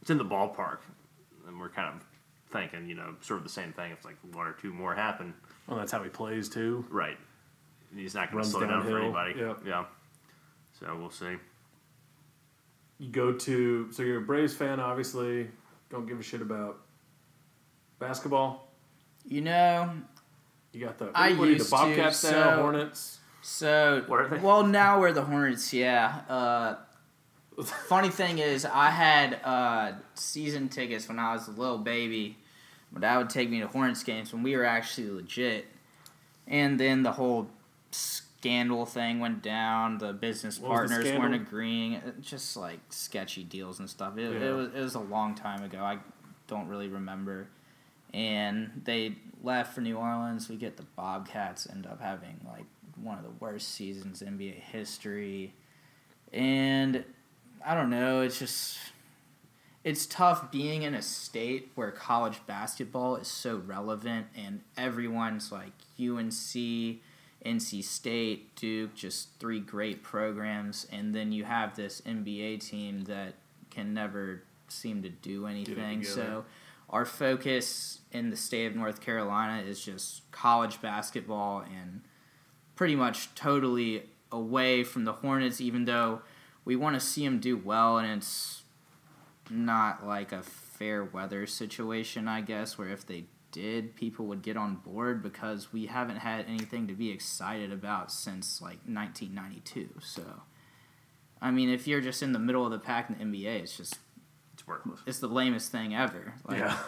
[0.00, 0.78] it's in the ballpark,
[1.46, 2.02] and we're kind of
[2.50, 3.92] thinking, you know, sort of the same thing.
[3.92, 5.34] If like one or two more happen,
[5.68, 6.84] Well, that's how he plays too.
[6.90, 7.16] right?
[7.96, 9.34] He's not going to Runs slow down for anybody.
[9.40, 9.58] yep.
[9.66, 9.84] Yeah.
[10.78, 11.36] So we'll see.
[12.98, 15.48] You go to so you're a Braves fan, obviously.
[15.90, 16.78] Don't give a shit about
[17.98, 18.68] basketball.
[19.28, 19.90] You know,
[20.72, 23.18] You got the I what are you, used the to, Bobcats now, so- Hornets.
[23.42, 24.38] So, What are they?
[24.38, 26.22] well, now we're the Hornets, yeah.
[26.28, 26.74] Uh,
[27.62, 32.36] funny thing is, I had uh, season tickets when I was a little baby.
[32.90, 35.66] My dad would take me to Hornets games when we were actually legit.
[36.48, 37.48] and then the whole
[37.90, 39.98] scandal thing went down.
[39.98, 42.00] The business What was the partners weren't agreeing.
[42.20, 44.16] Just like sketchy deals and stuff.
[44.18, 44.48] It, Yeah.
[44.48, 45.78] it was it was a long time ago.
[45.78, 45.98] I
[46.46, 47.48] don't really remember.
[48.14, 50.48] And they left for New Orleans.
[50.48, 52.64] We get the Bobcats end up having like
[53.02, 55.52] one of the worst seasons in NBA history.
[56.32, 57.04] And
[57.64, 58.20] I don't know.
[58.22, 58.78] It's just
[59.84, 65.72] it's tough being in a state where college basketball is so relevant and everyone's like
[66.00, 67.00] UNC,
[67.46, 73.34] NC State, Duke, just three great programs, and then you have this NBA team that
[73.70, 76.02] can never seem to do anything.
[76.04, 76.44] So
[76.90, 82.02] our focus in the state of North Carolina is just college basketball and
[82.74, 86.22] pretty much totally away from the Hornets, even though
[86.64, 88.64] we want to see them do well, and it's
[89.48, 93.26] not like a fair weather situation, I guess, where if they
[93.56, 98.12] did, people would get on board because we haven't had anything to be excited about
[98.12, 99.88] since like 1992.
[100.02, 100.22] So,
[101.40, 103.76] I mean, if you're just in the middle of the pack in the NBA, it's
[103.76, 103.98] just
[104.54, 105.00] It's worthless.
[105.06, 106.34] it's the lamest thing ever.
[106.46, 106.78] Like, yeah.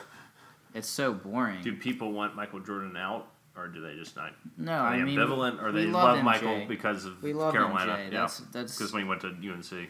[0.75, 1.63] it's so boring.
[1.63, 4.33] Do people want Michael Jordan out, or do they just not?
[4.57, 7.55] no, Are they I mean, ambivalent, or they love love, Michael because of we love
[7.55, 7.93] Carolina?
[7.93, 8.13] MJ.
[8.13, 9.89] Yeah, That's that's because when he went to UNC.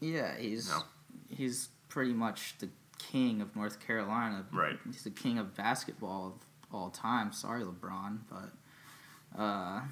[0.00, 0.82] Yeah, he's No.
[1.30, 2.68] he's pretty much the
[3.10, 4.44] king of North Carolina.
[4.52, 4.78] Right.
[4.84, 6.32] He's the king of basketball of
[6.72, 7.32] all time.
[7.32, 9.82] Sorry, LeBron, but uh,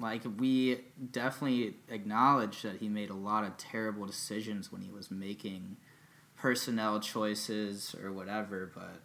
[0.00, 0.80] like we
[1.12, 5.76] definitely acknowledge that he made a lot of terrible decisions when he was making
[6.36, 8.70] personnel choices or whatever.
[8.74, 9.00] But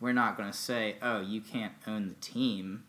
[0.00, 2.84] we're not going to say, "Oh, you can't own the team."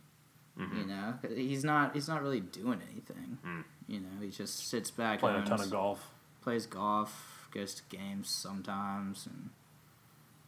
[0.57, 0.77] Mhm.
[0.79, 1.93] You know, he's not.
[1.93, 3.37] He's not really doing anything.
[3.45, 3.63] Mm.
[3.87, 6.03] You know, he just sits back, Playing a ton of golf.
[6.41, 9.49] plays golf, goes to games sometimes, and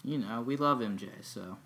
[0.03, 1.57] you know we love MJ, so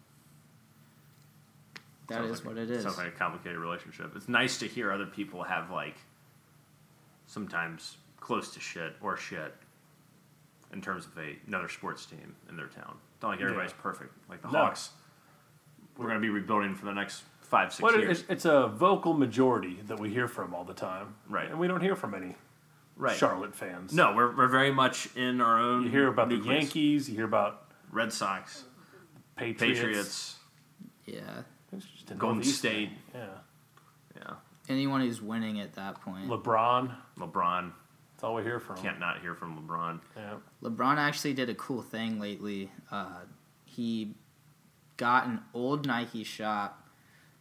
[2.08, 2.84] that Sounds is like- what it is.
[2.84, 4.16] Sounds like a complicated relationship.
[4.16, 5.96] It's nice to hear other people have like
[7.28, 9.54] sometimes close to shit or shit
[10.72, 12.98] in terms of a, another sports team in their town.
[13.16, 13.82] It's not like everybody's Yeah.
[13.82, 14.14] perfect.
[14.30, 14.60] Like the No.
[14.60, 14.92] Hawks,
[15.98, 18.22] we're going to be rebuilding for the next five, six What years.
[18.22, 21.50] it's, it's a vocal majority that we hear from all the time, Right.
[21.50, 22.36] And we don't hear from any
[22.96, 23.16] right.
[23.16, 23.94] Charlotte fans.
[23.94, 25.84] No, we're, we're very much in our own.
[25.84, 26.38] you hear about the.
[26.38, 28.64] Yankees, you hear about Red Sox,
[29.36, 30.36] Patriots, Patriots,
[31.06, 31.42] yeah,
[31.72, 32.90] It's just a Golden Northeast State.
[32.90, 32.98] thing.
[33.14, 33.28] Yeah,
[34.18, 34.34] yeah,
[34.70, 36.28] anyone who's winning at that point.
[36.28, 36.96] LeBron.
[37.18, 37.72] LeBron.
[38.14, 38.78] That's all we hear from.
[38.78, 40.00] Can't not hear from LeBron.
[40.16, 40.36] Yeah.
[40.62, 42.72] LeBron actually did a cool thing lately.
[42.92, 43.22] Uh,
[43.66, 44.16] he
[44.98, 46.88] got an old Nike shop,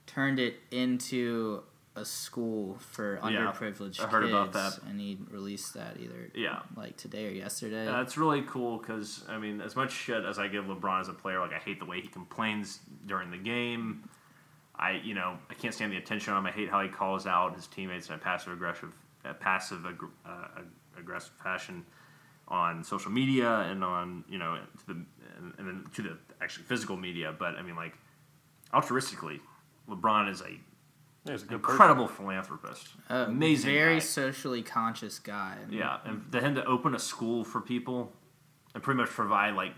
[0.06, 1.62] turned it into
[1.94, 4.82] a school for Yeah, underprivileged I heard kids, about that.
[4.88, 6.60] and he released that either Yeah.
[6.74, 7.86] like today or yesterday.
[7.86, 11.08] Uh, That's really cool because I mean, as much shit as I give LeBron as
[11.08, 14.08] a player, like I hate the way he complains during the game.
[14.74, 16.46] I, you know, I can't stand the attention on him.
[16.46, 18.94] I hate how he calls out his teammates in a passive aggressive,
[19.24, 20.62] uh, passive aggr- uh,
[20.98, 21.84] aggressive fashion
[22.48, 24.92] on social media and on you know to the
[25.36, 27.34] and, and then to the actually physical media.
[27.38, 27.98] But I mean, like
[28.72, 29.40] altruistically,
[29.88, 30.58] LeBron is a
[31.24, 31.74] He's a good person.
[31.74, 34.00] incredible philanthropist, Uh, amazing, very guy.
[34.00, 35.56] socially conscious guy.
[35.62, 38.12] and- Yeah, and for him to open a school for people
[38.74, 39.74] and pretty much provide like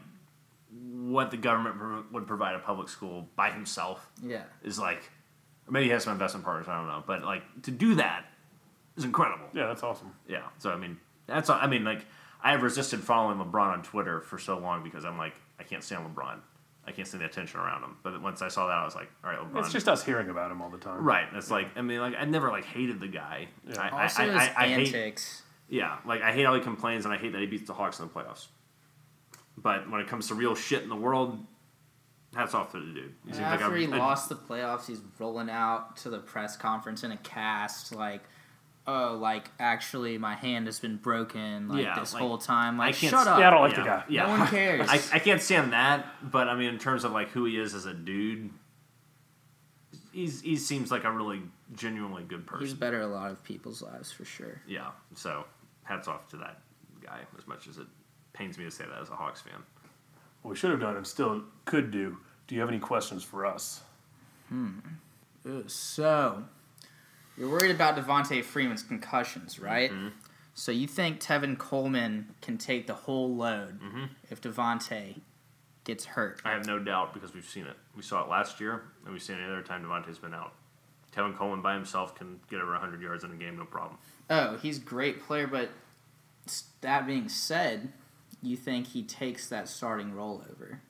[0.70, 4.44] what the government pro- would provide a public school by himself yeah.
[4.62, 5.10] is like,
[5.68, 6.66] maybe he has some investment partners.
[6.68, 8.24] I don't know, but like to do that
[8.96, 9.46] is incredible.
[9.52, 10.14] Yeah, that's awesome.
[10.26, 10.42] Yeah.
[10.58, 12.06] So I mean, that's I mean like
[12.42, 15.82] I have resisted following LeBron on Twitter for so long because I'm like I can't
[15.84, 16.38] stand LeBron.
[16.86, 17.96] I can't stand the attention around him.
[18.02, 19.60] But once I saw that, I was like, all right, LeBron.
[19.60, 21.02] It's just us hearing about him all the time.
[21.02, 21.26] right.
[21.34, 23.48] It's like I mean, like I never like hated the guy.
[23.68, 23.80] Yeah.
[23.80, 25.42] I, Also, I, his I, I hate antics.
[25.68, 27.98] yeah, like I hate how he complains, and I hate that he beats the Hawks
[28.00, 28.46] in the playoffs.
[29.56, 31.38] But when it comes to real shit in the world,
[32.34, 33.14] hats off to the dude.
[33.24, 36.18] He seems like After a- he a- lost the playoffs, he's rolling out to the
[36.18, 38.22] press conference in a cast like,
[38.86, 42.84] "Oh, like actually, my hand has been broken like Yeah, this like, whole time." Like
[42.84, 43.38] I Like, can't shut s- up.
[43.38, 44.04] Yeah, I don't like yeah, the guy.
[44.08, 44.22] Yeah.
[44.24, 44.88] No one cares.
[44.90, 47.74] I, I can't stand that, but I mean, in terms of like who he is
[47.74, 48.50] as a dude,
[50.12, 51.42] he's he seems like a really
[51.74, 52.64] genuinely good person.
[52.66, 54.60] He's better a lot of people's lives for sure.
[54.66, 55.44] yeah, so
[55.82, 56.60] hats off to that
[57.02, 57.20] guy.
[57.38, 57.86] As much as it
[58.32, 59.54] pains me to say that as a Hawks fan.
[60.42, 62.18] What we should have done and still could do.
[62.46, 63.80] Do you have any questions for us?
[64.52, 66.44] Ooh, So,
[67.36, 69.90] you're worried about Devonta Freeman's concussions, right?
[69.90, 70.08] Mm-hmm.
[70.54, 74.04] So you think Tevin Coleman can take the whole load Mm-hmm.
[74.30, 75.16] if Devonta
[75.84, 76.40] gets hurt?
[76.44, 77.76] I have no doubt because we've seen it.
[77.96, 80.52] We saw it last year, and we've seen it any other time Devonta's been out.
[81.14, 83.98] Tevin Coleman by himself can get over 100 yards in a game, no problem.
[84.30, 85.70] Oh, he's a great player, but
[86.80, 87.92] that being said,
[88.42, 90.80] you think he takes that starting role over?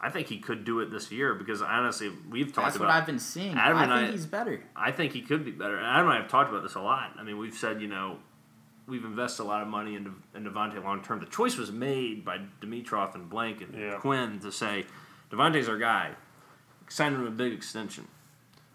[0.00, 2.88] I think he could do it this year because honestly, we've talked That's about.
[2.88, 3.54] what I've been seeing.
[3.54, 4.60] Adam I and think I- he's better.
[4.76, 5.78] I think he could be better.
[5.80, 7.12] Adam and I have talked about this a lot.
[7.18, 8.18] I mean, we've said, you know,
[8.86, 11.18] we've invested a lot of money into in Devonta long term.
[11.20, 13.94] The choice was made by Dimitroff and Blank and Yeah.
[13.96, 14.84] Quinn to say,
[15.30, 16.12] Devonta's our guy.
[16.88, 18.06] Sign him a big extension.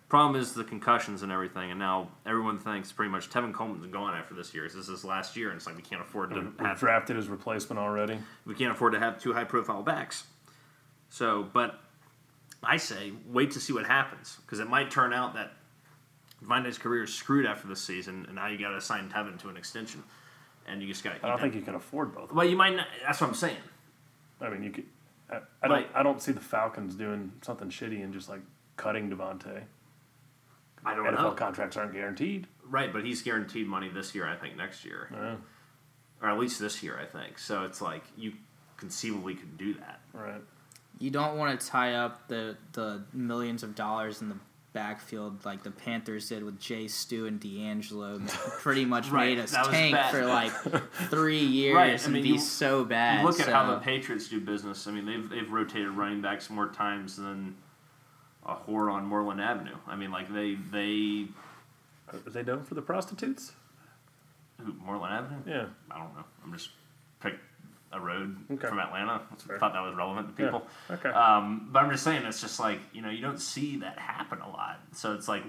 [0.10, 4.14] Problem is the concussions and everything, and now everyone thinks pretty much Tevin Coleman's gone
[4.14, 4.64] after this year.
[4.66, 7.16] This is his last year, and it's like we can't afford to We have drafted
[7.16, 8.20] his replacement already.
[8.44, 10.26] we can't afford to have two high profile backs.
[11.12, 11.78] So, but
[12.64, 15.52] I say wait to see what happens because it might turn out that
[16.42, 19.50] Devonta's career is screwed after this season, and now you got to sign Tevin to
[19.50, 20.04] an extension,
[20.66, 21.16] and you just got.
[21.22, 22.32] I don't think you can afford both.
[22.32, 22.76] Well, you might.
[22.76, 23.58] Not, that's what I'm saying.
[24.40, 24.86] I mean, you could.
[25.30, 25.88] I, I don't.
[25.96, 28.42] I don't see the Falcons doing something shitty and just like
[28.78, 29.64] cutting Devonta.
[30.86, 31.12] I don't know.
[31.12, 31.32] NFL know.
[31.34, 32.48] contracts aren't guaranteed.
[32.64, 34.26] Right, but he's guaranteed money this year.
[34.26, 35.36] I think next year, Yeah,
[36.22, 36.98] or at least this year.
[36.98, 37.66] I think so.
[37.66, 38.32] It's like you
[38.78, 40.00] conceivably could do that.
[40.14, 40.42] right.
[41.02, 44.36] You don't want to tie up the the millions of dollars in the
[44.74, 48.26] backfield like the Panthers did with J-Stew and DeAngelo.
[48.62, 50.12] Pretty much Right, made us that tank bad.
[50.14, 50.52] for like
[51.10, 53.20] three years Right, I and be you- so bad.
[53.22, 54.88] You look at how the Patriots do business.
[54.88, 57.56] I mean, they've they've rotated running backs more times than
[58.46, 59.76] a whore on Moreland Avenue.
[59.88, 61.28] I mean, like they they
[62.14, 63.52] Are they known for the prostitutes?
[64.64, 65.42] who, Moreland Avenue.
[65.46, 65.66] Yeah.
[65.90, 66.24] I don't know.
[66.44, 66.70] I'm just
[67.20, 67.40] picked
[67.94, 68.68] a road Okay.
[68.68, 69.22] from Atlanta.
[69.54, 70.50] I thought that was relevant to Yeah.
[70.52, 70.68] people.
[70.90, 71.10] Okay.
[71.10, 74.40] Um, but I'm just saying, it's just like you know, you don't see that happen
[74.42, 74.80] a lot.
[74.94, 75.44] So it's like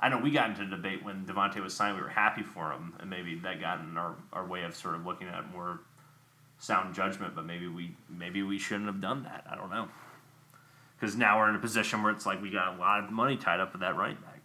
[0.00, 1.96] I know we got into a debate when Devonta was signed.
[1.96, 4.94] We were happy for him, and maybe that got in our, our way of sort
[4.94, 5.80] of looking at more
[6.58, 7.34] sound judgment.
[7.34, 9.44] But maybe we maybe we shouldn't have done that.
[9.50, 9.88] I don't know.
[10.98, 13.36] Because now we're in a position where it's like we got a lot of money
[13.36, 14.40] tied up with that right back.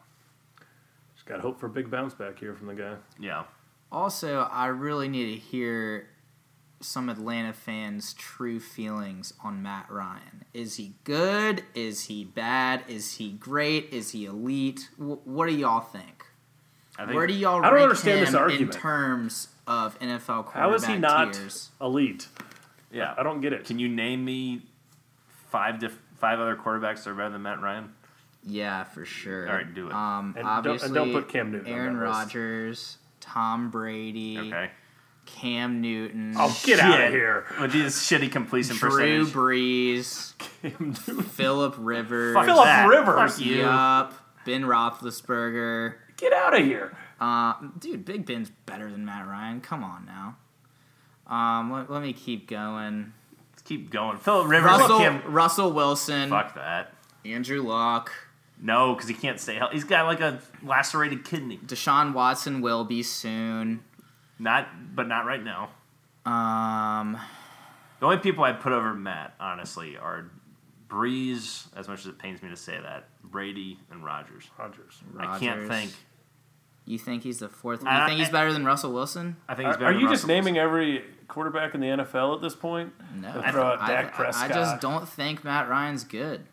[1.16, 2.96] Just got hope for a big bounce back here from the guy.
[3.20, 3.44] Yeah.
[3.92, 6.08] Also, I really need to hear
[6.84, 10.46] some Atlanta fans' true feelings on Matt Ryan.
[10.54, 11.64] Is he good?
[11.74, 12.84] Is he bad?
[12.88, 13.90] Is he great?
[13.92, 14.90] Is he elite?
[14.98, 16.26] Wh- what do y'all think?
[16.98, 20.26] I think Where do y'all I don't rank understand him this in terms of NFL
[20.46, 21.72] quarterback How is he not tiers?
[21.82, 22.28] elite?
[22.92, 23.16] yeah.
[23.18, 23.66] I don't get it.
[23.66, 24.62] Can you name me
[25.50, 27.94] five diff- five other quarterbacks that are better than Matt Ryan?
[28.46, 29.50] Yeah, for sure.
[29.50, 29.94] All right, do it.
[29.94, 31.98] Um, And don't- and obviously, don't put Cam Newton Aaron.
[31.98, 34.70] Rodgers, Tom Brady, Okay.
[35.26, 37.46] Cam Newton, Oh, get out of here.
[37.60, 39.28] With these shitty completion Drew percentage.
[39.34, 40.34] Brees,
[41.32, 42.34] Philip Rivers.
[42.36, 42.88] Fuck Philip that.
[42.88, 43.36] Rivers.
[43.36, 43.56] Fuck you.
[43.62, 44.14] Yup.
[44.46, 45.96] Ben Roethlisberger.
[46.18, 46.96] Get out of here.
[47.20, 49.62] Uh, dude, Big Ben's better than Matt Ryan.
[49.62, 50.36] Come on now.
[51.34, 53.14] Um, let, let me keep going.
[53.52, 54.18] Let's keep going.
[54.18, 54.72] Philip Rivers.
[54.72, 56.94] Russell Cam- Russell Wilson, Fuck that.
[57.26, 58.12] Andrew Luck,
[58.62, 59.76] No, because he can't stay healthy.
[59.76, 61.58] He's got like a lacerated kidney.
[61.66, 63.82] Deshaun Watson will be soon.
[64.40, 65.70] Not, but not right now.
[66.26, 67.18] Um,
[68.00, 70.26] The only people I'd put over Matt, honestly, are
[70.90, 71.68] Brees.
[71.76, 74.50] As much as it pains me to say that, Brady and Rodgers.
[74.58, 75.02] Rodgers.
[75.18, 75.70] I can't Rodgers.
[75.70, 75.92] think.
[76.86, 77.82] You think he's the fourth?
[77.82, 79.38] You I- think he's I- better than Russell Wilson?
[79.48, 79.90] I think he's Are, better.
[79.92, 82.94] are than you just Russell naming every quarterback in the NFL at this point?
[83.16, 84.52] No, They'll throw out I, Dak I- Prescott.
[84.52, 86.46] I just don't think Matt Ryan's good.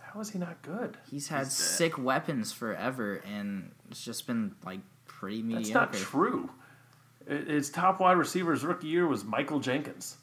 [0.00, 0.96] How is he not good?
[1.10, 5.78] He's had He's sick weapons forever, and it's just been like pretty That's mediocre.
[5.78, 6.50] not true.
[7.30, 10.16] I- His top wide receivers rookie year was Michael Jenkins.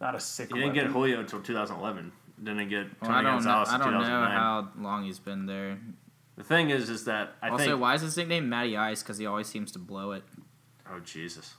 [0.00, 0.48] Not a sick.
[0.52, 0.92] He didn't get weapon.
[0.92, 2.12] Julio until 2011.
[2.42, 3.50] Didn't get Well, Tony I don't know.
[3.66, 4.30] I don't know 2009.
[4.30, 5.78] how long he's been there.
[6.36, 7.80] The thing is, is that I also, think.
[7.80, 9.02] why is his nickname Matty Ice?
[9.02, 10.22] Because he always seems to blow it.
[10.88, 11.54] Oh Jesus!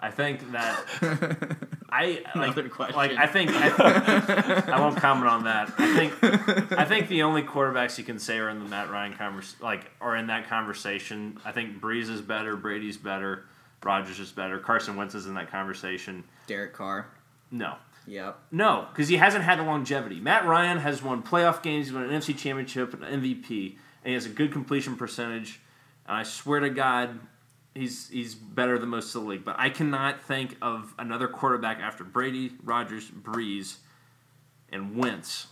[0.00, 0.78] I think that
[1.90, 2.96] I like, Another question.
[2.96, 5.72] like I think I, I won't comment on that.
[5.78, 9.14] I think I think the only quarterbacks you can say are in the Matt Ryan
[9.14, 11.38] convers like are in that conversation.
[11.44, 13.44] I think Brees is better, Brady's better,
[13.82, 16.24] Rodgers is better, Carson Wentz is in that conversation.
[16.46, 17.06] Derek Carr.
[17.50, 18.38] No, Yep.
[18.52, 20.20] no, because he hasn't had the longevity.
[20.20, 24.12] Matt Ryan has won playoff games, he's won an NFC Championship, an MVP, and he
[24.12, 25.60] has a good completion percentage.
[26.06, 27.18] And I swear to God,
[27.78, 29.44] he's he's better than most of the league.
[29.44, 33.76] But I cannot think of another quarterback after Brady, Rodgers, Brees,
[34.70, 35.46] and Wentz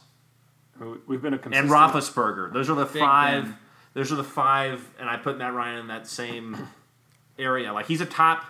[1.07, 1.71] We've been a consistent...
[1.73, 2.17] and consistent.
[2.17, 2.53] Roethlisberger.
[2.53, 3.45] Those are the Big five.
[3.45, 3.57] Ben.
[3.95, 6.69] Those are the five, and I put Matt Ryan in that same
[7.39, 7.73] area.
[7.73, 8.45] Like he's a top.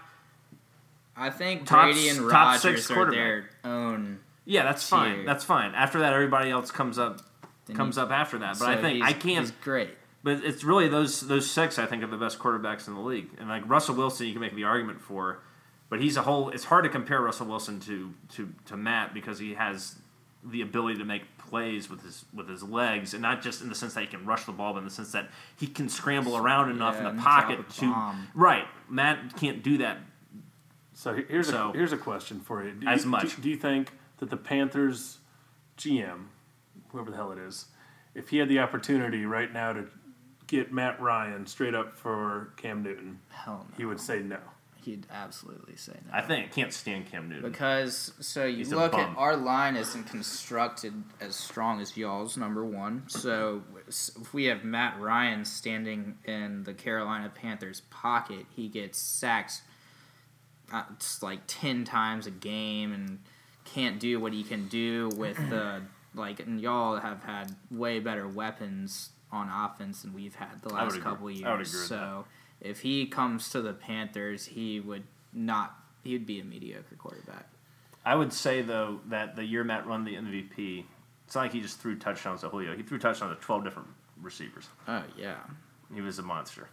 [1.16, 4.18] I think Top Brady and top six Rodgers are their own.
[4.44, 5.24] Yeah, that's fine.
[5.24, 5.74] That's fine.
[5.74, 7.20] After that, everybody else comes up
[7.66, 8.58] then comes he- up after that.
[8.58, 9.46] But I think I can't.
[9.46, 9.90] He's great.
[10.26, 13.28] But it's really those those six I think are the best quarterbacks in the league.
[13.38, 15.38] And like Russell Wilson, you can make the argument for,
[15.88, 16.48] but he's a whole.
[16.50, 19.94] It's hard to compare Russell Wilson to to to Matt because he has
[20.42, 23.74] the ability to make plays with his with his legs, and not just in the
[23.76, 26.36] sense that he can rush the ball, but in the sense that he can scramble
[26.36, 28.26] around enough Yeah, in and the pocket a to bomb.
[28.34, 28.66] right.
[28.90, 29.98] Matt can't do that.
[30.94, 32.72] So here's So- a here's a question for you.
[32.72, 33.36] Do As you, much.
[33.36, 35.18] Do, do you think that the Panthers
[35.78, 36.30] GM,
[36.88, 37.66] whoever the hell it is,
[38.12, 39.86] if he had the opportunity right now to
[40.46, 43.76] get Matt Ryan straight up for Cam Newton, Hell no.
[43.76, 44.38] he would say no.
[44.82, 46.12] He'd absolutely say no.
[46.16, 47.50] I think I can't stand Cam Newton.
[47.50, 49.16] Because so you He's a look at bum.
[49.18, 53.02] our line isn't constructed as strong as y'all's number one.
[53.08, 59.62] So if we have Matt Ryan standing in the Carolina Panthers pocket, he gets sacked
[60.72, 63.18] uh, it's like ten times a game and
[63.64, 65.82] can't do what he can do with the
[66.14, 66.40] like.
[66.40, 71.30] And y'all have had way better weapons on offense than we've had the last couple
[71.30, 71.44] years.
[71.44, 72.24] I would agree with so
[72.60, 75.74] if he comes to the Panthers, he would not.
[76.02, 77.48] He would be a mediocre quarterback.
[78.04, 80.84] I would say though that the year Matt won the MVP,
[81.26, 82.76] it's not like he just threw touchdowns to Julio.
[82.76, 83.88] He threw touchdowns to twelve different
[84.22, 84.68] receivers.
[84.88, 85.36] Oh yeah,
[85.94, 86.68] He was a monster.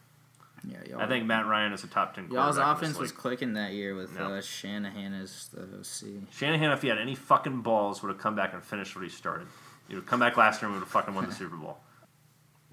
[0.64, 0.77] yeah.
[0.88, 2.30] Y'all, I think Matt Ryan is a top ten.
[2.31, 4.34] y'all's offense was clicking that year with No.
[4.35, 6.27] uh, Shanahan as the OC.
[6.31, 9.10] Shanahan, if he had any fucking balls, would have come back and finished what he
[9.10, 9.48] started.
[9.90, 11.80] He would have come back last year and would have fucking won the Super Bowl.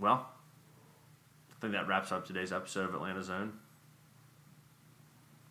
[0.00, 0.26] Well,
[1.50, 3.52] I think that wraps up today's episode of Atlanta Zone.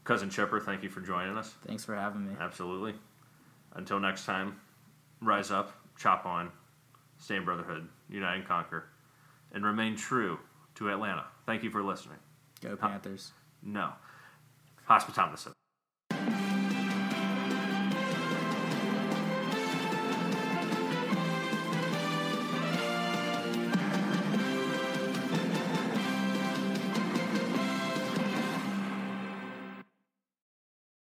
[0.04, 1.54] Cousin Chipper, thank you for joining us.
[1.68, 2.34] Thanks for having me.
[2.40, 2.96] Absolutely.
[3.74, 4.60] Until next time,
[5.22, 6.52] rise up, chop on,
[7.20, 8.86] stay in brotherhood, unite and conquer,
[9.54, 10.40] and remain true
[10.76, 11.26] to Atlanta.
[11.46, 12.18] Thank you for listening.
[12.60, 13.34] Go Panthers.
[13.62, 13.92] No.
[14.86, 15.48] Hospitalis.